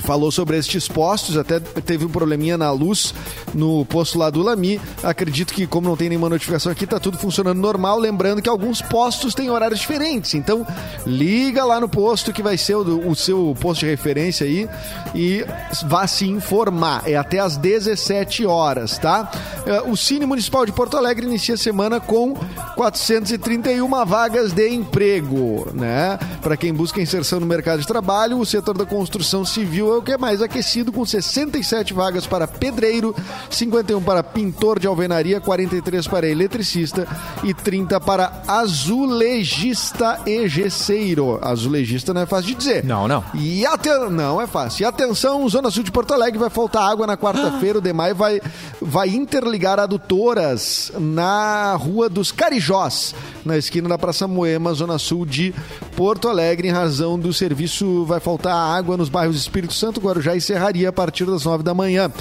falou 0.02 0.32
sobre 0.32 0.58
estes 0.58 0.88
postos, 0.88 1.38
até 1.38 1.60
teve 1.60 2.06
um 2.06 2.10
probleminha 2.10 2.58
na 2.58 2.72
luz 2.72 3.14
no 3.54 3.86
posto 3.86 4.18
lá 4.18 4.30
do 4.30 4.42
Lami. 4.42 4.80
Acredito 5.04 5.54
que, 5.54 5.68
como 5.68 5.88
não 5.88 5.98
tem 5.98 6.10
nenhuma 6.10 6.30
notificação 6.30 6.72
aqui, 6.72 6.86
tá 6.86 7.00
tudo 7.00 7.18
funcionando 7.18 7.60
normal. 7.60 8.00
Lembrando 8.00 8.42
que 8.42 8.50
alguns 8.50 8.82
postos 8.82 9.34
têm 9.34 9.50
horários 9.50 9.80
diferentes. 9.80 10.34
Então, 10.34 10.66
liga 11.06 11.64
lá 11.64 11.80
no 11.80 11.90
posto 11.90 12.34
que 12.34 12.44
vai 12.44 12.58
ser 12.58 12.76
o, 12.76 13.10
o 13.10 13.16
seu 13.16 13.56
posto 13.60 13.82
de 13.82 13.88
referência 13.88 14.46
aí 14.46 14.68
e 15.14 15.46
vá 15.86 16.08
se 16.08 16.28
informar. 16.28 17.04
É 17.06 17.16
até 17.16 17.40
às 17.40 17.58
17 17.58 18.46
horas, 18.46 18.98
tá? 18.98 19.32
Eh, 19.66 19.82
O 19.88 19.96
Cine 19.96 20.26
Municipal 20.26 20.66
de 20.66 20.72
Porto 20.72 20.98
Alegre 20.98 21.26
inicia 21.26 21.56
a 21.56 21.58
semana 21.58 22.00
com 22.00 22.36
431 22.76 24.06
vagas 24.06 24.54
de 24.54 24.70
emprego, 24.70 25.68
né? 25.74 26.18
Para 26.42 26.58
quem 26.58 26.74
busca 26.74 27.02
inserção 27.02 27.40
no 27.40 27.46
mercado 27.46 27.80
de 27.80 27.88
trabalho, 27.88 28.40
o 28.40 28.46
setor 28.46 28.78
da 28.78 28.86
construção 28.86 29.46
civil 29.46 29.91
é 29.94 29.98
o 29.98 30.02
que 30.02 30.14
é 30.14 30.18
mais 30.18 30.42
aquecido, 30.42 30.92
com 30.92 31.06
67 31.06 31.94
vagas 31.94 32.26
para 32.26 32.48
pedreiro, 32.48 33.16
51 33.50 34.02
para 34.02 34.24
pintor 34.24 34.80
de 34.80 34.88
alvenaria, 34.88 35.40
43 35.40 36.08
para 36.08 36.28
eletricista 36.28 37.08
e 37.44 37.54
30 37.54 38.00
para 38.00 38.44
azulejista 38.48 40.22
e 40.26 40.48
gesseiro. 40.48 41.40
Azulejista 41.42 42.14
não 42.14 42.22
é 42.22 42.26
fácil 42.26 42.48
de 42.48 42.56
dizer. 42.56 42.84
Não, 42.84 43.08
não. 43.08 43.24
E 43.34 43.66
aten... 43.66 44.10
não 44.10 44.42
é 44.42 44.48
fácil. 44.48 44.84
E 44.84 44.86
atenção, 44.86 45.48
Zona 45.50 45.70
Sul 45.70 45.84
de 45.84 45.92
Porto 45.92 46.14
Alegre 46.14 46.40
vai 46.40 46.50
faltar 46.50 46.90
água 46.90 47.06
na 47.06 47.18
quarta-feira. 47.18 47.80
O 47.80 47.82
DEMAI 47.82 48.14
vai, 48.14 48.42
vai 48.82 49.10
interligar 49.10 49.80
adutoras 49.80 50.92
na 51.00 51.76
Rua 51.76 52.10
dos 52.10 52.32
Carijós, 52.32 53.14
na 53.46 53.58
esquina 53.58 53.90
da 53.90 53.98
Praça 53.98 54.28
Moema, 54.28 54.74
Zona 54.74 54.98
Sul 54.98 55.26
de 55.26 55.54
Porto 55.96 56.28
Alegre, 56.28 56.68
em 56.68 56.72
razão 56.72 57.20
do 57.20 57.34
serviço 57.34 58.06
vai 58.06 58.20
faltar 58.20 58.56
água 58.56 58.98
nos 58.98 59.10
bairros 59.10 59.36
Espírito 59.36 59.74
Santo, 59.82 60.00
Guarujá 60.00 60.36
e 60.36 60.42
Serraria 60.42 60.90
a 60.90 60.94
partir 60.94 61.26
das 61.26 61.44
nove 61.44 61.64
da 61.64 61.74
manhã. 61.74 62.12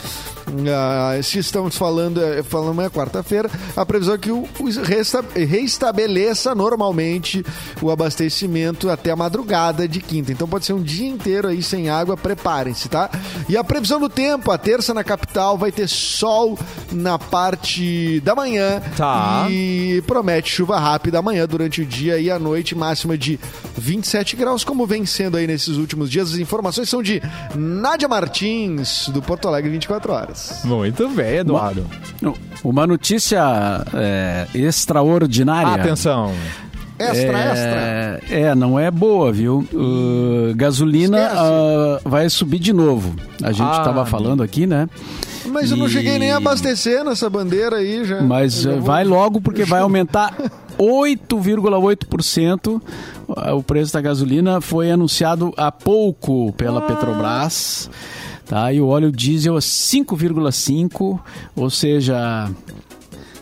Ah, 0.75 1.13
se 1.23 1.39
estamos 1.39 1.77
falando, 1.77 2.21
eh, 2.21 2.43
falando 2.43 2.71
amanhã, 2.71 2.89
quarta-feira, 2.91 3.49
a 3.77 3.85
previsão 3.87 4.15
é 4.15 4.19
que 4.19 4.33
o, 4.33 4.49
o 4.59 4.65
resta- 4.83 5.23
reestabeleça 5.35 6.55
normalmente 6.55 7.45
o 7.81 7.91
abastecimento 7.91 8.89
até 8.91 9.11
a 9.11 9.17
madrugada 9.17 9.87
de 9.87 10.01
quinta. 10.01 10.33
Então 10.33 10.49
pode 10.49 10.65
ser 10.65 10.73
um 10.73 10.83
dia 10.83 11.07
inteiro 11.07 11.49
aí 11.49 11.63
sem 11.63 11.89
água, 11.91 12.17
preparem-se, 12.17 12.89
tá? 12.89 13.11
E 13.49 13.57
a 13.57 13.63
previsão 13.63 14.01
do 14.01 14.09
tempo, 14.09 14.51
a 14.51 14.59
terça 14.59 14.93
na 14.95 15.05
capital 15.05 15.57
vai 15.59 15.71
ter 15.71 15.87
sol 15.89 16.59
na 16.91 17.19
parte 17.19 18.21
da 18.21 18.35
manhã 18.35 18.81
Tá. 18.97 19.47
e 19.51 20.03
promete 20.07 20.51
chuva 20.51 20.81
rápida 20.81 21.19
amanhã 21.19 21.47
durante 21.47 21.83
o 21.83 21.87
dia 21.87 22.19
e 22.19 22.31
a 22.31 22.39
noite, 22.39 22.75
máxima 22.75 23.17
de 23.17 23.39
27 23.79 24.35
graus, 24.35 24.65
como 24.65 24.87
vem 24.87 25.07
sendo 25.07 25.37
aí 25.37 25.47
nesses 25.47 25.77
últimos 25.77 26.11
dias. 26.11 26.33
As 26.33 26.39
informações 26.39 26.89
são 26.89 27.03
de 27.03 27.23
Nádia 27.55 28.09
Martins, 28.09 29.09
do 29.09 29.21
Porto 29.21 29.49
Alegre 29.49 29.71
24 29.71 30.13
horas. 30.13 30.61
Muito 30.65 31.09
bem, 31.09 31.37
Eduardo. 31.39 31.85
Não, 32.21 32.35
Uma 32.63 32.87
notícia 32.87 33.41
é, 33.95 34.47
extraordinária. 34.55 35.75
Atenção. 35.75 36.33
Extra, 36.99 37.39
é, 37.39 37.51
extra. 38.21 38.37
É, 38.37 38.55
não 38.55 38.79
é 38.79 38.91
boa, 38.91 39.33
viu? 39.33 39.67
Uh, 39.73 40.55
gasolina 40.55 41.31
ah, 41.33 41.99
vai 42.05 42.29
subir 42.29 42.59
de 42.59 42.75
novo. 42.75 43.15
A 43.43 43.53
gente 43.53 43.67
Ah, 43.67 43.77
estava 43.79 44.05
falando 44.05 44.43
aqui, 44.43 44.67
né? 44.67 44.87
Mas 45.47 45.71
eu 45.71 45.77
não 45.77 45.87
E- 45.87 45.91
cheguei 45.91 46.19
nem 46.19 46.31
a 46.33 46.37
abastecer 46.37 47.03
nessa 47.05 47.29
bandeira 47.31 47.77
aí 47.77 48.05
já. 48.05 48.21
Mas 48.23 48.65
Eu 48.65 48.73
eh, 48.73 48.75
já 48.75 48.81
vou- 48.81 48.87
vai 48.87 49.05
logo 49.05 49.41
porque 49.41 49.65
vai 49.65 49.81
aumentar 49.85 50.35
8,8%. 50.79 52.81
Ah, 53.37 53.55
O 53.55 53.63
preço 53.63 53.93
da 53.93 54.01
gasolina 54.01 54.61
foi 54.61 54.91
anunciado 54.91 55.53
há 55.57 55.71
pouco 55.73 56.53
pela 56.55 56.81
Petrobras. 56.83 57.89
Tá? 58.47 58.73
E 58.73 58.81
o 58.81 58.89
óleo 58.89 59.13
diesel 59.13 59.57
é 59.57 59.61
5,5%, 59.61 61.21
ou 61.55 61.71
seja, 61.71 62.51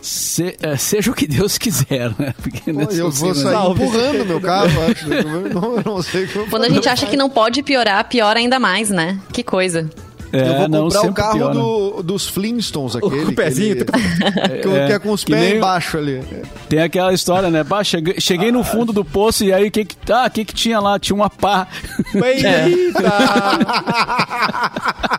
se- 0.01 0.55
eh, 0.61 0.77
seja 0.77 1.09
o 1.09 1.15
que 1.15 1.25
Deus 1.27 1.57
quiser, 1.57 2.11
né? 2.19 2.31
Porque 2.39 2.71
Pô, 2.71 2.81
eu 2.91 3.09
vou 3.09 3.33
sair 3.33 3.53
Salve. 3.53 3.83
empurrando 3.83 4.23
meu 4.27 4.39
carro, 4.39 4.69
acho. 4.91 5.09
Não, 5.09 5.81
não 5.95 6.01
sei 6.03 6.27
como. 6.27 6.45
Quando 6.47 6.65
a 6.65 6.69
gente 6.69 6.87
acha 6.87 7.07
que 7.07 7.17
não 7.17 7.27
pode 7.27 7.63
piorar, 7.63 8.07
piora 8.07 8.37
ainda 8.37 8.59
mais, 8.59 8.91
né? 8.91 9.19
Que 9.33 9.41
coisa. 9.43 9.89
Eu 10.31 10.39
É, 10.39 10.57
vou 10.59 10.69
não, 10.69 10.83
comprar 10.83 11.01
o 11.09 11.13
carro 11.13 11.37
piora. 11.37 11.53
do- 11.53 12.03
dos 12.03 12.27
Flintstones, 12.27 12.95
aquele. 12.95 13.25
Com 13.25 13.31
o 13.31 13.35
pezinho. 13.35 13.75
Que, 13.75 13.81
ele- 13.81 14.61
que, 14.61 14.67
o- 14.67 14.75
É, 14.77 14.87
que 14.87 14.93
é 14.93 14.99
com 14.99 15.11
os 15.11 15.23
que 15.23 15.31
pés 15.31 15.43
nem 15.43 15.57
embaixo 15.57 15.97
ali. 15.97 16.21
Tem 16.69 16.81
aquela 16.81 17.13
história, 17.13 17.49
né? 17.49 17.63
Bah, 17.63 17.83
cheguei, 17.83 18.15
cheguei 18.19 18.51
no 18.51 18.63
fundo 18.63 18.93
do 18.93 19.03
poço 19.03 19.43
e 19.43 19.51
aí 19.51 19.67
o 19.67 19.71
que 19.71 19.85
que, 19.85 19.95
ah, 20.11 20.29
que 20.29 20.45
que 20.45 20.53
tinha 20.53 20.79
lá? 20.79 20.99
Tinha 20.99 21.15
uma 21.15 21.29
pá. 21.29 21.67
Eita! 22.13 23.09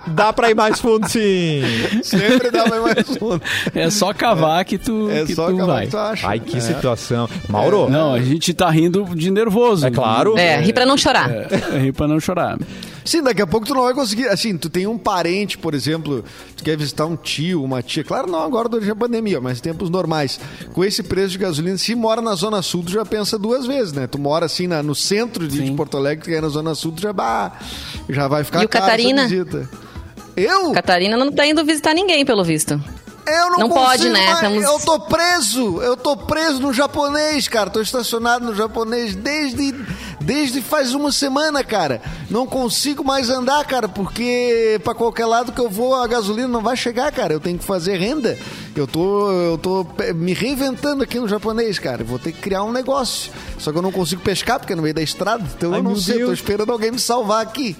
Dá 0.08 0.32
pra 0.32 0.50
ir 0.50 0.54
mais 0.54 0.80
fundo, 0.80 1.08
sim. 1.08 1.62
Sempre 2.02 2.50
dá 2.50 2.66
mais 2.66 3.16
fundo. 3.18 3.40
É 3.74 3.90
só 3.90 4.12
cavar 4.12 4.64
que 4.64 4.78
tu, 4.78 5.08
É 5.10 5.24
que 5.24 5.34
só 5.34 5.46
tu 5.48 5.54
acabar 5.56 5.72
vai. 5.74 5.84
que 5.86 5.90
tu 5.90 5.98
acha. 5.98 6.28
Ai, 6.28 6.40
que 6.40 6.60
situação. 6.60 7.28
Mauro, 7.48 7.88
Não, 7.90 8.14
a 8.14 8.20
gente 8.20 8.52
tá 8.54 8.68
rindo 8.70 9.04
de 9.14 9.30
nervoso. 9.30 9.86
É 9.86 9.90
claro. 9.90 10.36
É, 10.38 10.60
ri 10.60 10.72
pra 10.72 10.84
não 10.86 10.96
chorar. 10.96 11.30
É, 11.30 11.78
rir 11.78 11.92
pra 11.92 12.06
não 12.06 12.20
chorar. 12.20 12.58
Sim, 13.04 13.22
daqui 13.22 13.40
a 13.42 13.46
pouco 13.46 13.66
tu 13.66 13.74
não 13.74 13.82
vai 13.82 13.94
conseguir. 13.94 14.28
Assim, 14.28 14.56
tu 14.56 14.68
tem 14.68 14.86
um 14.86 14.98
parente, 14.98 15.56
por 15.58 15.74
exemplo, 15.74 16.24
tu 16.56 16.62
quer 16.64 16.76
visitar 16.76 17.06
um 17.06 17.16
tio, 17.16 17.62
uma 17.62 17.82
tia. 17.82 18.04
Claro, 18.04 18.30
não 18.30 18.40
agora 18.42 18.68
durante 18.68 18.90
a 18.90 18.94
pandemia, 18.96 19.40
mas 19.40 19.58
em 19.58 19.62
tempos 19.62 19.88
normais. 19.90 20.38
Com 20.72 20.84
esse 20.84 21.02
preço 21.02 21.30
de 21.32 21.38
gasolina, 21.38 21.76
se 21.78 21.94
mora 21.94 22.20
na 22.20 22.34
Zona 22.34 22.62
Sul, 22.62 22.82
tu 22.84 22.90
já 22.92 23.04
pensa 23.04 23.38
duas 23.38 23.66
vezes, 23.66 23.92
né? 23.92 24.06
Tu 24.06 24.18
mora 24.18 24.46
assim 24.46 24.66
na- 24.66 24.82
no 24.82 24.94
centro 24.94 25.46
de, 25.48 25.62
de 25.62 25.72
Porto 25.72 25.96
Alegre, 25.96 26.24
tu 26.24 26.28
quer 26.30 26.36
ir 26.38 26.42
na 26.42 26.48
Zona 26.48 26.74
Sul, 26.74 26.92
tu 26.92 27.00
já, 27.02 27.12
bah, 27.12 27.58
já 28.08 28.28
vai 28.28 28.44
ficar 28.44 28.62
E 28.62 28.66
o 28.66 28.68
caro 28.68 28.84
Catarina? 28.84 29.22
visita. 29.22 29.68
Eu? 30.36 30.72
Catarina 30.72 31.16
não 31.16 31.30
tá 31.32 31.46
indo 31.46 31.64
visitar 31.64 31.92
ninguém, 31.94 32.24
pelo 32.24 32.44
visto. 32.44 32.80
Eu 33.26 33.50
não, 33.50 33.58
Não 33.60 33.68
consigo 33.68 33.86
pode, 33.86 34.08
né? 34.08 34.24
mais. 34.24 34.34
Estamos- 34.34 34.64
Eu 34.64 34.78
tô 34.80 35.00
preso. 35.00 35.82
Eu 35.82 35.96
tô 35.96 36.16
preso 36.16 36.60
no 36.60 36.72
japonês, 36.72 37.46
cara. 37.48 37.70
Tô 37.70 37.80
estacionado 37.80 38.44
no 38.44 38.54
japonês 38.54 39.14
desde, 39.14 39.72
desde 40.20 40.60
faz 40.60 40.94
uma 40.94 41.12
semana, 41.12 41.62
cara. 41.62 42.00
Não 42.30 42.46
consigo 42.46 43.04
mais 43.04 43.30
andar, 43.30 43.64
cara, 43.66 43.88
porque 43.88 44.80
pra 44.82 44.94
qualquer 44.94 45.26
lado 45.26 45.52
que 45.52 45.60
eu 45.60 45.68
vou, 45.70 45.94
a 45.94 46.06
gasolina 46.06 46.48
não 46.48 46.60
vai 46.62 46.76
chegar, 46.76 47.12
cara. 47.12 47.32
Eu 47.32 47.40
tenho 47.40 47.58
que 47.58 47.64
fazer 47.64 47.96
renda. 47.98 48.36
Eu 48.74 48.86
tô, 48.86 49.30
eu 49.30 49.58
tô 49.58 49.86
me 50.14 50.32
reinventando 50.32 51.02
aqui 51.02 51.18
no 51.20 51.28
japonês, 51.28 51.78
cara. 51.78 52.02
Vou 52.02 52.18
ter 52.18 52.32
que 52.32 52.40
criar 52.40 52.62
um 52.64 52.72
negócio. 52.72 53.30
Só 53.58 53.70
que 53.70 53.78
eu 53.78 53.82
não 53.82 53.92
consigo 53.92 54.22
pescar 54.22 54.58
porque 54.58 54.72
é 54.72 54.76
no 54.76 54.82
meio 54.82 54.94
da 54.94 55.02
estrada. 55.02 55.44
Então 55.56 55.72
Ai, 55.72 55.78
eu 55.78 55.82
não 55.82 55.94
sei. 55.96 56.14
Eu 56.16 56.20
tô 56.20 56.26
Deus. 56.26 56.38
esperando 56.40 56.72
alguém 56.72 56.90
me 56.90 56.98
salvar 56.98 57.42
aqui. 57.42 57.76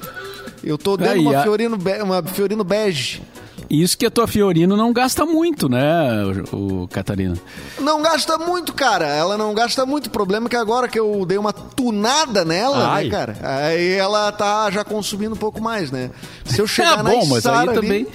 Eu 0.63 0.77
tô 0.77 0.97
dentro 0.97 1.15
de 1.15 1.21
uma 1.21 1.39
a- 1.39 1.43
Fiorino, 1.43 1.77
be- 1.77 2.03
uma 2.03 2.23
Fiorino 2.23 2.63
bege. 2.63 3.23
Isso 3.71 3.97
que 3.97 4.05
a 4.05 4.11
tua 4.11 4.27
Fiorino 4.27 4.77
não 4.77 4.93
gasta 4.93 5.25
muito, 5.25 5.69
né, 5.69 6.25
o, 6.53 6.83
o 6.83 6.89
Catarina? 6.89 7.37
Não 7.79 8.03
gasta 8.03 8.37
muito, 8.37 8.73
cara. 8.75 9.07
Ela 9.07 9.39
não 9.39 9.55
gasta 9.55 9.87
muito. 9.87 10.09
O 10.09 10.11
problema 10.11 10.49
é 10.49 10.51
que 10.51 10.57
agora 10.57 10.89
que 10.89 10.99
eu 10.99 11.25
dei 11.25 11.39
uma 11.39 11.53
tunada 11.53 12.45
nela, 12.45 12.89
Ai. 12.93 13.05
né, 13.05 13.11
cara? 13.11 13.37
Aí 13.43 13.93
ela 13.93 14.33
tá 14.33 14.69
já 14.73 14.83
consumindo 14.83 15.35
um 15.35 15.39
pouco 15.39 15.63
mais, 15.63 15.91
né? 15.93 16.11
Se 16.45 16.61
eu 16.61 16.67
chegar 16.69 16.99
É 16.99 17.03
na 17.05 17.11
bom, 17.11 17.27
mas 17.27 17.47
aí 17.47 17.69
ali- 17.69 17.75
também. 17.75 18.07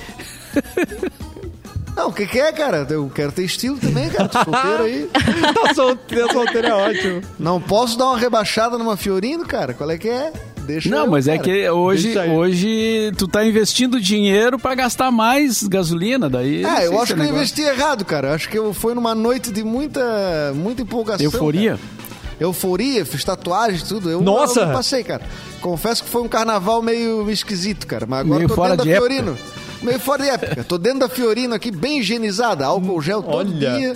Não, 1.95 2.09
o 2.09 2.13
que, 2.13 2.27
que 2.27 2.37
é, 2.37 2.51
cara? 2.51 2.85
Eu 2.89 3.09
quero 3.13 3.31
ter 3.31 3.43
estilo 3.45 3.77
também, 3.77 4.09
cara. 4.09 4.27
Tô 4.27 4.43
solteiro 4.43 4.83
aí. 4.83 5.09
tá 5.63 5.73
solteiro, 5.73 6.33
solteiro 6.33 6.67
é 6.67 6.73
ótimo. 6.73 7.21
Não 7.39 7.61
posso 7.61 7.97
dar 7.97 8.07
uma 8.07 8.17
rebaixada 8.17 8.77
numa 8.77 8.97
Fiorino, 8.97 9.45
cara? 9.45 9.73
Qual 9.73 9.89
é 9.89 9.97
que 9.97 10.09
é? 10.09 10.33
Deixa 10.65 10.89
Não, 10.89 11.05
eu, 11.05 11.11
mas 11.11 11.27
é 11.27 11.37
cara. 11.37 11.43
que 11.43 11.69
hoje, 11.69 12.17
hoje 12.17 13.11
tu 13.17 13.27
tá 13.27 13.45
investindo 13.45 13.99
dinheiro 14.01 14.57
pra 14.59 14.75
gastar 14.75 15.11
mais 15.11 15.63
gasolina, 15.63 16.29
daí. 16.29 16.63
É, 16.65 16.77
sei 16.77 16.87
eu 16.87 17.01
acho 17.01 17.13
que 17.15 17.21
eu 17.21 17.25
investi 17.25 17.61
errado, 17.61 18.03
cara. 18.03 18.33
Acho 18.33 18.49
que 18.49 18.57
eu 18.57 18.73
foi 18.73 18.93
numa 18.93 19.13
noite 19.15 19.51
de 19.51 19.63
muita, 19.63 20.51
muita 20.55 20.81
empolgação. 20.81 21.23
Euforia? 21.25 21.71
cara. 21.77 21.95
Euforia, 22.39 23.05
fiz 23.05 23.23
tatuagem, 23.23 23.79
tudo. 23.87 24.09
Eu, 24.09 24.21
Nossa! 24.21 24.61
Eu 24.61 24.73
passei, 24.73 25.03
cara. 25.03 25.21
Confesso 25.61 26.03
que 26.03 26.09
foi 26.09 26.21
um 26.21 26.27
carnaval 26.27 26.81
meio 26.81 27.29
esquisito, 27.31 27.87
cara. 27.87 28.05
Mas 28.05 28.19
agora 28.21 28.37
Meio 28.39 28.49
tô 28.49 28.55
fora 28.55 28.69
dentro 28.71 28.83
de 28.85 28.89
da 28.91 28.95
época. 28.97 29.13
Fiorino. 29.13 29.37
meio 29.81 29.99
fora 29.99 30.23
de 30.23 30.29
época. 30.29 30.63
Tô 30.65 30.77
dentro 30.77 30.99
da 30.99 31.09
Fiorino 31.09 31.55
aqui, 31.55 31.71
bem 31.71 31.99
higienizada, 31.99 32.65
álcool 32.65 33.01
gel 33.01 33.23
todo 33.23 33.37
Olha. 33.53 33.71
dia. 33.77 33.95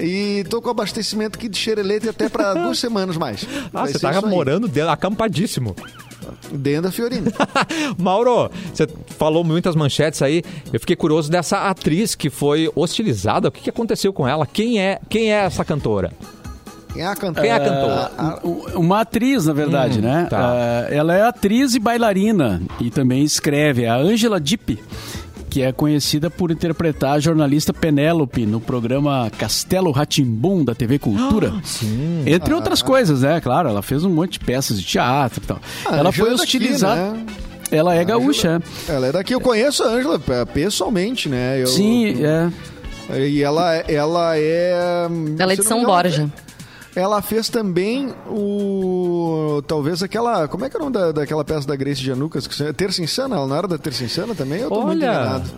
E 0.00 0.44
tô 0.50 0.60
com 0.60 0.70
abastecimento 0.70 1.38
aqui 1.38 1.48
de 1.48 1.56
xerelete 1.56 2.08
até 2.08 2.28
pra 2.28 2.54
duas 2.54 2.78
semanas 2.78 3.16
mais. 3.16 3.46
Ah, 3.72 3.82
Vai 3.82 3.92
você 3.92 3.98
tá 3.98 4.20
morando 4.22 4.66
dentro, 4.68 4.90
acampadíssimo. 4.90 5.74
Dentro 6.52 6.82
da 6.82 6.92
Fiorino. 6.92 7.30
Mauro, 7.98 8.50
você 8.72 8.88
falou 9.18 9.44
muitas 9.44 9.76
manchetes 9.76 10.22
aí. 10.22 10.42
Eu 10.72 10.80
fiquei 10.80 10.96
curioso 10.96 11.30
dessa 11.30 11.68
atriz 11.68 12.14
que 12.14 12.30
foi 12.30 12.70
hostilizada. 12.74 13.48
O 13.48 13.52
que, 13.52 13.60
que 13.62 13.70
aconteceu 13.70 14.12
com 14.12 14.26
ela? 14.26 14.46
Quem 14.46 14.80
é, 14.80 14.98
quem 15.08 15.32
é 15.32 15.36
essa 15.44 15.64
cantora? 15.64 16.12
Quem 16.92 17.02
é 17.02 17.06
a 17.06 17.14
cantora? 17.16 17.42
Quem 17.42 17.50
é 17.50 17.54
a 17.54 17.60
cantora? 17.60 18.12
Ah, 18.16 18.38
U- 18.44 18.66
Uma 18.80 19.00
atriz, 19.00 19.46
na 19.46 19.52
verdade, 19.52 19.98
Hum, 19.98 20.02
né? 20.02 20.26
tá. 20.30 20.38
Ah, 20.38 20.86
ela 20.90 21.14
é 21.14 21.22
atriz 21.22 21.74
e 21.74 21.78
bailarina 21.80 22.62
e 22.80 22.88
também 22.90 23.22
escreve. 23.24 23.82
É 23.84 23.88
a 23.90 23.96
Angela 23.96 24.40
Dipp, 24.40 24.78
que 25.54 25.62
é 25.62 25.70
conhecida 25.70 26.28
por 26.28 26.50
interpretar 26.50 27.12
a 27.12 27.20
jornalista 27.20 27.72
Penélope 27.72 28.44
no 28.44 28.60
programa 28.60 29.30
Castelo 29.38 29.92
Ratimbum 29.92 30.64
da 30.64 30.74
TV 30.74 30.98
Cultura. 30.98 31.54
Sim. 31.62 32.24
Entre 32.26 32.52
outras 32.52 32.82
coisas, 32.82 33.20
né? 33.22 33.40
Claro, 33.40 33.68
ela 33.68 33.80
fez 33.80 34.02
um 34.02 34.10
monte 34.10 34.32
de 34.32 34.40
peças 34.40 34.80
de 34.80 34.84
teatro 34.84 35.40
e 35.40 35.46
tal. 35.46 35.60
a 35.88 35.96
ela 35.96 36.10
foi 36.10 36.30
é 36.30 36.34
hostilizada. 36.34 37.12
né? 37.12 37.26
Ela 37.70 37.94
é 37.94 38.04
gaúcha, 38.04 38.60
Ela 38.88 39.06
é 39.06 39.12
daqui, 39.12 39.32
eu 39.32 39.40
conheço 39.40 39.84
a 39.84 39.90
Ângela 39.90 40.18
pe- 40.18 40.44
pessoalmente, 40.52 41.28
né? 41.28 41.60
é. 41.60 41.62
Eu- 41.62 41.66
Sim, 41.68 42.16
é. 42.24 42.50
E 43.28 43.40
ela, 43.40 43.76
ela 43.76 44.36
é. 44.36 45.06
Ela 45.38 45.52
é 45.52 45.56
de 45.56 45.62
São 45.62 45.84
Borja. 45.84 46.28
Ela 46.96 47.20
fez 47.20 47.48
também 47.48 48.14
o. 48.28 49.62
Talvez 49.66 50.02
aquela. 50.02 50.46
Como 50.46 50.64
é 50.64 50.70
que 50.70 50.76
é 50.76 50.78
o 50.78 50.82
nome 50.82 50.92
da, 50.92 51.12
daquela 51.12 51.44
peça 51.44 51.66
da 51.66 51.74
Grace 51.74 52.00
Janucas? 52.02 52.46
Que 52.46 52.72
Terça 52.72 53.02
Insana? 53.02 53.36
Ela 53.36 53.46
não 53.46 53.56
era 53.56 53.66
da 53.66 53.78
Terça 53.78 54.04
Insana 54.04 54.34
também? 54.34 54.60
Eu 54.60 54.68
tô 54.68 54.82
muito 54.82 55.02
Olha. 55.02 55.10
enganado. 55.10 55.50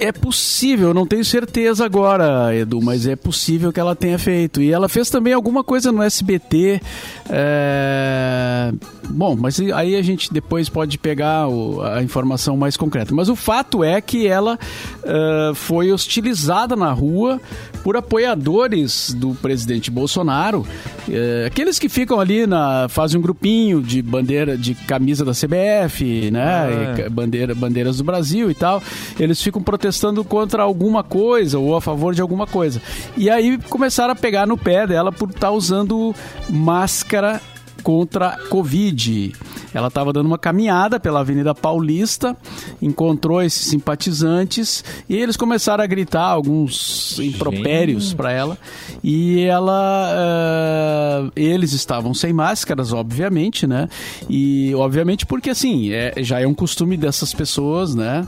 É 0.00 0.12
possível, 0.12 0.94
não 0.94 1.06
tenho 1.06 1.24
certeza 1.24 1.84
agora, 1.84 2.54
Edu, 2.54 2.80
mas 2.80 3.06
é 3.06 3.16
possível 3.16 3.72
que 3.72 3.80
ela 3.80 3.96
tenha 3.96 4.18
feito. 4.18 4.62
E 4.62 4.70
ela 4.72 4.88
fez 4.88 5.10
também 5.10 5.32
alguma 5.32 5.64
coisa 5.64 5.90
no 5.90 6.02
SBT. 6.02 6.80
é, 7.28 8.72
Bom, 9.10 9.34
mas 9.36 9.58
aí 9.74 9.96
a 9.96 10.02
gente 10.02 10.32
depois 10.32 10.68
pode 10.68 10.98
pegar 10.98 11.48
o- 11.48 11.80
a 11.82 12.02
informação 12.02 12.56
mais 12.56 12.76
concreta. 12.76 13.14
Mas 13.14 13.28
o 13.28 13.34
fato 13.34 13.82
é 13.82 14.00
que 14.00 14.26
ela 14.26 14.58
é, 15.02 15.52
foi 15.54 15.90
hostilizada 15.90 16.76
na 16.76 16.92
rua 16.92 17.40
por 17.82 17.96
apoiadores 17.96 19.12
do 19.14 19.34
presidente 19.34 19.90
Bolsonaro. 19.90 20.66
É, 21.10 21.46
aqueles 21.46 21.78
que 21.78 21.88
ficam 21.88 22.18
ali, 22.20 22.46
na, 22.46 22.86
fazem 22.88 23.18
um 23.18 23.22
grupinho 23.22 23.80
de 23.82 24.00
bandeira, 24.02 24.56
de 24.56 24.74
camisa 24.74 25.24
da 25.24 25.32
CBF, 25.32 26.30
né? 26.30 26.42
Ah, 26.44 26.94
ca- 26.96 27.10
bandeira, 27.10 27.54
bandeiras 27.54 27.98
do 27.98 28.04
Brasil 28.04 28.50
e 28.50 28.54
tal, 28.54 28.82
eles 29.18 29.42
ficam 29.42 29.62
protestando 29.62 30.22
contra 30.24 30.62
alguma 30.62 31.02
coisa 31.02 31.58
ou 31.58 31.74
a 31.76 31.80
favor 31.80 32.14
de 32.14 32.20
alguma 32.22 32.46
coisa. 32.46 32.80
E 33.16 33.28
aí 33.30 33.58
começaram 33.68 34.12
a 34.12 34.16
pegar 34.16 34.46
no 34.46 34.56
pé 34.56 34.86
dela 34.86 35.10
por 35.12 35.30
estar 35.30 35.50
usando 35.50 36.14
máscara 36.48 37.40
contra 37.82 38.28
a 38.28 38.38
Covid. 38.48 39.32
Ela 39.72 39.88
estava 39.88 40.12
dando 40.12 40.26
uma 40.26 40.38
caminhada 40.38 40.98
pela 40.98 41.20
Avenida 41.20 41.54
Paulista, 41.54 42.36
encontrou 42.80 43.42
esses 43.42 43.66
simpatizantes 43.66 44.84
e 45.08 45.16
eles 45.16 45.36
começaram 45.36 45.84
a 45.84 45.86
gritar 45.86 46.24
alguns 46.24 47.18
impropérios 47.18 48.14
para 48.14 48.32
ela. 48.32 48.58
E 49.02 49.42
ela, 49.42 50.10
eh, 50.14 51.30
eles 51.36 51.72
estavam 51.72 52.14
sem 52.14 52.32
máscaras, 52.32 52.92
obviamente, 52.92 53.66
né? 53.66 53.88
E 54.28 54.74
obviamente 54.74 55.26
porque 55.26 55.50
assim 55.50 55.92
é, 55.92 56.14
já 56.18 56.40
é 56.40 56.46
um 56.46 56.54
costume 56.54 56.96
dessas 56.96 57.32
pessoas, 57.34 57.94
né? 57.94 58.26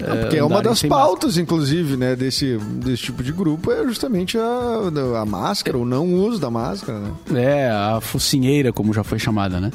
Ah, 0.00 0.16
Porque 0.16 0.36
é 0.36 0.44
uma 0.44 0.60
das 0.62 0.78
sem 0.80 0.90
máscara. 0.90 1.08
pautas, 1.10 1.36
inclusive, 1.38 1.96
né, 1.96 2.16
desse, 2.16 2.56
desse 2.58 3.02
tipo 3.04 3.22
de 3.22 3.32
grupo, 3.32 3.70
é 3.70 3.84
justamente 3.84 4.36
a, 4.38 4.80
a 5.20 5.24
máscara, 5.24 5.78
o 5.78 5.84
não 5.84 6.12
uso 6.14 6.38
da 6.40 6.50
máscara, 6.50 6.98
né? 7.30 7.42
É, 7.42 7.70
a 7.70 8.00
focinheira, 8.00 8.72
como 8.72 8.92
já 8.92 9.04
foi 9.04 9.18
chamada, 9.18 9.60
né? 9.60 9.70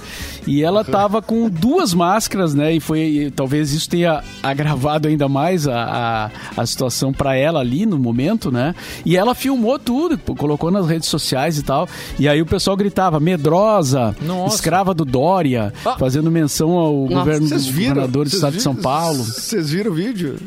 E 0.45 0.63
ela 0.63 0.83
tava 0.83 1.21
com 1.21 1.49
duas 1.49 1.93
máscaras, 1.93 2.53
né? 2.53 2.73
E 2.73 2.79
foi. 2.79 2.99
e 2.99 3.31
talvez 3.31 3.71
isso 3.73 3.89
tenha 3.89 4.23
agravado 4.43 5.07
ainda 5.07 5.27
mais 5.29 5.67
a, 5.67 6.29
a, 6.55 6.61
a 6.61 6.65
situação 6.65 7.13
pra 7.13 7.35
ela 7.35 7.59
ali 7.59 7.85
no 7.85 7.97
momento, 7.97 8.51
né? 8.51 8.73
E 9.05 9.15
ela 9.15 9.33
filmou 9.35 9.77
tudo, 9.79 10.17
colocou 10.35 10.71
nas 10.71 10.87
redes 10.87 11.07
sociais 11.09 11.57
e 11.57 11.63
tal. 11.63 11.87
E 12.19 12.27
aí 12.27 12.41
o 12.41 12.45
pessoal 12.45 12.75
gritava, 12.75 13.19
medrosa, 13.19 14.15
Nossa. 14.21 14.55
escrava 14.55 14.93
do 14.93 15.05
Dória, 15.05 15.73
Ah. 15.85 15.95
fazendo 15.97 16.29
menção 16.31 16.71
ao 16.71 16.93
Nossa. 17.03 17.15
governo 17.15 17.47
viram? 17.47 17.87
governador 17.89 18.25
do 18.25 18.33
estado 18.33 18.55
de 18.55 18.61
São 18.61 18.73
viram- 18.73 18.83
Paulo. 18.83 19.23
Vocês 19.23 19.69
viram 19.69 19.91
o 19.91 19.93
vídeo? 19.95 20.06
vídeo 20.07 20.37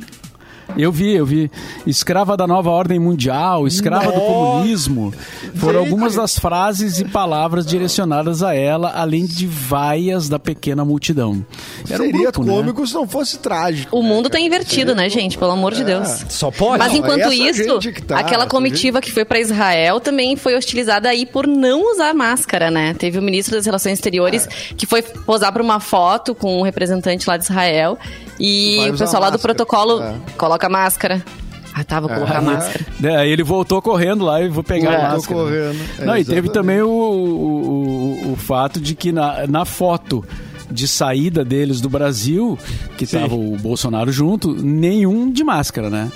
Eu 0.76 0.90
vi, 0.92 1.14
eu 1.14 1.26
vi. 1.26 1.50
Escrava 1.86 2.36
da 2.36 2.46
nova 2.46 2.70
ordem 2.70 2.98
mundial, 2.98 3.66
escrava 3.66 4.06
do 4.12 4.18
Nossa. 4.18 4.26
comunismo. 4.26 5.12
Foram 5.56 5.80
Gente. 5.80 5.88
algumas 5.88 6.14
das 6.14 6.38
frases 6.38 6.98
e 6.98 7.04
palavras 7.04 7.66
direcionadas 7.66 8.42
a 8.42 8.54
ela, 8.54 8.92
além 8.94 9.26
de 9.26 9.46
vaias 9.46 10.28
da 10.28 10.38
pequena 10.38 10.84
multidão. 10.84 11.44
Era 11.88 12.02
um 12.02 12.06
Seria 12.06 12.22
grupo, 12.30 12.44
né? 12.44 12.52
cômico 12.52 12.86
se 12.86 12.94
não 12.94 13.06
fosse 13.06 13.38
trágico. 13.38 13.96
O 13.96 14.02
né, 14.02 14.08
mundo 14.08 14.30
tá 14.30 14.38
invertido, 14.40 14.94
né, 14.94 15.08
gente? 15.08 15.36
Pelo 15.36 15.52
amor 15.52 15.74
de 15.74 15.84
Deus. 15.84 16.24
Só 16.28 16.50
pode? 16.50 16.78
Mas 16.78 16.92
Não, 16.92 16.98
enquanto 16.98 17.20
essa 17.20 17.34
isso, 17.34 17.64
gente 17.80 17.92
que 17.92 18.02
tá, 18.02 18.18
aquela 18.18 18.46
comitiva 18.46 19.00
que 19.00 19.10
foi 19.12 19.24
pra 19.24 19.38
Israel 19.40 20.00
também 20.00 20.36
foi 20.36 20.56
hostilizada 20.56 21.08
aí 21.08 21.26
por 21.26 21.46
não 21.46 21.92
usar 21.92 22.14
máscara, 22.14 22.70
né? 22.70 22.94
Teve 22.94 23.18
o 23.18 23.22
ministro 23.22 23.56
das 23.56 23.66
Relações 23.66 23.94
Exteriores 23.94 24.46
É. 24.46 24.74
que 24.76 24.86
foi 24.86 25.02
posar 25.02 25.52
pra 25.52 25.62
uma 25.62 25.80
foto 25.80 26.34
com 26.34 26.58
um 26.58 26.62
representante 26.62 27.28
lá 27.28 27.36
de 27.36 27.44
Israel 27.44 27.98
e 28.38 28.78
o 28.90 28.96
pessoal 28.96 29.22
lá 29.22 29.30
do 29.30 29.38
protocolo 29.38 30.02
É. 30.02 30.14
coloca 30.36 30.59
máscara. 30.68 31.24
Ah, 31.72 31.84
tá, 31.84 32.00
vou 32.00 32.08
colocar 32.10 32.38
É. 32.38 32.40
máscara. 32.40 32.84
É, 33.02 33.16
aí 33.16 33.30
ele 33.30 33.42
voltou 33.44 33.80
correndo 33.80 34.24
lá 34.24 34.42
e 34.42 34.48
vou 34.48 34.62
pegar 34.64 34.92
É. 34.92 34.96
a 35.06 35.08
máscara. 35.12 35.40
correndo. 35.40 35.76
É, 35.98 36.04
Não, 36.04 36.16
e 36.16 36.24
teve 36.24 36.48
também 36.50 36.82
o, 36.82 36.88
o, 36.88 38.26
o- 38.28 38.32
o 38.32 38.36
fato 38.36 38.80
de 38.80 38.94
que 38.94 39.12
na, 39.12 39.46
na 39.46 39.64
foto 39.64 40.24
de 40.70 40.86
saída 40.86 41.44
deles 41.44 41.80
do 41.80 41.88
Brasil, 41.88 42.58
que 42.96 43.06
tava 43.06 43.34
o 43.34 43.56
Bolsonaro 43.56 44.12
junto, 44.12 44.52
nenhum 44.54 45.30
de 45.32 45.42
máscara, 45.42 45.88
né? 45.90 46.10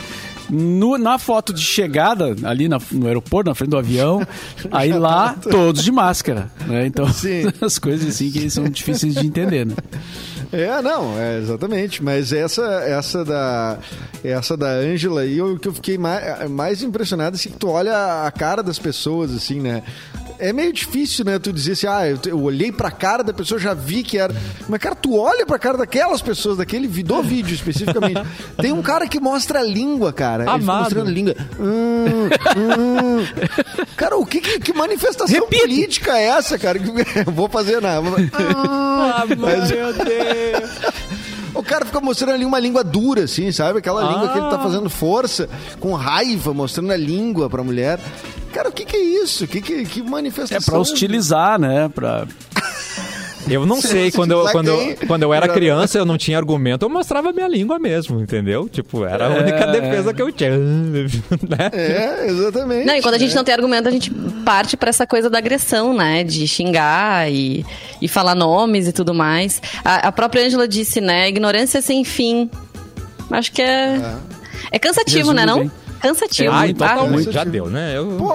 No- 0.50 0.98
na 0.98 1.18
foto 1.18 1.52
de 1.52 1.62
chegada, 1.62 2.34
ali 2.44 2.68
na- 2.68 2.78
no 2.92 3.06
aeroporto, 3.06 3.48
na 3.50 3.54
frente 3.54 3.70
do 3.70 3.78
avião, 3.78 4.20
aí 4.70 4.92
lá, 4.92 5.34
todos 5.42 5.82
de 5.82 5.90
máscara, 5.90 6.50
né? 6.66 6.86
Então, 6.86 7.10
Sim. 7.12 7.44
as 7.60 7.78
coisas 7.78 8.08
assim 8.08 8.30
que 8.30 8.48
são 8.50 8.64
difíceis 8.68 9.14
de 9.14 9.26
entender, 9.26 9.64
né? 9.66 9.74
É, 10.52 10.80
não, 10.82 11.18
é 11.18 11.38
exatamente. 11.38 12.02
Mas 12.02 12.32
essa, 12.32 12.62
essa 12.86 13.24
da, 13.24 13.78
essa 14.22 14.56
da 14.56 14.68
Ângela 14.68 15.22
aí, 15.22 15.40
o 15.42 15.58
que 15.58 15.66
eu 15.68 15.74
fiquei 15.74 15.98
mais, 15.98 16.48
mais 16.50 16.82
impressionado 16.82 17.34
assim, 17.34 17.50
que 17.50 17.56
tu 17.58 17.68
olha 17.68 18.24
a 18.24 18.30
cara 18.30 18.62
das 18.62 18.78
pessoas, 18.78 19.34
assim, 19.34 19.60
né? 19.60 19.82
É 20.38 20.52
meio 20.52 20.72
difícil, 20.72 21.24
né? 21.24 21.38
Tu 21.38 21.52
dizer 21.52 21.72
assim, 21.72 21.86
ah, 21.86 22.06
eu, 22.08 22.18
eu 22.26 22.42
olhei 22.42 22.72
pra 22.72 22.90
cara 22.90 23.22
da 23.22 23.32
pessoa, 23.32 23.58
já 23.60 23.72
vi 23.74 24.02
que 24.02 24.18
era. 24.18 24.34
Mas, 24.68 24.80
cara, 24.80 24.94
tu 24.94 25.16
olha 25.16 25.46
pra 25.46 25.58
cara 25.58 25.78
daquelas 25.78 26.20
pessoas, 26.20 26.56
daquele 26.58 26.86
do 26.88 27.22
vídeo 27.22 27.54
especificamente. 27.54 28.20
Tem 28.60 28.72
um 28.72 28.82
cara 28.82 29.06
que 29.06 29.20
mostra 29.20 29.60
a 29.60 29.62
língua, 29.62 30.12
cara. 30.12 30.44
Ele 30.44 30.50
fica 30.52 30.62
Amado. 30.64 30.80
mostrando 30.84 31.08
a 31.08 31.12
língua. 31.12 31.34
Hum, 31.58 32.28
hum. 32.56 33.84
Cara, 33.96 34.16
o 34.16 34.26
que, 34.26 34.40
que, 34.40 34.72
manifestação 34.72 35.48
política 35.48 36.18
é 36.18 36.24
essa, 36.28 36.58
cara? 36.58 36.78
Vou 37.32 37.48
fazer 37.48 37.80
na. 37.80 37.98
Ah, 37.98 39.24
Mas- 39.38 39.70
meu 39.70 39.92
Deus. 39.92 40.70
O 41.54 41.62
cara 41.62 41.84
fica 41.84 42.00
mostrando 42.00 42.32
ali 42.34 42.44
uma 42.44 42.58
língua 42.58 42.82
dura, 42.82 43.24
assim, 43.24 43.52
sabe? 43.52 43.78
Aquela 43.78 44.02
Ah. 44.04 44.12
língua 44.12 44.28
que 44.30 44.38
ele 44.38 44.50
tá 44.50 44.58
fazendo 44.58 44.90
força, 44.90 45.48
com 45.78 45.92
raiva, 45.94 46.52
mostrando 46.52 46.90
a 46.92 46.96
língua 46.96 47.48
pra 47.48 47.62
mulher. 47.62 48.00
Cara, 48.54 48.68
o 48.68 48.72
que 48.72 48.84
que 48.84 48.96
é 48.96 49.02
isso? 49.02 49.48
Que, 49.48 49.60
que, 49.60 49.84
que 49.84 50.00
É 50.00 50.02
manifestação? 50.04 50.72
pra 50.72 50.80
hostilizar, 50.80 51.58
né? 51.58 51.90
Pra... 51.92 52.24
Eu 53.50 53.66
não 53.66 53.78
sei, 53.78 54.10
se 54.10 54.16
quando 54.16 54.30
eu, 54.30 54.44
quando, 54.50 54.68
eu, 54.68 54.96
quando 55.06 55.22
eu 55.22 55.34
era 55.34 55.46
criança, 55.46 55.98
eu 55.98 56.06
não 56.06 56.16
tinha 56.16 56.38
argumento, 56.38 56.86
eu 56.86 56.88
mostrava 56.88 57.30
minha 57.30 57.46
língua 57.46 57.78
mesmo, 57.78 58.18
entendeu? 58.18 58.66
Tipo, 58.70 59.04
era 59.04 59.26
a 59.26 59.28
única 59.28 59.66
defesa 59.66 60.14
que 60.14 60.22
eu 60.22 60.32
tinha. 60.32 60.56
né? 60.56 61.70
É, 61.74 62.26
exatamente. 62.26 62.86
Não, 62.86 62.96
e 62.96 63.02
quando 63.02 63.16
a 63.16 63.18
gente 63.18 63.32
né? 63.32 63.36
não 63.36 63.44
tem 63.44 63.54
argumento, 63.54 63.86
a 63.86 63.90
gente 63.90 64.10
parte 64.46 64.78
pra 64.78 64.88
essa 64.88 65.06
coisa 65.06 65.28
da 65.28 65.36
agressão, 65.36 65.92
né? 65.92 66.24
De 66.24 66.48
xingar 66.48 67.30
e, 67.30 67.66
e 68.00 68.08
falar 68.08 68.34
nomes 68.34 68.88
e 68.88 68.92
tudo 68.92 69.12
mais. 69.12 69.60
A, 69.84 70.08
a 70.08 70.12
própria 70.12 70.46
Ângela 70.46 70.66
disse, 70.66 71.02
né? 71.02 71.28
Ignorância 71.28 71.82
sem 71.82 72.02
fim. 72.02 72.48
Acho 73.30 73.52
que 73.52 73.60
é. 73.60 74.00
É, 74.72 74.78
cansativo, 74.78 75.32
Resume 75.32 75.36
né? 75.36 75.44
Não? 75.44 75.58
bem. 75.58 75.83
Cansativo. 76.08 76.52
Ai, 76.52 76.70
Ah, 76.70 76.74
totalmente, 76.74 77.12
muito. 77.12 77.32
já 77.32 77.44
deu, 77.44 77.66
né? 77.66 77.96
Eu... 77.96 78.16
Pô, 78.18 78.32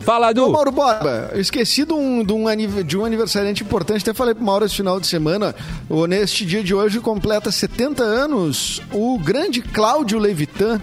Fala, 0.00 0.28
Ô, 0.28 0.30
Edu. 0.30 0.50
Mauro 0.50 0.70
Borba, 0.70 1.30
eu 1.32 1.40
esqueci 1.40 1.84
de 1.84 1.92
um, 1.92 2.22
de, 2.24 2.32
um 2.32 2.44
de 2.84 2.96
um 2.98 3.04
aniversariante 3.04 3.62
importante, 3.64 4.02
até 4.02 4.14
falei 4.14 4.34
pro 4.34 4.44
Mauro 4.44 4.64
esse 4.64 4.76
final 4.76 5.00
de 5.00 5.06
semana. 5.06 5.54
O- 5.88 6.06
Neste 6.06 6.44
dia 6.46 6.62
de 6.62 6.72
hoje 6.74 7.00
completa 7.00 7.50
70 7.50 8.02
anos 8.04 8.80
o 8.92 9.18
grande 9.18 9.60
Cláudio 9.62 10.18
Levitan, 10.18 10.80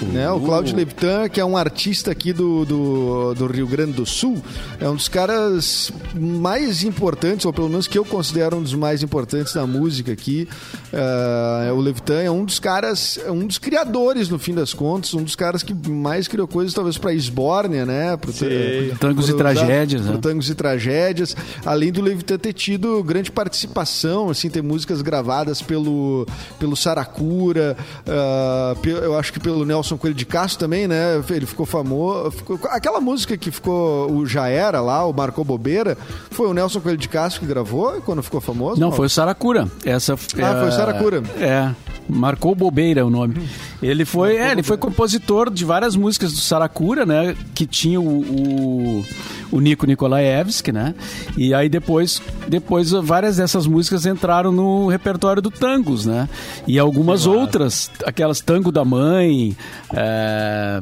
né? 0.00 0.30
O 0.30 0.40
Cláudio 0.40 0.76
Levitan, 0.76 1.28
que 1.28 1.40
é 1.40 1.44
um 1.44 1.56
artista 1.56 2.10
aqui 2.10 2.32
do, 2.32 2.64
do, 2.64 3.34
do 3.34 3.46
Rio 3.46 3.66
Grande 3.66 3.92
do 3.92 4.06
Sul, 4.06 4.42
é 4.80 4.88
um 4.88 4.96
dos 4.96 5.08
caras 5.08 5.92
mais 6.14 6.82
importantes, 6.82 7.46
ou 7.46 7.52
pelo 7.52 7.68
menos 7.68 7.86
que 7.86 7.98
eu 7.98 8.04
considero 8.04 8.56
um 8.56 8.62
dos 8.62 8.74
mais 8.74 9.02
importantes 9.02 9.52
da 9.54 9.66
música 9.66 10.12
aqui. 10.12 10.48
Uh, 10.92 11.74
o 11.74 11.80
Levitan 11.80 12.20
é 12.20 12.30
um 12.30 12.44
dos 12.44 12.58
caras, 12.58 13.18
é 13.24 13.30
um 13.30 13.46
dos 13.46 13.58
criadores, 13.58 14.28
no 14.28 14.38
fim 14.38 14.54
das 14.54 14.74
contas, 14.74 15.14
um 15.14 15.22
dos 15.22 15.36
caras 15.36 15.62
que 15.62 15.74
mais 15.88 16.28
criou 16.28 16.46
coisas, 16.46 16.74
talvez, 16.74 16.98
para 16.98 17.14
Esbórnia, 17.14 17.86
né? 17.86 18.16
Pro, 18.16 18.32
pro 18.32 18.98
Tangos 18.98 19.28
e 19.28 19.34
Tragédias, 19.34 20.02
pro 20.02 20.14
né? 20.14 20.18
Tangos 20.20 20.50
e 20.50 20.54
Tragédias. 20.54 21.36
Além 21.64 21.92
do 21.92 22.00
Levitan 22.00 22.38
ter 22.38 22.52
tido 22.52 23.02
grande 23.02 23.30
participação, 23.30 24.30
assim, 24.30 24.48
ter 24.50 24.62
músicas 24.62 25.02
gravadas 25.02 25.62
pelo, 25.62 26.26
pelo 26.58 26.76
Saracura, 26.76 27.76
uh, 28.06 28.88
eu 28.88 29.18
acho 29.18 29.32
que 29.32 29.40
pelo 29.40 29.64
Nelson 29.64 29.91
Coelho 29.98 30.14
de 30.14 30.26
Castro 30.26 30.58
também, 30.58 30.86
né? 30.86 31.22
Ele 31.30 31.46
ficou 31.46 31.66
famoso. 31.66 32.30
Ficou, 32.30 32.58
aquela 32.70 33.00
música 33.00 33.36
que 33.36 33.50
ficou 33.50 34.10
o 34.10 34.26
Já 34.26 34.48
Era 34.48 34.80
lá, 34.80 35.06
o 35.06 35.12
Marcou 35.12 35.44
Bobeira, 35.44 35.96
foi 36.30 36.48
o 36.48 36.54
Nelson 36.54 36.80
Coelho 36.80 36.98
de 36.98 37.08
Castro 37.08 37.40
que 37.40 37.46
gravou 37.46 38.00
quando 38.02 38.22
ficou 38.22 38.40
famoso? 38.40 38.80
Não, 38.80 38.92
foi 38.92 39.06
o 39.06 39.10
Saracura. 39.10 39.68
Essa, 39.84 40.14
ah, 40.14 40.16
foi 40.16 40.68
o 40.68 40.72
Saracura. 40.72 41.22
É. 41.38 41.70
Marcou 42.08 42.54
Bobeira 42.54 43.04
o 43.06 43.10
nome. 43.10 43.48
Ele 43.82 44.04
foi, 44.04 44.36
é, 44.36 44.52
ele 44.52 44.62
foi 44.62 44.76
compositor 44.76 45.50
de 45.50 45.64
várias 45.64 45.96
músicas 45.96 46.32
do 46.32 46.38
Saracura, 46.38 47.04
né? 47.04 47.34
Que 47.52 47.66
tinha 47.66 48.00
o, 48.00 48.20
o, 48.20 49.04
o 49.50 49.60
Nico 49.60 49.86
Nikolaevski, 49.86 50.70
né? 50.70 50.94
E 51.36 51.52
aí 51.52 51.68
depois, 51.68 52.22
depois 52.46 52.90
várias 52.90 53.38
dessas 53.38 53.66
músicas 53.66 54.06
entraram 54.06 54.52
no 54.52 54.86
repertório 54.86 55.42
do 55.42 55.50
tangos, 55.50 56.06
né? 56.06 56.28
E 56.66 56.78
algumas 56.78 57.24
claro. 57.24 57.40
outras, 57.40 57.90
aquelas 58.06 58.40
tango 58.40 58.70
da 58.70 58.84
mãe, 58.84 59.56
é, 59.92 60.80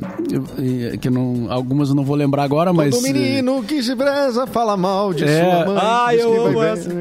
que 1.00 1.08
não, 1.08 1.50
algumas 1.50 1.88
eu 1.88 1.94
não 1.94 2.04
vou 2.04 2.16
lembrar 2.16 2.42
agora, 2.42 2.70
mas... 2.70 2.94
O 2.94 3.02
menino 3.02 3.62
que 3.62 3.82
se 3.82 3.96
preza 3.96 4.46
fala 4.46 4.76
mal 4.76 5.14
de 5.14 5.24
é, 5.24 5.42
sua 5.42 5.64
mãe. 5.64 5.78
Ah, 5.80 6.14
eu 6.14 6.46
amo 6.46 6.62
essa. 6.62 6.90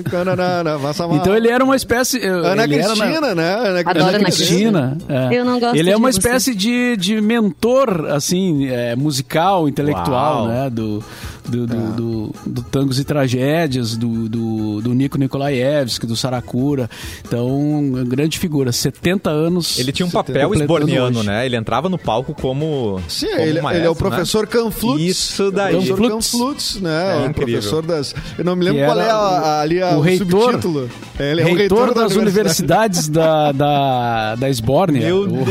Então 1.11 1.35
ele 1.35 1.49
era 1.49 1.63
uma 1.63 1.75
espécie... 1.75 2.23
Ana 2.25 2.67
Cristina, 2.67 3.21
na... 3.21 3.35
né? 3.35 3.53
Ana, 3.55 3.79
Adoro 3.79 4.15
Ana 4.15 4.19
Cristina. 4.19 4.97
É. 5.07 5.39
Eu 5.39 5.45
não 5.45 5.59
gosto 5.59 5.75
Ele 5.75 5.88
é 5.91 5.97
uma 5.97 6.09
espécie 6.09 6.53
de, 6.55 6.95
de 6.97 7.19
mentor, 7.21 8.05
assim, 8.09 8.67
é, 8.67 8.95
musical, 8.95 9.67
intelectual, 9.67 10.43
Uau. 10.43 10.47
né? 10.47 10.69
Do, 10.69 11.03
do, 11.49 11.67
do, 11.67 11.75
é. 11.75 11.91
do, 11.95 12.35
do, 12.45 12.61
Tangos 12.63 12.99
e 12.99 13.03
Tragédias, 13.03 13.97
do, 13.97 14.29
do, 14.29 14.81
do 14.81 14.93
Nico 14.93 15.17
Nikolaevski, 15.17 16.05
do 16.05 16.15
Saracura. 16.15 16.89
Então, 17.25 17.91
grande 18.07 18.37
figura, 18.37 18.71
70 18.71 19.29
anos. 19.29 19.79
Ele 19.79 19.91
tinha 19.91 20.05
um 20.05 20.11
papel 20.11 20.53
esborniano, 20.53 21.23
né? 21.23 21.45
Ele 21.45 21.55
entrava 21.55 21.89
no 21.89 21.97
palco 21.97 22.33
como. 22.33 23.01
Sim, 23.07 23.27
como 23.27 23.41
ele, 23.41 23.61
maestro, 23.61 23.79
ele 23.79 23.87
é 23.87 23.89
o 23.89 23.95
professor 23.95 24.45
né? 24.45 24.51
Canflutz. 24.51 25.03
Isso 25.03 25.51
daí. 25.51 25.73
Professor 25.73 26.09
Canflutz, 26.09 26.75
né? 26.81 27.25
É 27.25 27.29
o 27.29 27.33
professor 27.33 27.85
das. 27.85 28.15
Eu 28.37 28.45
não 28.45 28.55
me 28.55 28.65
lembro 28.65 28.85
qual 28.85 28.99
é 28.99 29.09
a, 29.09 29.15
a, 29.15 29.61
ali 29.61 29.81
a, 29.81 29.95
o, 29.95 29.97
o 29.97 30.01
reitor, 30.01 30.51
subtítulo. 30.51 30.89
Ele 31.19 31.41
é 31.41 31.43
reitor, 31.43 31.53
o 31.53 31.57
reitor 31.57 31.93
das 31.93 32.15
universidades 32.15 33.09
da, 33.09 33.51
da, 33.51 34.35
da 34.35 34.49
Esbórnia. 34.49 35.01
Meu 35.01 35.27
Deus! 35.27 35.49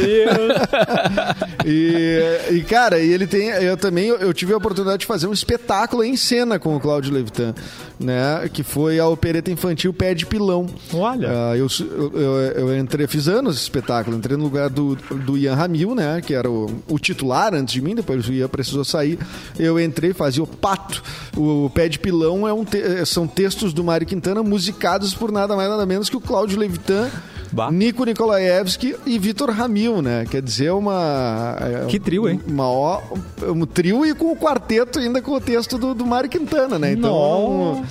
e, 1.66 2.20
e, 2.52 2.60
cara, 2.62 3.00
e 3.00 3.12
ele 3.12 3.26
tem. 3.26 3.48
Eu 3.48 3.76
também 3.76 4.08
eu 4.08 4.32
tive 4.32 4.52
a 4.52 4.56
oportunidade 4.56 4.98
de 5.00 5.06
fazer 5.06 5.26
um 5.26 5.32
espetáculo 5.32 5.87
em 6.04 6.16
cena 6.16 6.58
com 6.58 6.76
o 6.76 6.80
Cláudio 6.80 7.12
Levitan, 7.12 7.54
né? 7.98 8.48
Que 8.52 8.62
foi 8.62 8.98
a 8.98 9.06
opereta 9.06 9.50
infantil 9.50 9.92
Pé 9.92 10.14
de 10.14 10.26
Pilão. 10.26 10.66
Olha. 10.92 11.28
Uh, 11.28 11.56
eu, 11.56 11.68
eu, 12.14 12.36
eu, 12.68 12.78
entrei, 12.78 13.06
fiz 13.06 13.28
anos 13.28 13.56
esse 13.56 13.64
espetáculo, 13.64 14.16
entrei 14.16 14.36
no 14.36 14.44
lugar 14.44 14.70
do, 14.70 14.96
do 14.96 15.36
Ian 15.36 15.54
Ramil, 15.54 15.94
né? 15.94 16.20
Que 16.20 16.34
era 16.34 16.50
o, 16.50 16.82
o 16.88 16.98
titular 16.98 17.54
antes 17.54 17.74
de 17.74 17.80
mim, 17.80 17.94
depois 17.94 18.28
o 18.28 18.32
Ian 18.32 18.48
precisou 18.48 18.84
sair. 18.84 19.18
Eu 19.58 19.80
entrei, 19.80 20.12
fazia 20.12 20.42
o 20.42 20.46
pato. 20.46 21.02
O 21.36 21.70
Pé 21.70 21.88
de 21.88 21.98
Pilão 21.98 22.46
é 22.46 22.52
um 22.52 22.64
te, 22.64 23.04
são 23.06 23.26
textos 23.26 23.72
do 23.72 23.82
Mário 23.82 24.06
Quintana 24.06 24.42
musicados 24.42 25.14
por 25.14 25.32
nada 25.32 25.56
mais 25.56 25.68
nada 25.68 25.84
menos 25.86 26.08
que 26.08 26.16
o 26.16 26.20
Cláudio 26.20 26.58
Levitan. 26.58 27.10
Bah. 27.50 27.70
Nico 27.70 28.04
Nikolaevski 28.04 28.96
e 29.06 29.18
Vitor 29.18 29.50
Ramil, 29.50 30.02
né? 30.02 30.24
Quer 30.30 30.42
dizer, 30.42 30.70
uma. 30.72 31.56
Que 31.88 31.98
trio, 31.98 32.28
hein? 32.28 32.40
Uma, 32.46 33.00
um 33.42 33.64
trio 33.64 34.04
e 34.04 34.14
com 34.14 34.32
o 34.32 34.36
quarteto 34.36 34.98
ainda 34.98 35.22
com 35.22 35.32
o 35.32 35.40
texto 35.40 35.78
do, 35.78 35.94
do 35.94 36.06
Mário 36.06 36.28
Quintana, 36.28 36.78
né? 36.78 36.92
Então. 36.92 37.84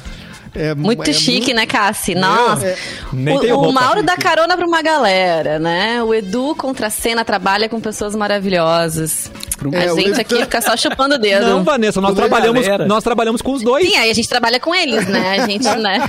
É, 0.56 0.74
muito 0.74 1.10
é 1.10 1.14
chique, 1.14 1.40
muito... 1.40 1.56
né, 1.56 1.66
Cassi? 1.68 2.16
Nossa. 2.16 2.66
É, 2.66 3.54
o, 3.54 3.62
o 3.62 3.74
Mauro 3.74 4.02
dá 4.02 4.18
carona 4.18 4.58
pra 4.58 4.66
uma 4.66 4.82
galera, 4.82 5.60
né? 5.60 6.02
O 6.02 6.14
Edu 6.14 6.56
contra 6.56 6.88
a 6.88 6.90
cena 6.90 7.24
trabalha 7.24 7.70
com 7.70 7.80
pessoas 7.80 8.16
maravilhosas. 8.16 9.30
É, 9.72 9.90
a 9.90 9.96
gente 9.96 10.22
aqui 10.22 10.36
fica 10.36 10.62
só 10.62 10.78
chupando 10.78 11.16
o 11.16 11.18
dedo. 11.18 11.46
Não, 11.46 11.64
Vanessa, 11.64 12.00
nós 12.00 12.16
trabalhamos, 12.16 12.66
nós 12.88 13.04
trabalhamos 13.04 13.42
com 13.42 13.54
os 13.54 13.64
dois. 13.64 13.88
Sim, 13.88 13.96
aí 13.96 14.10
a 14.10 14.14
gente 14.14 14.30
trabalha 14.30 14.60
com 14.60 14.74
eles, 14.74 15.08
né? 15.08 15.40
A 15.40 15.48
gente, 15.48 15.68
né? 15.78 16.00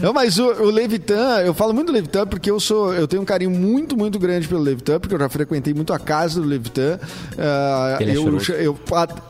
Não, 0.00 0.12
mas 0.12 0.38
o, 0.38 0.46
o 0.46 0.70
Levitan, 0.70 1.40
eu 1.44 1.54
falo 1.54 1.72
muito 1.72 1.86
do 1.86 1.92
Levitan 1.92 2.26
porque 2.26 2.50
eu 2.50 2.60
sou, 2.60 2.92
eu 2.92 3.08
tenho 3.08 3.22
um 3.22 3.24
carinho 3.24 3.50
muito, 3.50 3.96
muito 3.96 4.18
grande 4.18 4.46
pelo 4.46 4.60
Levitan, 4.60 5.00
porque 5.00 5.14
eu 5.14 5.18
já 5.18 5.28
frequentei 5.28 5.72
muito 5.72 5.92
a 5.92 5.98
casa 5.98 6.40
do 6.40 6.46
Levitan. 6.46 6.98
Uh, 7.32 8.02
eu, 8.02 8.38
eu 8.58 8.78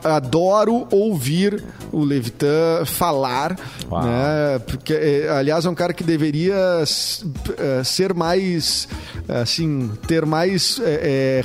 adoro 0.03 0.87
ouvir 0.91 1.63
o 1.95 2.03
Levitan 2.03 2.83
falar, 2.85 3.57
Uau. 3.89 4.03
né? 4.03 4.59
Porque, 4.67 4.93
eh, 4.93 5.29
aliás, 5.29 5.65
é 5.65 5.69
um 5.69 5.75
cara 5.75 5.93
que 5.93 6.03
deveria 6.03 6.83
uh, 6.83 7.85
ser 7.85 8.13
mais, 8.13 8.85
assim, 9.29 9.89
ter 10.05 10.25
mais 10.25 10.81
é, 10.83 11.41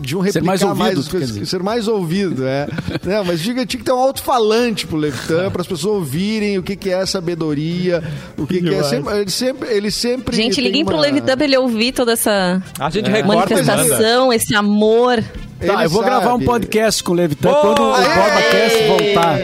de 0.00 0.16
um 0.16 0.20
replicar 0.20 0.58
ser 0.58 0.64
mais, 0.66 0.96
ouvido, 0.96 1.18
mais 1.18 1.48
ser 1.48 1.62
mais 1.62 1.88
ouvido, 1.88 2.46
é. 2.46 2.68
Não, 3.04 3.24
mas 3.24 3.40
diga, 3.40 3.66
tinha 3.66 3.80
que 3.80 3.84
ter 3.84 3.92
um 3.92 3.98
alto-falante 3.98 4.86
pro 4.86 4.96
Levitan 4.96 5.50
para 5.50 5.62
as 5.62 5.66
pessoas 5.66 5.96
ouvirem 5.96 6.58
o 6.58 6.62
que, 6.62 6.76
que 6.76 6.90
é 6.90 7.04
sabedoria, 7.04 8.04
o 8.38 8.46
que, 8.46 8.60
que, 8.60 8.68
que 8.68 8.74
é 8.74 8.82
sempre, 8.84 9.18
ele 9.18 9.30
sempre, 9.30 9.68
ele 9.68 9.90
sempre. 9.90 10.36
Gente, 10.36 10.60
liguem 10.60 10.82
uma... 10.82 10.92
pro 10.92 11.00
Levitan 11.00 11.36
pra 11.36 11.44
ele 11.44 11.58
ouvir 11.58 11.90
toda 11.90 12.12
essa 12.12 12.62
a 12.78 12.88
gente 12.88 13.10
é. 13.10 13.22
manifestação, 13.24 14.32
esse 14.32 14.54
amor. 14.54 15.22
Tá, 15.66 15.74
ele 15.74 15.84
eu 15.84 15.90
vou 15.90 16.02
sabe. 16.02 16.16
gravar 16.16 16.34
um 16.34 16.40
podcast 16.40 17.04
com 17.04 17.12
o 17.12 17.14
Levitan 17.14 17.52
quando 17.52 17.82
o 17.82 17.92
BorbaCast 17.92 18.88
voltar. 18.88 19.40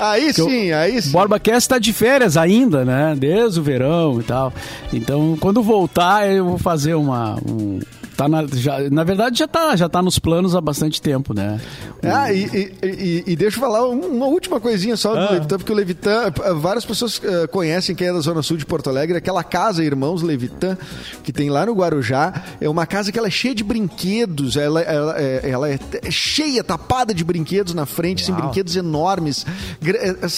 Aí 0.00 0.32
sim, 0.32 0.72
aí 0.72 1.02
sim. 1.02 1.08
O 1.10 1.12
BorbaCast 1.12 1.68
tá 1.68 1.78
de 1.78 1.92
férias 1.92 2.36
ainda, 2.36 2.84
né? 2.84 3.14
Desde 3.16 3.60
o 3.60 3.62
verão 3.62 4.20
e 4.20 4.22
tal. 4.22 4.52
Então, 4.92 5.36
quando 5.38 5.62
voltar, 5.62 6.30
eu 6.30 6.44
vou 6.44 6.58
fazer 6.58 6.94
uma, 6.94 7.36
um, 7.46 7.80
Tá 8.18 8.28
na, 8.28 8.44
já, 8.52 8.80
na 8.90 9.04
verdade, 9.04 9.38
já 9.38 9.46
tá, 9.46 9.76
já 9.76 9.88
tá 9.88 10.02
nos 10.02 10.18
planos 10.18 10.56
há 10.56 10.60
bastante 10.60 11.00
tempo, 11.00 11.32
né? 11.32 11.60
Ah, 12.02 12.32
e, 12.32 12.46
e, 12.46 12.74
e, 12.82 13.24
e 13.28 13.36
deixa 13.36 13.58
eu 13.58 13.60
falar 13.60 13.86
uma 13.86 14.26
última 14.26 14.58
coisinha 14.58 14.96
só 14.96 15.14
do 15.14 15.20
ah. 15.20 15.30
Levitan, 15.34 15.56
porque 15.56 15.72
o 15.72 15.76
Levitan, 15.76 16.32
várias 16.56 16.84
pessoas 16.84 17.18
uh, 17.18 17.46
conhecem 17.52 17.94
quem 17.94 18.08
é 18.08 18.12
da 18.12 18.18
Zona 18.18 18.42
Sul 18.42 18.56
de 18.56 18.66
Porto 18.66 18.90
Alegre, 18.90 19.16
aquela 19.16 19.44
casa 19.44 19.84
Irmãos 19.84 20.20
Levitan, 20.20 20.76
que 21.22 21.32
tem 21.32 21.48
lá 21.48 21.64
no 21.64 21.74
Guarujá, 21.74 22.42
é 22.60 22.68
uma 22.68 22.86
casa 22.86 23.12
que 23.12 23.18
ela 23.20 23.28
é 23.28 23.30
cheia 23.30 23.54
de 23.54 23.62
brinquedos, 23.62 24.56
ela, 24.56 24.80
ela, 24.80 25.14
é, 25.16 25.48
ela 25.48 25.70
é 25.70 25.78
cheia, 26.10 26.64
tapada 26.64 27.14
de 27.14 27.22
brinquedos 27.22 27.72
na 27.72 27.86
frente, 27.86 28.24
assim, 28.24 28.32
brinquedos 28.32 28.74
enormes. 28.74 29.46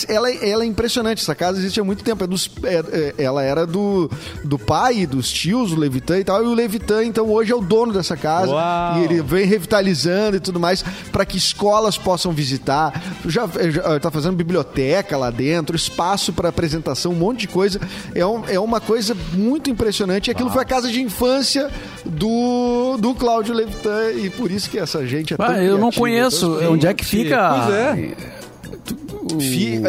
Ela, 0.07 0.31
ela 0.31 0.64
é 0.64 0.66
impressionante, 0.66 1.22
essa 1.22 1.35
casa 1.35 1.59
existe 1.59 1.81
há 1.81 1.85
muito 1.85 2.05
tempo, 2.05 2.22
é 2.24 2.26
dos, 2.26 2.51
é, 2.62 3.14
é, 3.18 3.24
ela 3.24 3.43
era 3.43 3.66
do, 3.66 4.11
do 4.45 4.59
pai, 4.59 5.07
dos 5.07 5.31
tios, 5.31 5.70
do 5.70 5.81
Levitan 5.81 6.18
e 6.18 6.24
tal, 6.24 6.45
e 6.45 6.47
o 6.47 6.53
Levitan, 6.53 7.03
então, 7.05 7.26
hoje 7.31 7.53
é 7.53 7.57
o 7.57 7.70
dono 7.71 7.93
dessa 7.93 8.16
casa 8.16 8.51
Uau. 8.51 8.99
e 8.99 9.05
ele 9.05 9.23
vem 9.23 9.47
revitalizando 9.47 10.37
e 10.37 10.41
tudo 10.41 10.59
mais 10.59 10.83
para 11.12 11.25
que 11.25 11.39
escolas 11.39 11.97
possam 11.97 12.33
visitar. 12.33 13.01
Já, 13.25 13.47
já 13.71 14.01
tá 14.01 14.11
fazendo 14.11 14.35
biblioteca 14.35 15.16
lá 15.16 15.31
dentro, 15.31 15.77
espaço 15.77 16.33
para 16.33 16.49
apresentação, 16.49 17.12
um 17.12 17.14
monte 17.14 17.43
de 17.43 17.49
coisa. 17.49 17.81
É, 18.12 18.27
um, 18.27 18.43
é 18.49 18.59
uma 18.59 18.81
coisa 18.81 19.16
muito 19.33 19.71
impressionante. 19.71 20.29
E 20.29 20.31
aquilo 20.33 20.49
Uau. 20.49 20.55
foi 20.55 20.62
a 20.64 20.66
casa 20.66 20.91
de 20.91 21.01
infância 21.01 21.71
do, 22.05 22.97
do 22.99 23.14
Cláudio 23.14 23.55
Levitan 23.55 24.11
e 24.16 24.31
por 24.31 24.51
isso 24.51 24.68
que 24.68 24.79
essa 24.79 25.07
gente 25.07 25.35
é 25.35 25.37
tão 25.37 25.47
ah, 25.47 25.62
Eu 25.62 25.79
não 25.79 25.93
conheço. 25.93 26.59
Onde 26.68 26.89
é 26.89 26.93
que 26.93 27.05
fica? 27.05 27.55
Pois 27.55 27.75
é. 27.75 28.16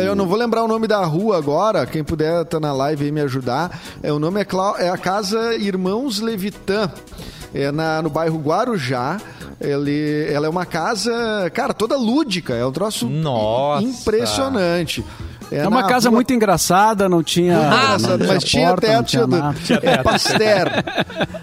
Eu 0.06 0.14
não 0.14 0.28
vou 0.28 0.38
lembrar 0.38 0.64
o 0.64 0.68
nome 0.68 0.88
da 0.88 1.04
rua 1.04 1.36
agora. 1.38 1.88
Quem 1.88 2.04
puder 2.04 2.44
estar 2.44 2.46
tá 2.46 2.60
na 2.60 2.72
live 2.74 3.06
aí 3.06 3.12
me 3.12 3.22
ajudar. 3.22 3.82
É, 4.04 4.14
o 4.14 4.20
nome 4.20 4.40
é, 4.40 4.46
Clá... 4.46 4.76
é 4.78 4.90
a 4.90 4.98
Casa 4.98 5.56
Irmãos 5.56 6.20
Levitan 6.20 6.92
é 7.54 7.72
na, 7.72 8.02
no 8.02 8.10
bairro 8.10 8.40
Guarujá. 8.40 9.20
Ele, 9.60 10.26
ela 10.32 10.48
é 10.48 10.50
uma 10.50 10.66
casa, 10.66 11.12
cara, 11.54 11.74
toda 11.74 11.96
lúdica. 11.96 12.54
É 12.56 12.66
um 12.66 12.72
troço 12.72 13.08
Nossa. 13.08 13.84
impressionante. 13.84 15.04
É, 15.52 15.58
é 15.58 15.68
uma 15.68 15.84
casa 15.84 16.08
rua... 16.08 16.16
muito 16.16 16.34
engraçada, 16.34 17.10
não 17.10 17.22
tinha. 17.22 17.58
Ah, 17.58 17.98
não 18.00 18.26
mas 18.26 18.44
tinha 18.44 18.70
porta, 18.70 18.88
teto. 18.88 19.04
Tinha 19.06 19.28
tinha 19.66 19.80
é 19.84 19.98
Pasteur. 20.02 20.68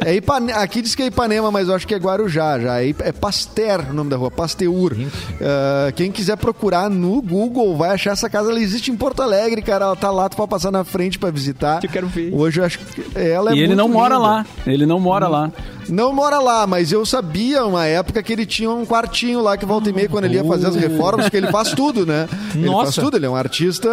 É 0.05 0.15
Ipane... 0.15 0.51
Aqui 0.53 0.81
diz 0.81 0.95
que 0.95 1.03
é 1.03 1.07
Ipanema, 1.07 1.51
mas 1.51 1.69
eu 1.69 1.75
acho 1.75 1.87
que 1.87 1.95
é 1.95 1.99
Guarujá 1.99 2.59
já. 2.59 2.83
É, 2.83 2.89
é 2.89 3.13
Pasteur 3.13 3.85
o 3.91 3.93
nome 3.93 4.09
da 4.09 4.17
rua, 4.17 4.31
Pasteur. 4.31 4.93
Uh, 4.95 5.93
quem 5.95 6.11
quiser 6.11 6.37
procurar 6.39 6.89
no 6.89 7.21
Google 7.21 7.77
vai 7.77 7.91
achar 7.91 8.13
essa 8.13 8.31
casa. 8.31 8.51
Ela 8.51 8.61
existe 8.61 8.91
em 8.91 8.97
Porto 8.97 9.21
Alegre, 9.21 9.61
cara. 9.61 9.85
Ela 9.85 9.97
tá 9.97 10.11
lá, 10.11 10.27
tu 10.29 10.37
pode 10.39 10.49
passar 10.49 10.71
na 10.71 10.85
frente 10.85 11.19
para 11.19 11.31
visitar. 11.31 11.85
Eu 11.85 11.91
quero 11.91 12.07
ver. 12.07 12.33
Hoje 12.33 12.61
eu 12.61 12.65
acho 12.65 12.79
que 12.79 13.05
ela 13.15 13.53
é 13.53 13.57
E 13.57 13.61
ele 13.61 13.75
não 13.75 13.89
mora 13.89 14.17
lá. 14.17 14.47
Ele 14.67 14.87
não 14.87 14.99
mora 14.99 15.29
hum. 15.29 15.33
lá. 15.33 15.53
Não 15.89 16.13
mora 16.13 16.39
lá, 16.39 16.67
mas 16.67 16.93
eu 16.93 17.05
sabia 17.07 17.65
uma 17.65 17.87
época 17.87 18.23
que 18.23 18.33
ele 18.33 18.45
tinha 18.47 18.71
um 18.71 18.85
quartinho 18.85 19.41
lá 19.43 19.57
que 19.57 19.65
volta 19.65 19.89
e 19.89 19.93
meia 19.93 20.09
quando 20.09 20.25
ele 20.25 20.35
ia 20.37 20.45
fazer 20.45 20.67
as 20.69 20.77
reformas, 20.77 21.25
porque 21.27 21.37
ele 21.37 21.51
faz 21.51 21.73
tudo, 21.73 22.05
né? 22.07 22.29
Ele 22.55 22.67
faz 22.67 22.73
Nossa. 22.87 23.01
tudo, 23.03 23.17
ele 23.17 23.27
é 23.27 23.31
um 23.31 23.37
artista, 23.37 23.89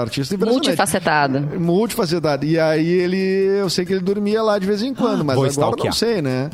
artista 0.00 0.34
impressionante. 0.34 0.66
Multifacetado. 0.66 1.40
Multifacetado. 1.60 2.44
E 2.46 2.58
aí 2.58 2.86
ele, 2.88 3.16
eu 3.60 3.70
sei 3.70 3.84
que 3.84 3.92
ele 3.92 4.00
dormia 4.02 4.42
lá 4.42 4.58
de 4.58 4.66
vez 4.66 4.82
em 4.82 4.92
quando, 4.94 5.24
mas 5.24 5.36
Vou 5.36 5.44
agora 5.46 5.84
não 5.84 5.92
sei, 5.92 6.20
né? 6.22 6.50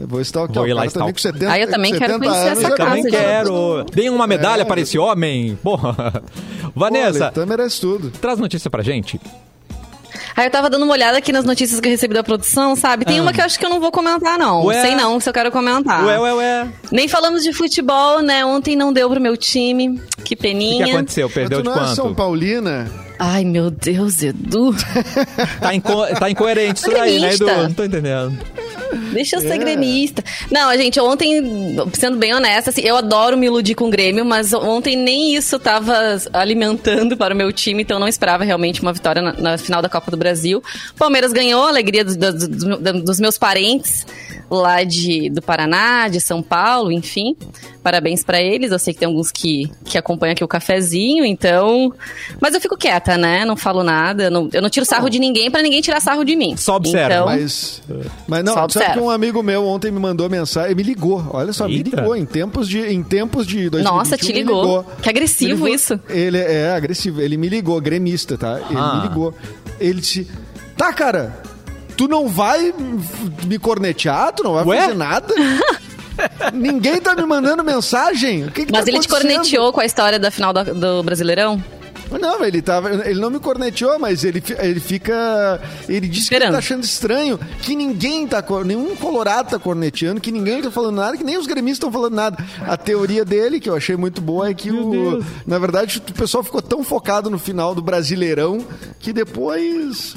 Eu 0.00 0.06
Vou 0.08 0.20
stalkear. 0.20 0.54
Vou 0.64 0.66
ir 0.68 0.72
lá 0.72 0.86
também 0.88 1.10
stalkear. 1.10 1.12
com 1.14 1.18
70, 1.20 1.52
Ah, 1.52 1.58
eu 1.60 1.70
também 1.70 1.92
quero 1.92 2.12
70 2.14 2.24
conhecer 2.26 2.48
anos, 2.48 2.58
essa 2.64 2.68
casa, 2.76 2.88
Também 2.90 3.02
gente. 3.04 3.12
quero. 3.12 3.84
Deem 3.94 4.10
uma 4.10 4.26
medalha 4.26 4.64
para 4.64 4.80
esse 4.80 4.98
homem. 4.98 5.56
Porra. 5.62 5.94
Pô, 6.12 6.70
Vanessa, 6.74 7.26
Letã 7.26 7.44
merece 7.46 7.80
tudo. 7.80 8.10
traz 8.10 8.38
notícia 8.38 8.70
pra 8.70 8.82
gente. 8.82 9.20
Aí 10.36 10.46
eu 10.46 10.50
tava 10.50 10.68
dando 10.70 10.84
uma 10.84 10.92
olhada 10.92 11.18
aqui 11.18 11.32
nas 11.32 11.44
notícias 11.44 11.80
que 11.80 11.86
eu 11.88 11.90
recebi 11.92 12.14
da 12.14 12.22
produção, 12.22 12.74
sabe? 12.76 13.04
Tem 13.04 13.20
uma 13.20 13.32
que 13.32 13.40
eu 13.40 13.44
acho 13.44 13.58
que 13.58 13.64
eu 13.64 13.70
não 13.70 13.80
vou 13.80 13.90
comentar, 13.90 14.38
não. 14.38 14.60
Ah. 14.60 14.64
Ué? 14.64 14.82
Sei 14.82 14.94
não 14.94 15.18
se 15.20 15.28
eu 15.28 15.32
quero 15.32 15.50
comentar. 15.50 16.04
Ué, 16.04 16.18
ué, 16.18 16.34
ué. 16.34 16.68
Nem 16.90 17.08
falamos 17.08 17.42
de 17.42 17.52
futebol, 17.52 18.20
né? 18.20 18.44
Ontem 18.44 18.76
não 18.76 18.92
deu 18.92 19.08
pro 19.08 19.20
meu 19.20 19.36
time. 19.36 20.00
Que 20.16 20.20
O 20.20 20.24
que, 20.24 20.36
peninha. 20.36 20.84
que 20.84 20.90
aconteceu? 20.90 21.26
Mas 21.26 21.34
Perdeu 21.34 21.58
tu 21.58 21.62
de 21.62 21.68
não 21.68 21.76
é 21.76 21.80
quanto? 21.80 21.96
São 21.96 22.14
Paulina? 22.14 22.90
Ai, 23.24 23.44
meu 23.44 23.70
Deus, 23.70 24.20
Edu. 24.20 24.74
Tá, 25.60 25.72
inco... 25.72 26.06
tá 26.18 26.28
incoerente 26.28 26.80
isso 26.80 26.90
daí, 26.90 27.20
né, 27.20 27.34
Edu? 27.34 27.46
Não 27.46 27.72
tô 27.72 27.84
entendendo. 27.84 28.36
Deixa 29.12 29.36
eu 29.36 29.40
É. 29.40 29.42
ser 29.48 29.58
gremista. 29.58 30.24
Não, 30.50 30.74
gente, 30.76 30.98
ontem, 31.00 31.40
sendo 31.92 32.18
bem 32.18 32.34
honesta, 32.34 32.70
assim, 32.70 32.80
eu 32.82 32.96
adoro 32.96 33.38
me 33.38 33.46
iludir 33.46 33.74
com 33.76 33.84
o 33.86 33.90
Grêmio, 33.90 34.24
mas 34.24 34.52
ontem 34.52 34.96
nem 34.96 35.34
isso 35.36 35.56
tava 35.58 35.94
alimentando 36.32 37.16
para 37.16 37.32
o 37.32 37.36
meu 37.36 37.52
time, 37.52 37.82
então 37.84 37.96
eu 37.96 38.00
não 38.00 38.08
esperava 38.08 38.42
realmente 38.44 38.82
uma 38.82 38.92
vitória 38.92 39.22
na, 39.22 39.32
na 39.34 39.56
final 39.58 39.80
da 39.80 39.88
Copa 39.88 40.10
do 40.10 40.16
Brasil. 40.16 40.62
Palmeiras 40.98 41.32
ganhou, 41.32 41.66
alegria 41.66 42.04
dos, 42.04 42.16
dos- 42.16 42.48
dos- 42.48 43.02
dos 43.04 43.20
meus 43.20 43.38
parentes 43.38 44.04
lá 44.50 44.82
de, 44.84 45.30
do 45.30 45.40
Paraná, 45.40 46.08
de 46.08 46.20
São 46.20 46.42
Paulo, 46.42 46.90
enfim. 46.92 47.34
Parabéns 47.82 48.22
pra 48.22 48.40
eles. 48.40 48.70
Eu 48.70 48.78
sei 48.78 48.92
que 48.94 49.00
tem 49.00 49.06
alguns 49.08 49.30
que, 49.32 49.68
que 49.84 49.96
acompanham 49.98 50.32
aqui 50.32 50.44
o 50.44 50.48
cafezinho, 50.48 51.24
então. 51.24 51.92
Mas 52.40 52.54
eu 52.54 52.60
fico 52.60 52.76
quieta, 52.76 53.11
né? 53.16 53.44
Não 53.44 53.56
falo 53.56 53.82
nada. 53.82 54.24
Eu 54.24 54.30
não, 54.30 54.48
eu 54.52 54.62
não 54.62 54.68
tiro 54.70 54.84
sarro 54.86 55.08
de 55.08 55.18
ninguém 55.18 55.50
pra 55.50 55.62
ninguém 55.62 55.80
tirar 55.80 56.00
sarro 56.00 56.24
de 56.24 56.34
mim. 56.36 56.56
Só 56.56 56.76
observa. 56.76 57.14
Então, 57.14 57.26
Mas, 57.26 57.82
mas 58.26 58.44
não, 58.44 58.52
Só 58.54 58.60
sabe 58.60 58.64
observa. 58.64 58.92
que 58.94 59.00
um 59.00 59.10
amigo 59.10 59.42
meu 59.42 59.64
ontem 59.66 59.90
me 59.90 59.98
mandou 60.00 60.28
mensagem, 60.30 60.74
me 60.74 60.82
ligou, 60.82 61.24
olha 61.32 61.52
só, 61.52 61.66
me 61.68 61.76
Eita. 61.76 61.96
ligou 62.00 62.16
em 62.16 62.24
tempos 62.24 62.68
de 62.68 62.80
em 62.80 63.02
tempos 63.02 63.46
de 63.46 63.68
2021, 63.70 63.82
Nossa, 63.96 64.16
te 64.16 64.26
me 64.26 64.32
ligou. 64.32 64.84
Que 65.02 65.08
agressivo 65.08 65.50
Me 65.50 65.54
ligou. 65.56 65.68
isso. 65.74 66.00
Ele 66.08 66.38
é 66.38 66.72
agressivo, 66.72 67.20
ele 67.20 67.36
me 67.36 67.48
ligou, 67.48 67.80
gremista, 67.80 68.36
tá? 68.36 68.60
Ele 68.68 68.78
Ah. 68.78 68.96
me 69.02 69.08
ligou. 69.08 69.34
Ele 69.80 70.00
disse: 70.00 70.26
"Tá, 70.76 70.92
cara, 70.92 71.40
tu 71.96 72.06
não 72.08 72.28
vai 72.28 72.72
me 73.46 73.58
cornetear, 73.58 74.32
tu 74.32 74.42
não 74.42 74.54
vai 74.54 74.64
Ué? 74.64 74.80
fazer 74.82 74.94
nada?" 74.94 75.34
Ninguém 76.52 77.00
tá 77.00 77.14
me 77.14 77.24
mandando 77.24 77.64
mensagem. 77.64 78.44
O 78.44 78.50
que 78.50 78.66
que 78.66 78.72
Mas 78.72 78.84
tá 78.84 78.90
ele 78.90 79.00
te 79.00 79.08
corneteou 79.08 79.72
com 79.72 79.80
a 79.80 79.84
história 79.86 80.18
da 80.18 80.30
final 80.30 80.52
do, 80.52 80.74
do 80.74 81.02
Brasileirão? 81.02 81.62
Não, 82.20 82.44
ele 82.44 82.60
tava. 82.62 82.90
Ele 83.08 83.20
não 83.20 83.30
me 83.30 83.38
corneteou, 83.38 83.98
mas 83.98 84.24
ele, 84.24 84.42
ele 84.58 84.80
fica. 84.80 85.60
Ele 85.88 86.08
disse 86.08 86.28
que 86.28 86.34
ele 86.34 86.44
Esperando. 86.44 86.52
tá 86.52 86.58
achando 86.58 86.84
estranho 86.84 87.38
que 87.60 87.74
ninguém 87.74 88.26
tá. 88.26 88.44
Nenhum 88.64 88.94
Colorado 88.96 89.50
tá 89.50 89.58
corneteando, 89.58 90.20
que 90.20 90.30
ninguém 90.32 90.62
tá 90.62 90.70
falando 90.70 90.96
nada, 90.96 91.16
que 91.16 91.24
nem 91.24 91.38
os 91.38 91.46
gremistas 91.46 91.78
estão 91.78 91.92
falando 91.92 92.14
nada. 92.14 92.44
A 92.66 92.76
teoria 92.76 93.24
dele, 93.24 93.60
que 93.60 93.68
eu 93.68 93.74
achei 93.74 93.96
muito 93.96 94.20
boa, 94.20 94.48
é 94.48 94.54
que 94.54 94.70
o. 94.70 95.22
Na 95.46 95.58
verdade, 95.58 95.98
o 96.06 96.12
pessoal 96.12 96.42
ficou 96.42 96.62
tão 96.62 96.82
focado 96.84 97.30
no 97.30 97.38
final 97.38 97.74
do 97.74 97.82
Brasileirão 97.82 98.64
que 98.98 99.12
depois. 99.12 100.16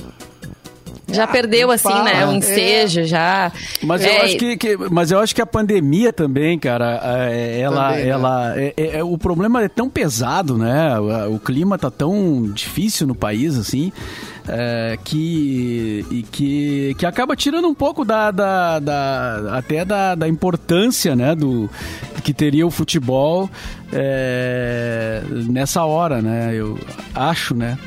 Já 1.15 1.27
perdeu, 1.27 1.71
assim, 1.71 1.89
para, 1.89 2.03
né? 2.03 2.25
O 2.27 2.31
é. 2.31 2.35
ensejo, 2.35 3.03
já. 3.05 3.51
Mas 3.83 4.03
eu 4.03 4.09
É, 4.11 4.21
acho 4.21 4.37
que, 4.37 4.57
que- 4.57 4.77
mas 4.91 5.11
eu 5.11 5.19
acho 5.19 5.33
que 5.33 5.41
a 5.41 5.45
pandemia 5.45 6.11
também, 6.13 6.57
cara, 6.59 6.99
é, 7.31 7.59
ela, 7.59 7.89
Também, 7.89 8.03
né? 8.05 8.09
ela, 8.09 8.53
é- 8.59 8.73
é- 8.97 9.03
o 9.03 9.17
problema 9.17 9.63
é 9.63 9.67
tão 9.69 9.89
pesado, 9.89 10.57
né? 10.57 10.99
O, 10.99 11.35
o 11.35 11.39
clima 11.39 11.77
tá 11.77 11.89
tão 11.89 12.43
difícil 12.53 13.07
no 13.07 13.15
país, 13.15 13.57
assim, 13.57 13.91
é, 14.47 14.97
que, 15.03 16.05
e 16.11 16.23
que, 16.23 16.95
que 16.97 17.05
acaba 17.05 17.35
tirando 17.35 17.67
um 17.67 17.73
pouco 17.73 18.05
da, 18.05 18.29
da- 18.31 18.79
da- 18.79 19.57
até 19.57 19.83
da, 19.83 20.13
da 20.15 20.27
importância, 20.27 21.15
né? 21.15 21.33
Do 21.35 21.69
que 22.23 22.33
teria 22.33 22.65
o 22.65 22.71
futebol 22.71 23.49
é, 23.97 25.21
nessa 25.49 25.85
hora, 25.85 26.21
né? 26.21 26.51
Eu 26.53 26.77
acho, 27.13 27.55
né? 27.55 27.77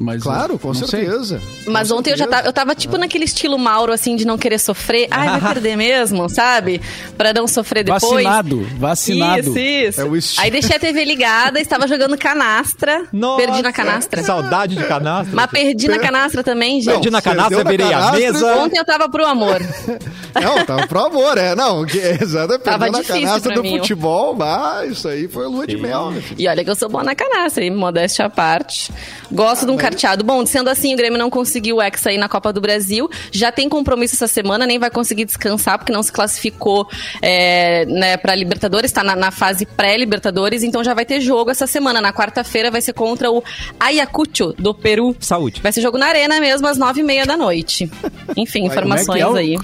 Mas 0.00 0.22
Claro, 0.22 0.58
com 0.58 0.68
não 0.68 0.74
sei. 0.74 1.04
certeza. 1.04 1.40
Mas 1.66 1.90
Com 1.90 1.98
ontem 1.98 2.10
eu 2.12 2.16
já 2.16 2.24
certeza. 2.24 2.36
tava, 2.42 2.48
eu 2.48 2.52
tava 2.52 2.74
tipo 2.74 2.96
naquele 2.96 3.24
estilo 3.24 3.58
Mauro, 3.58 3.92
assim, 3.92 4.16
de 4.16 4.26
não 4.26 4.38
querer 4.38 4.58
sofrer. 4.58 5.08
Ai, 5.10 5.38
vai 5.38 5.52
perder 5.54 5.76
mesmo, 5.76 6.28
sabe? 6.28 6.80
Pra 7.16 7.32
não 7.32 7.46
sofrer 7.46 7.84
depois. 7.84 8.02
Vacinado, 8.24 8.66
vacinado. 8.78 9.40
Isso, 9.40 9.58
isso. 9.58 10.00
É 10.00 10.04
o 10.04 10.16
estilo. 10.16 10.44
Aí 10.44 10.50
deixei 10.50 10.76
a 10.76 10.80
TV 10.80 11.04
ligada, 11.04 11.60
estava 11.60 11.86
jogando 11.86 12.16
canastra. 12.16 13.04
Nossa, 13.12 13.44
perdi 13.44 13.62
na 13.62 13.72
canastra. 13.72 14.22
Saudade 14.22 14.74
de 14.74 14.84
canastra. 14.84 15.34
Mas 15.34 15.50
perdi 15.50 15.86
na 15.88 15.98
canastra 15.98 16.42
também, 16.42 16.80
gente. 16.80 16.94
Perdi 16.94 17.10
na 17.10 17.20
canastra, 17.20 17.62
na 17.62 17.70
virei 17.70 17.92
a 17.92 18.12
mesa. 18.12 18.56
Ontem 18.56 18.78
eu 18.78 18.84
tava 18.84 19.08
pro 19.08 19.26
amor. 19.26 19.60
Não, 20.40 20.64
tava 20.64 20.86
pro 20.86 21.00
amor, 21.06 21.36
é. 21.36 21.54
Não, 21.54 21.84
que, 21.84 21.98
exatamente. 22.22 22.64
Tava 22.64 22.90
na 22.90 22.98
difícil 23.00 23.20
canastra 23.22 23.54
do 23.54 23.62
mim, 23.62 23.78
futebol, 23.78 24.36
ah, 24.42 24.82
isso 24.86 25.08
aí 25.08 25.26
foi 25.28 25.46
lua 25.58 25.66
de 25.66 25.76
mel, 25.76 26.10
né? 26.10 26.22
E 26.38 26.48
olha 26.48 26.64
que 26.64 26.70
eu 26.70 26.74
sou 26.74 26.88
boa 26.88 27.04
na 27.04 27.14
canastra, 27.14 27.64
hein? 27.64 27.70
Modéstia 27.70 28.24
à 28.26 28.30
parte. 28.30 28.90
Gosto 29.30 29.66
de 29.66 29.72
um 29.72 29.76
carteado. 29.76 30.24
Bom, 30.24 30.44
sendo 30.46 30.68
assim, 30.70 30.94
o 30.94 30.96
Grêmio 30.96 31.18
não 31.18 31.28
conseguiu 31.30 31.76
o 31.76 31.82
Hexa 31.82 32.10
aí 32.10 32.18
na 32.18 32.28
Copa 32.28 32.52
do 32.52 32.60
Brasil. 32.60 33.08
Já 33.30 33.50
tem 33.52 33.68
compromisso 33.68 34.14
essa 34.14 34.26
semana, 34.28 34.66
nem 34.66 34.78
vai 34.78 34.90
conseguir 34.90 35.24
descansar, 35.24 35.78
porque 35.78 35.92
não 35.92 36.02
se 36.02 36.10
classificou 36.12 36.88
é, 37.22 37.84
né, 37.86 38.16
pra 38.16 38.34
Libertadores, 38.34 38.90
tá 38.92 39.02
na, 39.04 39.14
na 39.16 39.30
fase 39.30 39.66
pré-Libertadores, 39.66 40.62
então 40.62 40.82
já 40.82 40.94
vai 40.94 41.04
ter 41.04 41.20
jogo 41.20 41.50
essa 41.50 41.66
semana. 41.66 42.00
Na 42.00 42.12
quarta-feira 42.12 42.70
vai 42.70 42.80
ser 42.80 42.92
contra 42.92 43.30
o 43.30 43.42
Ayacucho, 43.78 44.54
do 44.58 44.74
Peru. 44.74 45.14
Saúde. 45.20 45.60
Vai 45.62 45.72
ser 45.72 45.80
jogo 45.80 45.98
na 45.98 46.06
arena 46.06 46.40
mesmo, 46.40 46.66
às 46.66 46.76
nove 46.78 47.00
e 47.00 47.04
meia 47.04 47.26
da 47.26 47.36
noite. 47.36 47.90
Enfim, 48.36 48.62
é 48.62 48.66
informações 48.66 49.20
é 49.20 49.26
o- 49.26 49.34
aí. 49.36 49.58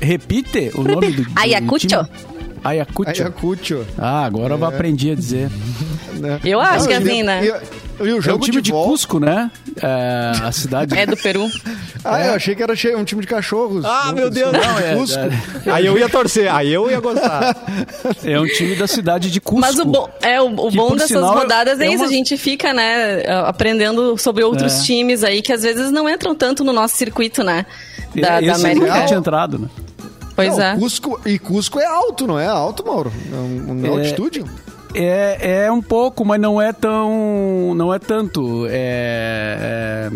Repite 0.00 0.70
o 0.74 0.82
nome 0.82 1.10
do, 1.10 1.22
do 1.24 1.30
Ayacucho? 1.36 1.86
time? 1.86 2.06
Ayacucho. 2.68 3.10
Ayacucho. 3.10 3.86
Ah, 3.98 4.24
agora 4.24 4.54
eu 4.54 4.64
aprendi 4.64 5.10
a 5.10 5.14
dizer. 5.14 5.50
Né? 6.14 6.40
Eu 6.44 6.60
acho 6.60 6.86
que 6.86 6.92
e- 6.94 6.96
assim, 6.96 7.22
né? 7.22 7.44
E, 7.44 8.04
e 8.04 8.12
o 8.12 8.16
É 8.16 8.18
o 8.18 8.20
jogo 8.20 8.44
time 8.44 8.60
de, 8.62 8.70
volta- 8.70 8.90
Cusco, 8.90 9.20
né? 9.20 9.50
É, 9.82 10.32
a 10.42 10.52
cidade. 10.52 10.96
É 10.98 11.06
do 11.06 11.16
Peru. 11.16 11.48
Ah, 12.08 12.24
eu 12.24 12.34
achei 12.34 12.54
que 12.54 12.62
era 12.62 12.72
um 12.96 13.02
time 13.04 13.20
de 13.20 13.26
cachorros. 13.26 13.84
Ah, 13.84 14.04
Não, 14.06 14.14
meu 14.14 14.30
Deus. 14.30 14.52
Não, 14.52 14.78
é, 14.78 14.94
Cusco. 14.94 15.18
Aí 15.72 15.84
eu 15.86 15.98
ia 15.98 16.08
torcer, 16.08 16.48
aí 16.54 16.72
eu 16.72 16.88
ia 16.88 17.00
gostar. 17.00 17.56
é 18.24 18.38
um 18.38 18.46
time 18.46 18.76
da 18.76 18.86
cidade 18.86 19.28
de 19.28 19.40
Cusco. 19.40 19.60
Mas 19.60 19.76
o 19.80 19.84
bom, 19.84 20.08
é, 20.22 20.40
o, 20.40 20.46
o 20.54 20.70
Que, 20.70 20.76
bom 20.76 20.92
dessas 20.92 21.08
sinal, 21.08 21.34
rodadas 21.34 21.80
é, 21.80 21.86
é 21.86 21.88
isso, 21.88 22.04
uma- 22.04 22.06
a 22.06 22.12
gente 22.12 22.36
fica, 22.36 22.72
né, 22.72 23.24
aprendendo 23.44 24.16
sobre 24.18 24.44
outros 24.44 24.82
É. 24.82 24.82
times 24.84 25.24
aí 25.24 25.42
que 25.42 25.52
às 25.52 25.62
vezes 25.64 25.90
não 25.90 26.08
entram 26.08 26.32
tanto 26.32 26.62
no 26.62 26.72
nosso 26.72 26.96
circuito, 26.96 27.42
né, 27.42 27.66
da, 28.14 28.40
da 28.40 28.54
América. 28.54 28.86
nunca 28.86 29.04
tinha 29.06 29.18
entrado, 29.18 29.58
né? 29.58 29.68
Pois 30.36 30.56
Não, 30.56 30.62
é. 30.64 30.76
Cusco, 30.76 31.20
e 31.26 31.38
Cusco 31.38 31.80
é 31.80 31.86
alto, 31.86 32.26
não 32.26 32.38
é 32.38 32.46
alto, 32.46 32.84
Mauro? 32.86 33.10
É 33.32 33.34
um, 33.34 33.72
um 33.72 33.86
É. 33.86 33.88
altitude? 33.88 34.44
É, 34.94 35.64
é 35.64 35.72
um 35.72 35.82
pouco, 35.82 36.24
mas 36.24 36.40
não 36.40 36.60
é 36.62 36.72
tão. 36.72 37.74
Não 37.74 37.92
é 37.92 37.98
tanto. 37.98 38.66
É, 38.68 40.10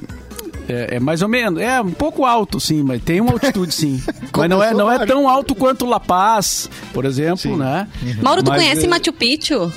é, 0.68 0.72
é- 0.72 0.96
é 0.96 1.00
mais 1.00 1.20
ou 1.22 1.28
menos. 1.28 1.60
É 1.60 1.80
um 1.80 1.90
pouco 1.90 2.24
alto, 2.24 2.60
sim, 2.60 2.82
mas 2.82 3.02
tem 3.02 3.20
uma 3.20 3.32
altitude, 3.32 3.74
sim. 3.74 4.00
mas 4.36 4.48
não 4.48 4.62
é, 4.62 4.72
não 4.72 4.90
é 4.92 5.04
tão 5.04 5.28
alto 5.28 5.54
quanto 5.54 5.84
La 5.86 5.98
Paz, 6.00 6.68
por 6.92 7.04
exemplo, 7.04 7.38
Sim. 7.38 7.56
né? 7.56 7.88
Mauro, 8.22 8.42
tu 8.42 8.50
Mas, 8.50 8.62
conhece 8.62 8.84
é, 8.86 8.88
Machu 8.88 9.12
Picchu? 9.12 9.72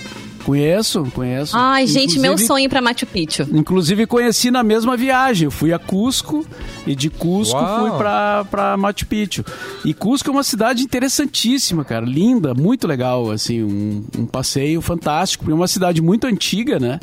Conheço, 0.46 1.06
conheço. 1.16 1.56
Ai, 1.56 1.88
gente, 1.88 2.20
meu 2.20 2.32
Inclusive- 2.34 2.48
sonho 2.48 2.70
pra 2.70 2.82
Machu 2.82 3.06
Picchu. 3.06 3.48
Inclusive 3.54 4.06
conheci 4.06 4.52
na 4.52 4.62
mesma 4.62 4.98
viagem. 4.98 5.46
Eu 5.46 5.52
fui 5.52 5.72
a 5.74 5.80
Cusco 5.80 6.46
e 6.86 6.96
de 6.96 7.10
Cusco 7.10 7.56
Uau. 7.58 7.80
fui 7.90 7.98
pra, 7.98 8.46
pra 8.50 8.78
Machu 8.78 9.06
Picchu. 9.06 9.44
E 9.86 9.94
Cusco 9.94 10.30
é 10.30 10.32
uma 10.32 10.44
cidade 10.44 10.84
interessantíssima, 10.84 11.84
cara. 11.86 12.06
Linda, 12.06 12.54
muito 12.54 12.88
legal, 12.88 13.32
assim, 13.32 13.64
um, 13.64 14.04
um 14.18 14.26
passeio 14.26 14.82
fantástico. 14.82 15.50
É 15.50 15.54
uma 15.54 15.68
cidade 15.68 16.02
muito 16.02 16.28
antiga, 16.28 16.80
né? 16.80 17.00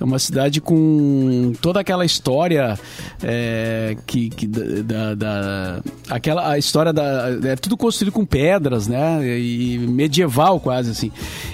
É 0.00 0.04
uma 0.04 0.18
cidade 0.18 0.60
com 0.60 1.52
toda 1.60 1.80
aquela 1.80 2.04
história 2.04 2.78
é, 3.22 3.96
que, 4.06 4.28
que 4.30 4.46
da, 4.46 4.82
da- 4.82 5.14
da- 5.14 5.82
aquela 6.10 6.50
a 6.50 6.58
história 6.58 6.92
da 6.92 7.28
é 7.44 7.56
tudo 7.56 7.76
construído 7.76 8.12
com 8.12 8.24
pedras, 8.26 8.86
né? 8.88 9.20
E 9.38 9.78
medieval 9.78 10.60
quase 10.60 10.90
assim. 10.90 11.10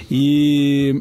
E 0.09 0.99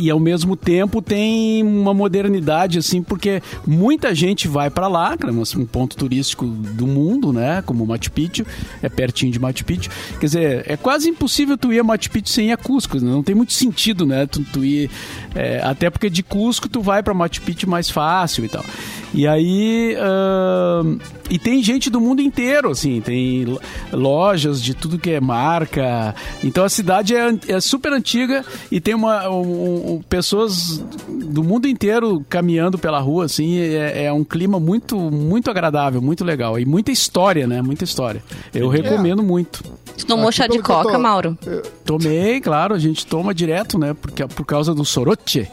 e 0.00 0.10
ao 0.10 0.18
mesmo 0.18 0.56
tempo 0.56 1.02
tem 1.02 1.62
uma 1.62 1.92
modernidade 1.92 2.78
assim 2.78 3.02
porque 3.02 3.42
muita 3.66 4.14
gente 4.14 4.48
vai 4.48 4.70
para 4.70 4.88
lá 4.88 5.16
é 5.20 5.58
um 5.58 5.66
ponto 5.66 5.96
turístico 5.96 6.46
do 6.46 6.86
mundo 6.86 7.32
né 7.32 7.62
como 7.62 7.86
Machu 7.86 8.10
Picchu 8.10 8.46
é 8.82 8.88
pertinho 8.88 9.30
de 9.30 9.38
Machu 9.38 9.64
Picchu 9.64 9.90
quer 10.18 10.26
dizer 10.26 10.64
é 10.66 10.76
quase 10.76 11.08
impossível 11.08 11.58
tu 11.58 11.72
ir 11.72 11.80
a 11.80 11.84
Machu 11.84 12.10
Picchu 12.10 12.30
sem 12.30 12.48
ir 12.48 12.52
a 12.52 12.56
Cusco 12.56 12.98
né? 12.98 13.10
não 13.10 13.22
tem 13.22 13.34
muito 13.34 13.52
sentido 13.52 14.06
né 14.06 14.26
tu, 14.26 14.42
tu 14.44 14.64
ir 14.64 14.90
é, 15.34 15.60
até 15.62 15.90
porque 15.90 16.08
de 16.08 16.22
Cusco 16.22 16.68
tu 16.68 16.80
vai 16.80 17.02
para 17.02 17.12
Machu 17.12 17.42
Picchu 17.42 17.68
mais 17.68 17.90
fácil 17.90 18.44
e 18.44 18.48
tal 18.48 18.64
E 19.12 19.26
aí. 19.26 19.96
ahn, 19.98 20.98
e 21.28 21.38
tem 21.38 21.62
gente 21.62 21.88
do 21.90 22.00
mundo 22.00 22.20
inteiro, 22.20 22.70
assim, 22.70 23.00
tem 23.00 23.44
lo- 23.44 23.60
lojas 23.92 24.60
de 24.62 24.74
tudo 24.74 24.98
que 24.98 25.10
é 25.10 25.20
marca. 25.20 26.14
Então 26.42 26.64
a 26.64 26.68
cidade 26.68 27.14
é, 27.14 27.32
é 27.48 27.60
super 27.60 27.92
antiga 27.92 28.44
e 28.70 28.80
tem 28.80 28.94
uma, 28.94 29.28
um- 29.28 29.94
um- 29.94 30.02
pessoas 30.08 30.82
do 31.08 31.42
mundo 31.44 31.68
inteiro 31.68 32.24
caminhando 32.28 32.78
pela 32.78 32.98
rua, 32.98 33.26
assim. 33.26 33.58
É, 33.58 34.04
é 34.06 34.12
um 34.12 34.24
clima 34.24 34.58
muito, 34.58 34.96
muito 34.98 35.50
agradável, 35.50 36.00
muito 36.02 36.24
legal. 36.24 36.58
E 36.58 36.64
muita 36.66 36.90
história, 36.90 37.46
né? 37.46 37.62
Muita 37.62 37.84
história. 37.84 38.22
Eu 38.52 38.68
recomendo 38.68 39.22
muito. 39.22 39.62
Tu 39.96 40.06
tomou 40.06 40.28
Aqui 40.28 40.36
chá 40.38 40.46
de 40.46 40.56
que 40.56 40.62
coca, 40.64 40.92
tô- 40.92 40.98
Mauro? 40.98 41.36
Tomei, 41.84 42.40
claro, 42.40 42.74
a 42.74 42.78
gente 42.78 43.06
toma 43.06 43.34
direto, 43.34 43.78
né? 43.78 43.94
Porque, 44.00 44.26
por 44.26 44.46
causa 44.46 44.74
do 44.74 44.84
soroche. 44.84 45.42
Que 45.44 45.48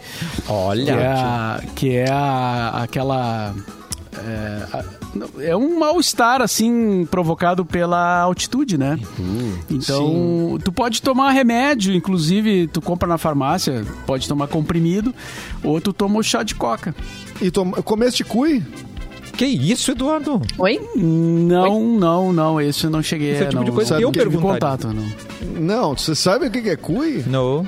Olha. 0.52 0.92
é, 0.92 1.06
a- 1.08 1.62
que 1.76 1.96
é 1.98 2.10
a- 2.10 2.82
aquela. 2.84 3.47
É, 4.20 4.84
não, 5.14 5.30
é 5.40 5.56
um 5.56 5.78
mal-estar, 5.80 6.42
assim, 6.42 7.06
provocado 7.10 7.64
pela 7.66 8.20
altitude, 8.22 8.78
né? 8.78 9.00
então, 9.70 10.58
tu 10.64 10.72
pode 10.72 11.02
tomar 11.02 11.32
remédio, 11.32 11.94
inclusive, 11.94 12.68
tu 12.68 12.82
compra 12.82 13.08
na 13.08 13.18
farmácia, 13.18 13.86
pode 14.06 14.28
tomar 14.28 14.48
comprimido, 14.48 15.14
ou 15.64 15.80
tu 15.80 15.94
toma 15.94 16.20
o 16.20 16.24
chá 16.24 16.42
de 16.42 16.56
coca. 16.56 16.96
E 17.42 17.52
tom... 17.52 17.72
comeste 17.72 18.24
cui? 18.24 18.64
Que 19.34 19.46
isso, 19.46 19.92
Eduardo? 19.92 20.42
Oi? 20.58 20.82
Não, 20.96 21.80
não, 21.80 22.34
não, 22.34 22.60
esse 22.60 22.86
eu 22.86 22.90
não 22.90 23.04
cheguei 23.04 23.34
Esse 23.34 23.44
é 23.44 23.46
o 23.46 23.48
a. 23.48 23.50
tipo 23.50 23.62
não, 23.62 23.66
de 23.66 23.72
coisa 23.72 23.94
não 23.94 24.00
que 24.00 24.06
eu 24.06 24.12
tive 24.12 24.26
perguntaria. 24.26 24.60
contato, 24.60 24.88
não. 24.88 25.62
Não, 25.62 25.96
você 25.96 26.16
sabe 26.16 26.48
o 26.48 26.52
que 26.52 26.62
que 26.64 26.70
é 26.72 26.76
cui? 26.76 27.24
Não. 27.28 27.64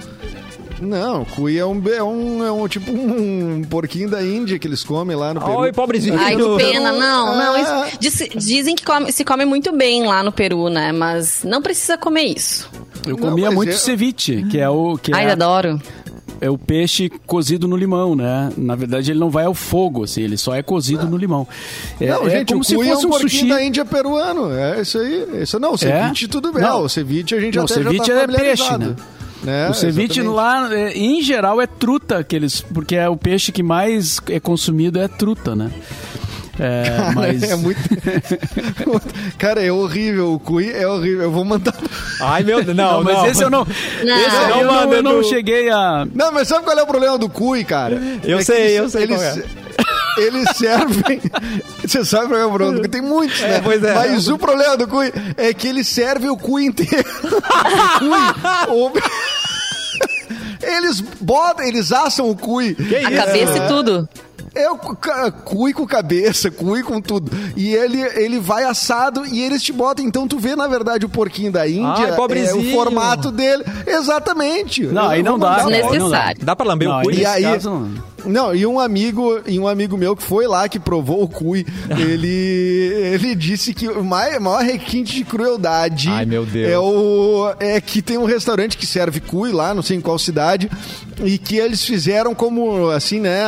Não, 0.81 1.25
cui 1.25 1.57
é 1.57 1.65
um, 1.65 1.81
é 1.89 2.01
um, 2.03 2.43
é 2.45 2.51
um 2.51 2.67
tipo 2.67 2.91
um 2.91 3.61
porquinho 3.69 4.09
da 4.09 4.23
Índia 4.23 4.57
que 4.57 4.65
eles 4.67 4.83
comem 4.83 5.15
lá 5.15 5.33
no 5.33 5.41
Peru. 5.41 5.61
Ai, 5.61 5.71
pobrezinho. 5.73 6.17
Ai, 6.19 6.35
que 6.35 6.55
pena. 6.57 6.91
Não, 6.93 7.35
não. 7.35 7.53
Ah. 7.55 7.87
isso- 7.89 7.97
diz- 7.99 8.29
dizem 8.45 8.75
que 8.75 8.85
come- 8.85 9.11
se 9.11 9.23
come 9.25 9.43
muito 9.45 9.71
bem 9.75 10.05
lá 10.05 10.23
no 10.23 10.31
Peru, 10.31 10.69
né? 10.69 10.91
Mas 10.91 11.41
não 11.43 11.61
precisa 11.61 11.97
comer 11.97 12.23
isso. 12.37 12.69
Eu 13.05 13.17
Não, 13.17 13.29
comia 13.29 13.51
muito 13.51 13.69
é- 13.73 13.77
ceviche, 13.77 14.43
que 14.49 14.57
é 14.57 14.69
o. 14.69 14.97
Que 14.97 15.13
Ai, 15.13 15.25
é, 15.25 15.31
adoro. 15.31 15.81
é 16.41 16.49
o 16.49 16.57
peixe 16.57 17.09
cozido 17.25 17.67
no 17.67 17.75
limão, 17.75 18.15
né? 18.15 18.49
Na 18.57 18.75
verdade, 18.75 19.11
ele 19.11 19.19
não 19.19 19.29
vai 19.29 19.45
ao 19.45 19.53
fogo, 19.53 20.03
assim, 20.05 20.21
ele 20.21 20.37
só 20.37 20.53
é 20.55 20.61
cozido 20.63 21.07
no 21.07 21.17
limão. 21.17 21.47
É, 21.99 22.07
Não, 22.07 22.25
é 22.27 22.29
gente, 22.29 22.49
como 22.49 22.61
o 22.61 22.63
se 22.63 22.75
cui 22.75 22.87
fosse 22.87 23.03
é 23.03 23.05
um 23.05 23.09
um 23.09 23.11
porquinho 23.11 23.29
sushi. 23.31 23.49
da 23.49 23.63
Índia 23.63 23.83
peruano. 23.85 24.51
É 24.53 24.81
isso 24.81 24.97
aí. 24.97 25.41
Isso, 25.41 25.59
não, 25.59 25.73
o 25.73 25.77
ceviche 25.77 26.27
tudo 26.27 26.51
bem. 26.53 26.61
Não. 26.61 26.83
o 26.83 26.89
ceviche 26.89 27.35
a 27.35 27.39
gente 27.41 27.57
Não, 27.57 27.65
até 27.65 27.73
ceviche 27.73 27.97
já 28.05 28.13
tá 28.15 28.21
é 28.21 28.27
peixe, 28.27 28.63
familiarizado. 28.63 28.95
Né? 29.43 29.69
o 29.69 29.73
ceviche 29.73 30.19
exatamente. 30.19 30.35
lá, 30.35 30.73
é, 30.75 30.91
em 30.97 31.21
geral, 31.21 31.61
é 31.61 31.67
truta, 31.67 32.23
que 32.23 32.35
eles, 32.35 32.61
porque 32.61 32.95
é 32.95 33.07
o 33.09 33.15
peixe 33.17 33.51
que 33.51 33.63
mais 33.63 34.19
é 34.29 34.39
consumido 34.39 34.99
é 34.99 35.07
truta, 35.07 35.55
né? 35.55 35.71
É, 36.59 36.83
Cara, 36.89 37.11
mas... 37.13 37.43
é 37.43 37.55
muito. 37.55 37.79
Cara, 39.39 39.63
é 39.63 39.71
horrível. 39.71 40.33
O 40.33 40.39
cui 40.39 40.69
é 40.69 40.85
horrível. 40.85 41.23
Eu 41.23 41.31
vou 41.31 41.45
mandar. 41.45 41.73
Ai, 42.19 42.43
meu 42.43 42.61
Deus. 42.61 42.75
Não, 42.75 42.95
Não, 42.97 43.03
mas 43.03 43.17
não. 43.17 43.25
esse 43.27 43.43
eu 43.43 43.49
não. 43.49 43.65
Não. 44.03 44.17
Esse 44.19 44.35
aí 44.35 44.49
Não 44.49 44.59
eu, 44.59 44.67
não, 44.67 44.93
eu 44.93 45.03
não 45.03 45.23
cheguei 45.23 45.69
a. 45.69 46.05
Não, 46.13 46.33
mas 46.33 46.49
sabe 46.49 46.65
qual 46.65 46.77
é 46.77 46.83
o 46.83 46.87
problema 46.87 47.17
do 47.17 47.29
cui, 47.29 47.63
cara? 47.63 47.97
Eu 48.25 48.39
É 48.39 48.43
sei, 48.43 48.77
eu 48.77 48.89
sei 48.89 49.03
Eles, 49.03 49.15
qual 49.15 49.23
é. 49.25 49.43
Eles 50.19 50.49
servem. 50.55 51.21
Você 51.85 52.03
sabe 52.05 52.33
é 52.35 52.45
o 52.45 52.49
problema 52.49 52.79
cui? 52.79 52.87
Tem 52.89 53.01
muitos, 53.01 53.39
né? 53.41 53.61
pois 53.63 53.83
é. 53.83 53.93
Mas 53.93 54.27
o 54.27 54.37
problema 54.37 54.77
do 54.77 54.87
cui 54.87 55.11
é 55.37 55.53
que 55.53 55.67
ele 55.67 55.83
serve 55.83 56.29
o 56.29 56.37
cui 56.37 56.65
inteiro. 56.65 57.05
o 58.69 58.89
cui. 58.91 59.01
Eles 60.61 60.99
botam, 61.21 61.65
eles 61.65 61.91
assam 61.91 62.29
o 62.29 62.35
cui. 62.35 62.75
A 63.05 63.11
cabeça 63.11 63.57
e 63.57 63.67
tudo. 63.67 64.07
É 64.53 64.69
o 64.69 64.77
cu- 64.77 64.95
ca- 64.95 65.31
cui 65.31 65.71
com 65.73 65.85
cabeça, 65.87 66.51
cui 66.51 66.83
com 66.83 66.99
tudo. 66.99 67.31
E 67.55 67.73
ele, 67.73 68.01
ele 68.01 68.39
vai 68.39 68.63
assado 68.65 69.25
e 69.25 69.41
eles 69.41 69.63
te 69.63 69.71
botam. 69.71 70.03
Então 70.05 70.27
tu 70.27 70.37
vê, 70.37 70.55
na 70.55 70.67
verdade, 70.67 71.05
o 71.05 71.09
porquinho 71.09 71.51
da 71.51 71.67
Índia. 71.67 72.05
Ai, 72.05 72.09
é, 72.11 72.15
pobrezinho. 72.15 72.69
o 72.69 72.73
formato 72.73 73.31
dele. 73.31 73.63
Exatamente. 73.87 74.83
Não, 74.83 75.03
Eu 75.03 75.09
aí 75.09 75.23
não 75.23 75.39
dá. 75.39 75.63
Desnecessário. 75.63 76.43
Dá 76.43 76.55
pra 76.55 76.65
lamber 76.65 76.89
Não, 76.89 76.99
o 76.99 77.03
cu? 77.03 77.11
E 77.11 77.25
aí- 77.25 77.43
caso, 77.43 77.87
não. 78.25 78.53
E 78.55 78.65
um 78.65 78.79
amigo, 78.79 79.39
e 79.47 79.59
um 79.59 79.67
amigo 79.67 79.97
meu 79.97 80.15
que 80.15 80.23
foi 80.23 80.47
lá, 80.47 80.67
que 80.69 80.79
provou 80.79 81.23
o 81.23 81.27
cui, 81.27 81.65
ele, 81.97 82.27
ele 83.13 83.35
disse 83.35 83.73
que 83.73 83.87
o 83.87 84.03
mai- 84.03 84.37
maior 84.39 84.63
requinte 84.63 85.15
de 85.15 85.23
crueldade 85.23 86.09
Ai, 86.09 86.25
meu 86.25 86.45
Deus. 86.45 86.71
é 86.71 86.77
o 86.79 87.53
é 87.59 87.81
que 87.81 88.01
tem 88.01 88.17
um 88.17 88.25
restaurante 88.25 88.77
que 88.77 88.85
serve 88.85 89.19
cui 89.19 89.51
lá, 89.51 89.73
não 89.73 89.81
sei 89.81 89.97
em 89.97 90.01
qual 90.01 90.17
cidade, 90.19 90.69
e 91.23 91.37
que 91.37 91.57
eles 91.57 91.83
fizeram 91.83 92.33
como 92.35 92.89
assim, 92.89 93.19
né, 93.19 93.43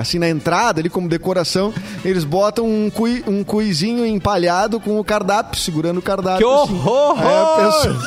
assim 0.00 0.18
na 0.18 0.28
entrada, 0.28 0.80
ali 0.80 0.88
como 0.88 1.08
decoração, 1.08 1.72
eles 2.04 2.24
botam 2.24 2.66
um 2.66 2.90
cui, 2.90 3.24
um 3.26 3.42
cuizinho 3.44 4.04
empalhado 4.06 4.78
com 4.80 4.98
o 4.98 5.04
cardápio, 5.04 5.58
segurando 5.60 5.98
o 5.98 6.02
cardápio. 6.02 6.46
Que 6.46 6.54
assim. 6.54 6.74
horror! 6.74 7.16
Aí 7.18 7.26
a 7.26 7.70
pessoa- 7.72 8.02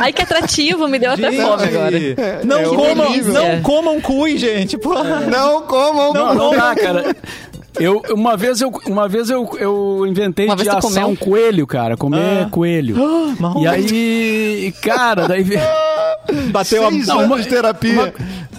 Ai, 0.00 0.12
que 0.12 0.22
atrativo. 0.22 0.88
Me 0.88 0.98
deu 0.98 1.12
até 1.12 1.30
Gente, 1.30 1.42
fome 1.42 1.64
agora. 1.64 1.98
Não, 2.44 2.58
É 2.58 2.64
comam, 2.64 3.06
horrível. 3.06 3.32
não 3.34 3.62
comam 3.62 4.00
cui, 4.00 4.36
gente. 4.38 4.76
Pô. 4.78 4.94
Não 4.94 5.62
comam, 5.62 6.12
Não, 6.12 6.34
não 6.34 6.50
dá, 6.50 6.74
cara. 6.74 7.14
Eu, 7.78 8.02
uma 8.10 8.36
vez 8.38 8.60
eu, 8.62 8.70
uma 8.86 9.06
vez 9.06 9.28
eu, 9.28 9.46
eu 9.60 10.06
inventei 10.06 10.46
Uma 10.46 10.56
de 10.56 10.66
assar 10.68 10.80
comeu? 10.80 11.08
um 11.08 11.16
coelho, 11.16 11.66
cara. 11.66 11.94
Comer 11.96 12.44
Ah. 12.46 12.48
coelho. 12.50 12.96
Marrom. 13.38 13.62
e 13.62 13.66
aí, 13.68 14.74
cara, 14.80 15.28
daí... 15.28 15.44
Bateu 16.50 16.86
a... 16.86 16.90
Seis 16.90 17.06
Não, 17.06 17.18
anos 17.20 17.26
uma- 17.30 17.42
de 17.42 17.48
terapia. 17.48 17.92
uma- 17.92 18.12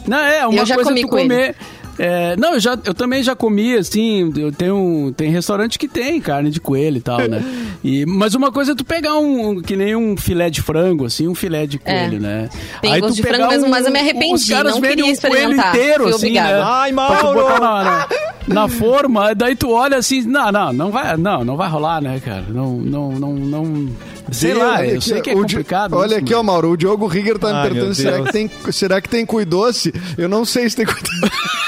não, 0.07 0.17
é, 0.19 0.45
uma 0.47 0.59
Eu 0.61 0.65
já 0.65 0.75
coisa 0.75 0.91
é 0.91 0.93
comi 0.93 1.01
tu 1.01 1.07
coelho. 1.09 1.27
É, 1.99 2.35
não, 2.37 2.53
eu, 2.53 2.59
já, 2.59 2.77
eu 2.85 2.93
também 2.93 3.23
já 3.23 3.35
comi, 3.35 3.75
assim, 3.75 4.31
eu 4.37 4.51
tenho, 4.51 5.13
tem 5.17 5.29
restaurante 5.31 5.79
que 5.79 5.87
tem 5.87 6.19
carne 6.21 6.49
de 6.51 6.59
coelho 6.59 6.97
e 6.97 7.01
tal, 7.01 7.19
né? 7.27 7.43
E, 7.83 8.05
mas 8.07 8.33
uma 8.33 8.51
coisa 8.51 8.71
é 8.71 8.75
tu 8.75 8.83
pegar 8.83 9.17
um, 9.19 9.49
um- 9.49 9.61
que 9.61 9.75
nem 9.75 9.95
um 9.95 10.17
filé 10.17 10.49
de 10.49 10.61
frango, 10.63 11.05
assim, 11.05 11.27
um 11.27 11.35
filé 11.35 11.67
de 11.67 11.77
coelho, 11.77 12.19
né? 12.19 12.49
Tem 12.81 12.91
Aí 12.91 12.99
gosto 12.99 13.13
tu 13.13 13.17
de 13.17 13.21
pegar 13.21 13.37
frango 13.37 13.51
mesmo, 13.53 13.69
mas 13.69 13.85
eu 13.85 13.91
me 13.91 13.99
os 13.99 14.03
arrependi, 14.03 14.49
caras 14.51 14.73
não 14.73 14.81
queria 14.81 14.95
um 14.95 14.97
coelho 15.07 15.13
experimentar. 15.13 15.75
inteiro, 15.75 16.03
Fui 16.05 16.11
assim, 16.13 16.17
obrigada. 16.25 16.57
né? 16.57 16.63
Ai, 16.65 16.91
Mauro! 16.91 17.47
na, 17.59 17.59
na, 17.83 18.07
na 18.47 18.67
forma, 18.67 19.33
daí 19.35 19.55
tu 19.55 19.69
olha 19.69 19.95
assim, 19.97 20.23
não, 20.23 20.51
não, 20.51 20.73
não 20.73 20.91
vai, 20.91 21.15
não, 21.17 21.45
não 21.45 21.55
vai 21.55 21.69
rolar, 21.69 22.01
né, 22.01 22.19
cara? 22.19 22.45
Não, 22.49 22.73
não, 22.77 23.11
não, 23.11 23.33
não... 23.33 23.89
Sei 24.31 24.53
lá, 24.55 24.83
eu 24.85 24.97
aqui, 24.97 25.05
sei 25.09 25.21
que 25.21 25.29
é 25.29 25.33
o 25.35 25.45
Di- 25.45 25.55
complicado. 25.55 25.93
Olha 25.95 26.15
isso, 26.15 26.17
aqui, 26.17 26.33
ó, 26.33 26.37
mas- 26.39 26.45
Mauro. 26.47 26.71
O 26.71 26.77
Diogo 26.77 27.05
Rigger 27.05 27.37
tá 27.37 27.53
me 27.53 27.61
perguntando 27.69 27.95
será 27.95 28.21
que, 28.23 28.31
tem, 28.33 28.51
será 28.71 29.01
que 29.01 29.07
tem 29.07 29.25
cui 29.25 29.45
doce? 29.45 29.93
Eu 30.17 30.27
não 30.27 30.43
sei 30.43 30.67
se 30.69 30.75
tem 30.75 30.85
cui 30.85 30.95
doce. 30.95 31.31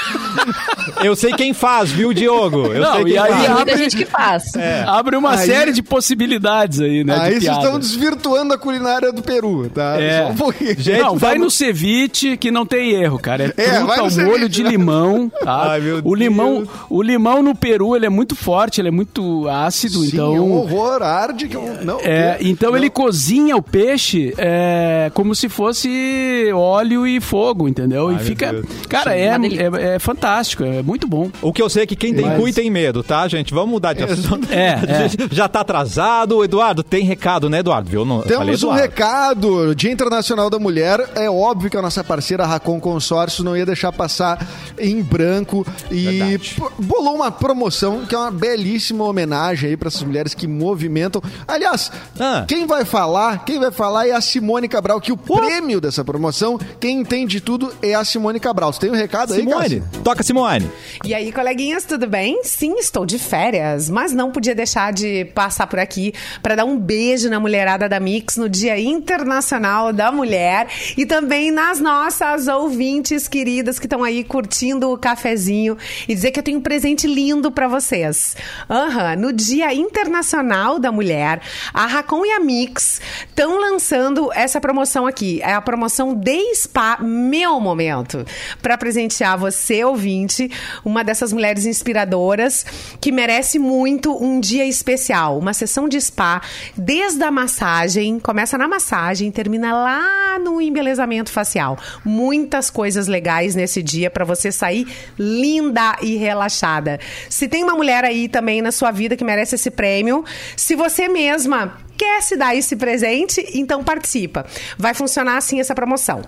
Eu 1.02 1.16
sei 1.16 1.32
quem 1.32 1.52
faz, 1.52 1.90
viu, 1.90 2.12
Diogo? 2.12 2.66
Eu 2.66 2.80
Não, 2.82 2.92
sei 2.94 3.04
quem 3.04 3.12
e 3.14 3.18
aí 3.18 3.26
Tem 3.32 3.46
faz. 3.46 3.60
abre- 3.60 3.76
gente 3.76 3.96
que 3.96 4.04
faz. 4.06 4.52
Abre 4.86 5.16
uma 5.16 5.32
Aí- 5.32 5.46
série 5.46 5.72
de 5.72 5.82
possibilidades 5.82 6.80
aí, 6.80 7.02
né? 7.04 7.14
de 7.14 7.20
Aí 7.20 7.40
vocês 7.40 7.56
estão 7.56 7.78
desvirtuando 7.78 8.54
a 8.54 8.58
culinária 8.58 9.12
do 9.12 9.22
Peru, 9.22 9.68
tá? 9.70 10.00
É. 10.00 10.24
Só 10.24 10.32
um 10.32 10.36
pouquinho. 10.36 10.74
Gente, 10.78 11.00
não, 11.02 11.16
vai 11.16 11.32
vamos- 11.32 11.44
no 11.44 11.50
ceviche 11.50 12.36
que 12.36 12.50
não 12.50 12.66
tem 12.66 12.90
erro, 12.92 13.18
cara. 13.18 13.54
É, 13.56 13.62
É, 13.62 13.70
truta 13.70 13.86
vai 13.86 13.96
no 13.98 14.02
ao 14.04 14.10
ceviche, 14.10 14.30
molho 14.30 14.48
de 14.48 14.62
vai. 14.62 14.72
limão. 14.72 15.32
Tá? 15.42 15.70
Ai, 15.72 15.80
meu 15.80 16.00
o 16.04 16.14
limão, 16.14 16.54
Deus. 16.58 16.68
o 16.90 17.02
limão 17.02 17.42
no 17.42 17.54
Peru 17.54 17.96
ele 17.96 18.06
é 18.06 18.10
muito 18.10 18.34
forte, 18.36 18.80
ele 18.80 18.88
é 18.88 18.92
muito 18.92 19.48
ácido, 19.48 20.00
Sim, 20.00 20.08
então. 20.12 20.36
é 20.36 20.40
um 20.40 20.52
horror, 20.52 21.02
arde 21.02 21.48
que 21.48 21.56
eu... 21.56 21.78
Não, 21.82 21.98
É, 22.00 22.36
então 22.40 22.70
não. 22.72 22.76
ele 22.78 22.90
cozinha 22.90 23.56
o 23.56 23.62
peixe 23.62 24.34
é, 24.36 25.10
como 25.14 25.34
se 25.34 25.48
fosse 25.48 26.50
óleo 26.54 27.06
e 27.06 27.20
fogo, 27.20 27.68
entendeu? 27.68 28.08
Ai, 28.08 28.16
e 28.16 28.18
fica. 28.18 28.52
Deus. 28.52 28.66
Cara, 28.88 29.16
é, 29.16 29.26
é, 29.28 29.94
é 29.94 29.98
fantástico, 29.98 30.64
é 30.64 30.82
muito 30.90 31.06
bom. 31.06 31.30
O 31.40 31.52
que 31.52 31.62
eu 31.62 31.68
sei 31.70 31.84
é 31.84 31.86
que 31.86 31.94
quem 31.96 32.12
tem 32.12 32.26
Mas- 32.26 32.38
cu 32.40 32.52
tem 32.52 32.68
medo, 32.70 33.02
tá, 33.02 33.26
gente? 33.28 33.54
Vamos 33.54 33.70
mudar 33.70 33.92
de 33.92 34.02
assunto. 34.02 34.46
É, 34.50 34.70
é. 35.06 35.10
Já 35.30 35.48
tá 35.48 35.60
atrasado. 35.60 36.42
Eduardo, 36.44 36.82
tem 36.82 37.04
recado, 37.04 37.48
né, 37.48 37.60
Eduardo? 37.60 37.88
Viu? 37.88 38.04
Não, 38.04 38.22
Temos 38.22 38.62
um 38.64 38.70
recado. 38.72 39.74
Dia 39.74 39.92
Internacional 39.92 40.50
da 40.50 40.58
Mulher. 40.58 41.08
É 41.14 41.30
óbvio 41.30 41.70
que 41.70 41.76
a 41.76 41.82
nossa 41.82 42.02
parceira 42.02 42.44
Racon 42.44 42.80
Consórcio 42.80 43.44
não 43.44 43.56
ia 43.56 43.64
deixar 43.64 43.92
passar 43.92 44.44
em 44.78 45.00
branco. 45.02 45.64
E 45.90 46.38
bolou 46.78 47.14
uma 47.14 47.30
promoção 47.30 48.04
que 48.06 48.14
é 48.14 48.18
uma 48.18 48.30
belíssima 48.30 49.04
homenagem 49.04 49.70
aí 49.70 49.76
para 49.76 49.88
essas 49.88 50.02
mulheres 50.02 50.34
que 50.34 50.46
movimentam. 50.48 51.22
Aliás, 51.46 51.90
Ah. 52.18 52.44
quem 52.48 52.66
vai 52.66 52.84
falar, 52.84 53.44
quem 53.44 53.58
vai 53.60 53.70
falar 53.70 54.08
é 54.08 54.12
a 54.12 54.20
Simone 54.20 54.68
Cabral, 54.68 55.00
que 55.00 55.12
o 55.12 55.16
prêmio 55.16 55.80
dessa 55.80 56.04
promoção, 56.04 56.58
quem 56.80 56.98
entende 57.00 57.40
tudo 57.40 57.72
é 57.82 57.94
a 57.94 58.04
Simone 58.04 58.40
Cabral. 58.40 58.72
Você 58.72 58.80
tem 58.80 58.90
um 58.90 58.94
recado 58.94 59.32
aí, 59.34 59.40
Simone, 59.40 59.82
toca 60.02 60.22
Simone. 60.22 60.68
E 61.04 61.14
aí, 61.14 61.32
coleguinhas, 61.32 61.84
tudo 61.84 62.06
bem? 62.06 62.42
Sim, 62.44 62.78
estou 62.78 63.06
de 63.06 63.18
férias, 63.18 63.88
mas 63.88 64.12
não 64.12 64.30
podia 64.30 64.54
deixar 64.54 64.92
de 64.92 65.24
passar 65.26 65.66
por 65.66 65.78
aqui 65.78 66.12
para 66.42 66.54
dar 66.54 66.64
um 66.64 66.78
beijo 66.78 67.28
na 67.30 67.40
mulherada 67.40 67.88
da 67.88 67.98
Mix 67.98 68.36
no 68.36 68.48
Dia 68.48 68.78
Internacional 68.78 69.92
da 69.92 70.12
Mulher 70.12 70.66
e 70.96 71.06
também 71.06 71.50
nas 71.50 71.80
nossas 71.80 72.48
ouvintes 72.48 73.28
queridas 73.28 73.78
que 73.78 73.86
estão 73.86 74.04
aí 74.04 74.22
curtindo 74.24 74.90
o 74.90 74.98
cafezinho 74.98 75.76
e 76.08 76.14
dizer 76.14 76.30
que 76.30 76.40
eu 76.40 76.44
tenho 76.44 76.58
um 76.58 76.62
presente 76.62 77.06
lindo 77.06 77.50
para 77.50 77.68
vocês. 77.68 78.36
Aham, 78.68 79.16
no 79.16 79.32
Dia 79.32 79.72
Internacional 79.74 80.78
da 80.78 80.92
Mulher, 80.92 81.40
a 81.72 81.86
Racon 81.86 82.24
e 82.24 82.30
a 82.30 82.40
Mix 82.40 83.00
estão 83.28 83.60
lançando 83.60 84.32
essa 84.32 84.60
promoção 84.60 85.06
aqui. 85.06 85.40
É 85.42 85.52
a 85.52 85.60
promoção 85.60 86.14
de 86.14 86.54
Spa 86.54 86.98
Meu 87.00 87.60
Momento. 87.60 88.24
Para 88.62 88.76
presentear 88.78 89.38
você, 89.38 89.84
ouvinte, 89.84 90.50
uma 90.84 91.02
dessas 91.04 91.32
mulheres 91.32 91.66
inspiradoras 91.66 92.64
que 93.00 93.12
merece 93.12 93.58
muito 93.58 94.16
um 94.22 94.40
dia 94.40 94.66
especial, 94.66 95.38
uma 95.38 95.52
sessão 95.52 95.88
de 95.88 96.00
spa, 96.00 96.40
desde 96.76 97.22
a 97.22 97.30
massagem, 97.30 98.18
começa 98.18 98.56
na 98.56 98.68
massagem, 98.68 99.30
termina 99.30 99.72
lá 99.72 100.38
no 100.38 100.60
embelezamento 100.60 101.30
facial. 101.30 101.78
Muitas 102.04 102.70
coisas 102.70 103.06
legais 103.06 103.54
nesse 103.54 103.82
dia 103.82 104.10
para 104.10 104.24
você 104.24 104.52
sair 104.52 104.86
linda 105.18 105.96
e 106.00 106.16
relaxada. 106.16 106.98
Se 107.28 107.48
tem 107.48 107.62
uma 107.62 107.74
mulher 107.74 108.04
aí 108.04 108.28
também 108.28 108.62
na 108.62 108.72
sua 108.72 108.90
vida 108.90 109.16
que 109.16 109.24
merece 109.24 109.54
esse 109.54 109.70
prêmio, 109.70 110.24
se 110.56 110.74
você 110.74 111.08
mesma 111.08 111.78
quer 112.00 112.22
se 112.22 112.34
dar 112.34 112.56
esse 112.56 112.76
presente, 112.76 113.46
então 113.52 113.84
participa. 113.84 114.46
Vai 114.78 114.94
funcionar 114.94 115.36
assim 115.36 115.60
essa 115.60 115.74
promoção. 115.74 116.22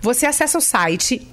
Você 0.00 0.26
acessa 0.26 0.58
o 0.58 0.60
site 0.60 1.28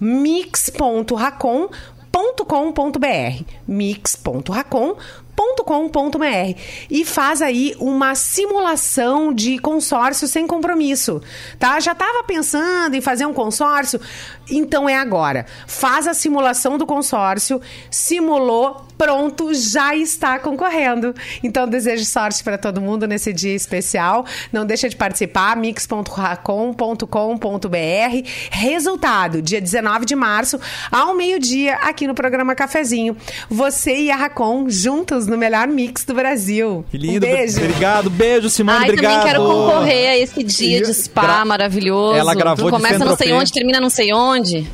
mix.racon.com.br 3.68 4.96
mix.racon.com.br 5.40 6.60
e 6.90 7.06
faz 7.06 7.42
aí 7.42 7.74
uma 7.80 8.16
simulação 8.16 9.34
de 9.34 9.58
consórcio 9.60 10.28
sem 10.28 10.46
compromisso, 10.46 11.22
tá? 11.58 11.80
Já 11.80 11.94
estava 11.94 12.24
pensando 12.24 12.96
em 12.96 13.02
fazer 13.02 13.26
um 13.26 13.34
consórcio? 13.34 14.00
Então 14.52 14.90
é 14.90 14.96
agora. 14.96 15.46
Faz 15.68 16.08
a 16.08 16.14
simulação 16.14 16.78
do 16.78 16.86
consórcio, 16.86 17.62
simulou, 17.90 18.86
pronto, 18.98 19.54
já 19.54 19.96
está 19.96 20.40
concorrendo. 20.40 21.14
Então 21.44 21.68
desejo 21.68 22.06
sorte 22.06 22.44
para 22.44 22.58
todo 22.58 22.82
mundo 22.82 23.08
nesse 23.08 23.32
dia 23.32 23.56
especial. 23.56 24.26
Não 24.52 24.66
deixa 24.66 24.90
de 24.90 24.96
participar, 24.96 25.56
mix.racon.com.br. 25.56 28.30
Resultado, 28.52 29.42
dia 29.42 29.62
19 29.62 30.06
de 30.06 30.16
março, 30.16 30.60
ao 30.92 31.16
meio-dia, 31.16 31.76
aqui 31.76 32.08
no 32.08 32.16
programa 32.16 32.56
Cafezinho. 32.56 33.16
Você 33.50 33.96
e 33.96 34.12
a 34.12 34.16
Racon 34.16 34.70
juntos 34.70 35.28
no 35.30 35.38
melhor 35.38 35.68
mix 35.68 36.04
do 36.04 36.14
Brasil. 36.14 36.86
Que 36.92 36.98
lindo. 36.98 37.26
Um 37.26 37.30
beijo. 37.30 37.58
Obrigado, 37.60 38.10
beijo, 38.10 38.50
Simone, 38.50 38.78
Ai, 38.80 38.90
obrigado. 38.90 39.12
também 39.14 39.28
quero 39.28 39.44
concorrer 39.44 40.10
a 40.10 40.18
esse 40.18 40.44
dia 40.44 40.82
de 40.82 40.94
spa 40.94 41.22
Gra- 41.22 41.46
maravilhoso. 41.46 42.18
Ela 42.18 42.34
gravou 42.34 42.66
de 42.66 42.72
Começa 42.72 43.06
não 43.06 43.16
sei 43.16 43.32
onde, 43.34 43.52
termina 43.52 43.80
não 43.80 43.90
sei 43.90 44.14
onde. 44.14 44.68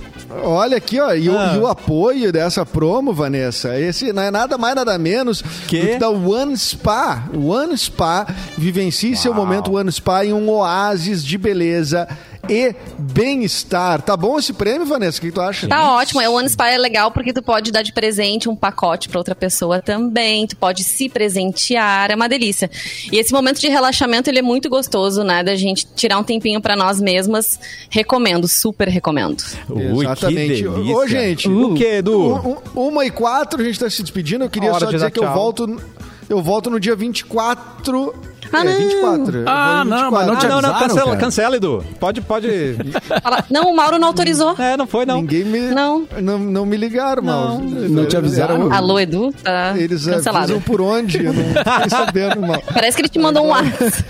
Olha 0.44 0.78
aqui, 0.78 1.00
ó, 1.00 1.14
e, 1.14 1.30
o- 1.30 1.38
Ah. 1.38 1.54
e 1.56 1.60
o 1.60 1.68
apoio 1.68 2.32
dessa 2.32 2.66
promo, 2.66 3.14
Vanessa, 3.14 3.80
esse 3.80 4.12
não 4.12 4.24
é 4.24 4.32
nada 4.32 4.58
mais, 4.58 4.76
nada 4.76 4.98
menos 4.98 5.42
Que? 5.68 5.80
do 5.80 5.88
que 5.88 5.98
da 5.98 6.10
One 6.10 6.58
Spa. 6.58 7.24
One 7.34 7.78
Spa, 7.78 8.26
vivencie 8.58 9.16
seu 9.16 9.34
momento 9.34 9.76
One 9.76 9.92
Spa 9.92 10.26
em 10.26 10.34
um 10.34 10.50
oásis 10.50 11.24
de 11.24 11.38
beleza 11.38 12.08
e 12.50 12.76
bem-estar. 12.98 14.02
Tá 14.02 14.16
bom 14.18 14.38
esse 14.38 14.54
prêmio, 14.54 14.86
Vanessa? 14.86 15.18
O 15.18 15.22
que 15.22 15.32
tu 15.32 15.42
acha? 15.42 15.68
Tá 15.68 15.94
ótimo. 15.94 16.22
É, 16.22 16.30
o 16.30 16.34
One 16.34 16.50
Spa 16.50 16.70
é 16.70 16.78
legal 16.78 17.12
porque 17.12 17.34
tu 17.34 17.42
pode 17.42 17.72
dar 17.72 17.82
de 17.82 17.92
presente 17.94 18.48
um 18.50 18.56
pacote 18.56 19.10
pra 19.10 19.18
outra 19.20 19.34
pessoa 19.36 19.82
também. 19.82 20.46
Tu 20.48 20.56
pode 20.56 20.84
se 20.84 21.10
presentear. 21.10 22.12
É 22.12 22.16
uma 22.16 22.28
delícia. 22.30 22.70
E 23.12 23.18
esse 23.18 23.32
momento 23.34 23.60
de 23.60 23.68
relaxamento, 23.68 24.30
ele 24.30 24.40
é 24.40 24.42
muito 24.42 24.70
gostoso, 24.70 25.24
né? 25.24 25.44
Da 25.44 25.56
gente 25.56 25.86
tirar 25.96 26.18
um 26.18 26.24
tempinho 26.24 26.62
pra 26.62 26.76
nós 26.76 27.00
mesmas. 27.00 27.60
Recomendo, 27.90 28.48
super 28.48 28.88
recomendo. 28.88 29.44
Ui, 29.70 30.06
Exatamente. 30.06 30.64
que 30.64 30.70
delícia. 30.70 30.96
Ô, 30.96 31.08
gente, 31.08 31.50
O 31.50 31.74
que, 31.74 31.84
Edu? 31.86 32.20
Um- 32.36 32.58
um- 32.76 32.88
uma 32.90 33.06
e 33.06 33.10
quatro, 33.10 33.62
a 33.62 33.64
gente 33.64 33.80
tá 33.80 33.90
se 33.90 34.02
despedindo. 34.02 34.44
Eu 34.44 34.50
queria 34.50 34.74
só 34.74 34.86
dizer 34.92 35.12
que 35.12 35.20
eu 35.20 35.32
volto. 35.34 35.82
Eu 36.28 36.42
volto 36.42 36.70
no 36.72 36.80
dia 36.80 36.96
24. 36.96 38.14
Ah, 38.52 38.62
é, 38.62 38.64
não. 38.64 38.78
24. 38.78 39.38
Eu 39.40 39.46
Ah, 39.50 39.76
vou 39.78 39.86
no 39.86 39.90
não, 39.90 40.12
mas 40.12 40.28
não 40.28 40.34
Ah, 40.34 40.38
te 40.38 40.48
não, 40.48 40.62
não, 40.62 40.70
avisaram, 40.70 40.88
cancela, 40.88 41.06
cara? 41.12 41.20
cancela, 41.20 41.56
Edu. 41.58 41.86
Pode, 42.00 42.22
pode. 42.22 42.76
Fala- 43.22 43.44
Não, 43.50 43.70
o 43.72 43.76
Mauro 43.76 43.98
não 44.00 44.08
autorizou. 44.10 44.56
É, 44.58 44.78
não 44.78 44.88
foi, 44.88 45.06
não. 45.06 45.18
Ninguém 45.18 45.44
me. 45.44 45.60
Não. 45.60 46.08
Não, 46.22 46.38
não 46.40 46.66
me 46.66 46.78
ligaram, 46.78 47.24
mal. 47.24 47.60
Não 47.60 48.06
te 48.06 48.16
avisaram? 48.18 48.66
Era- 48.68 48.76
Alô, 48.78 49.00
Edu? 49.00 49.34
Tá 49.44 49.74
Eles 49.78 50.06
cancelado. 50.06 50.46
avisam 50.46 50.62
por 50.62 50.82
onde? 50.82 51.24
Eu 51.24 51.34
não 51.34 51.44
fiquei 51.44 51.90
sabendo, 51.90 52.42
mal. 52.42 52.62
Parece 52.74 52.96
que 52.98 53.02
ele 53.02 53.10
te 53.10 53.20
mandou 53.20 53.46
um 53.46 53.50
WhatsApp. 53.50 54.04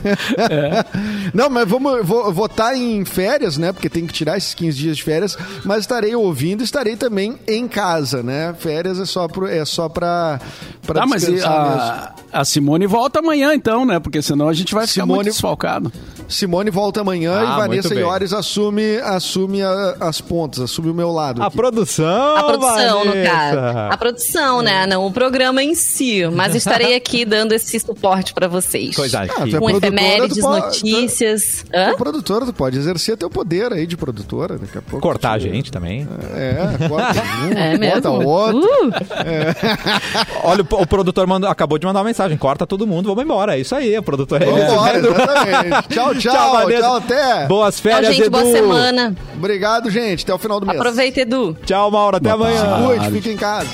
Não, 1.34 1.50
mas 1.50 1.68
vamos, 1.68 1.98
eu 1.98 2.04
vou 2.04 2.34
vou 2.34 2.46
estar 2.46 2.76
em 2.76 3.04
férias, 3.06 3.58
né? 3.58 3.72
Porque 3.72 3.90
tem 3.90 4.06
que 4.06 4.14
tirar 4.14 4.38
esses 4.38 4.54
15 4.54 4.78
dias 4.78 4.98
de 4.98 5.04
férias, 5.04 5.38
mas 5.64 5.80
estarei 5.80 6.16
ouvindo, 6.16 6.64
estarei 6.64 6.96
também 6.96 7.38
em 7.48 7.68
casa, 7.68 8.22
né? 8.24 8.54
Férias 8.58 9.00
é 9.00 9.06
só 9.06 9.28
pro, 9.28 9.48
é 9.48 9.64
só 9.66 9.88
pra, 9.90 10.40
pra 10.86 11.04
Ah, 11.04 11.06
mas 11.08 11.26
a, 11.44 12.14
a 12.32 12.46
Simone 12.46 12.88
volta 12.88 13.20
amanhã, 13.20 13.54
então, 13.54 13.86
né? 13.86 14.00
Porque 14.00 14.22
senão 14.26 14.50
a 14.50 14.54
gente 14.54 14.74
vai 14.74 14.88
ficar 14.88 15.02
Simone- 15.04 15.18
muito 15.18 15.32
desfalcado. 15.32 15.92
Simone 16.28 16.72
volta 16.72 17.02
amanhã 17.02 17.34
Ah, 17.38 17.44
e 17.44 17.58
Vanessa. 17.60 17.94
Iores 17.94 18.34
assume, 18.34 18.98
assume 18.98 19.62
a- 19.62 19.96
as 20.00 20.20
pontas, 20.20 20.60
assume 20.60 20.90
o 20.90 20.94
meu 20.94 21.12
lado. 21.12 21.42
A 21.42 21.48
aqui. 21.48 21.56
produção, 21.56 22.36
A 22.36 22.44
produção, 22.44 23.06
no 23.06 23.12
Vanessa. 23.12 23.32
caso. 23.32 23.94
A 23.94 23.98
produção, 23.98 24.62
né? 24.64 24.88
Não 24.88 25.06
o 25.06 25.12
programa 25.12 25.62
em 25.64 25.76
si. 25.76 26.26
Mas 26.34 26.56
estarei 26.56 26.96
aqui 26.96 27.26
dando 27.26 27.52
esse 27.54 27.80
suporte 27.80 28.34
pra 28.34 28.48
vocês. 28.48 28.96
Coisa 28.96 29.20
Ah, 29.20 29.24
aqui. 29.24 29.56
é 29.56 29.60
Com 29.60 29.68
produtora, 29.68 29.78
efemérides, 29.78 30.38
notícias. 30.44 31.64
Tu 31.70 31.76
é 31.76 31.92
Hã? 31.92 31.96
produtora, 31.96 32.46
tu 32.46 32.54
pode 32.54 32.78
exercer 32.78 33.18
teu 33.18 33.30
poder 33.30 33.72
aí 33.72 33.86
de 33.86 33.96
produtora 33.96 34.58
daqui 34.58 34.78
a 34.78 34.82
pouco. 34.82 35.02
Cortar 35.06 35.34
a 35.36 35.38
Tu- 35.38 35.44
gente 35.44 35.72
também. 35.72 36.08
É, 36.34 36.88
corta 36.88 37.22
um, 37.46 37.52
É 37.58 37.78
mesmo? 37.78 38.02
corta 38.02 38.10
outro. 38.10 38.60
Uh, 38.60 39.06
Olha, 40.44 40.62
o, 40.64 40.82
o 40.82 40.88
produtor 40.88 41.28
mandou- 41.28 41.50
acabou 41.50 41.78
de 41.78 41.86
mandar 41.86 42.00
uma 42.00 42.06
mensagem. 42.06 42.38
Corta 42.38 42.66
todo 42.66 42.86
mundo, 42.88 43.08
vamos 43.08 43.24
embora. 43.24 43.56
É 43.56 43.60
isso 43.60 43.76
aí, 43.76 43.98
o 43.98 44.04
produtor 44.16 44.39
Vambora, 44.39 44.97
exatamente. 44.99 45.88
Tchau, 45.89 46.16
tchau, 46.16 46.34
tchau, 46.34 46.51
Vanessa. 46.53 46.97
até. 46.97 47.47
Boas 47.47 47.76
tchau, 47.76 47.84
férias, 47.84 48.16
gente. 48.16 48.28
Edu. 48.28 48.32
Boa 48.32 48.45
semana. 48.45 49.16
Obrigado, 49.36 49.89
gente. 49.89 50.24
Até 50.24 50.34
o 50.34 50.38
final 50.38 50.59
do 50.59 50.66
mês. 50.66 50.80
Aproveita, 50.80 51.22
Edu. 51.22 51.57
Tchau, 51.66 51.91
Mauro. 51.91 52.18
Até 52.18 52.32
amanhã. 52.32 52.86
Cuide, 52.86 53.11
fique 53.11 53.30
em 53.32 53.38
casa. 53.38 53.70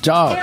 Tchau. 0.00 0.36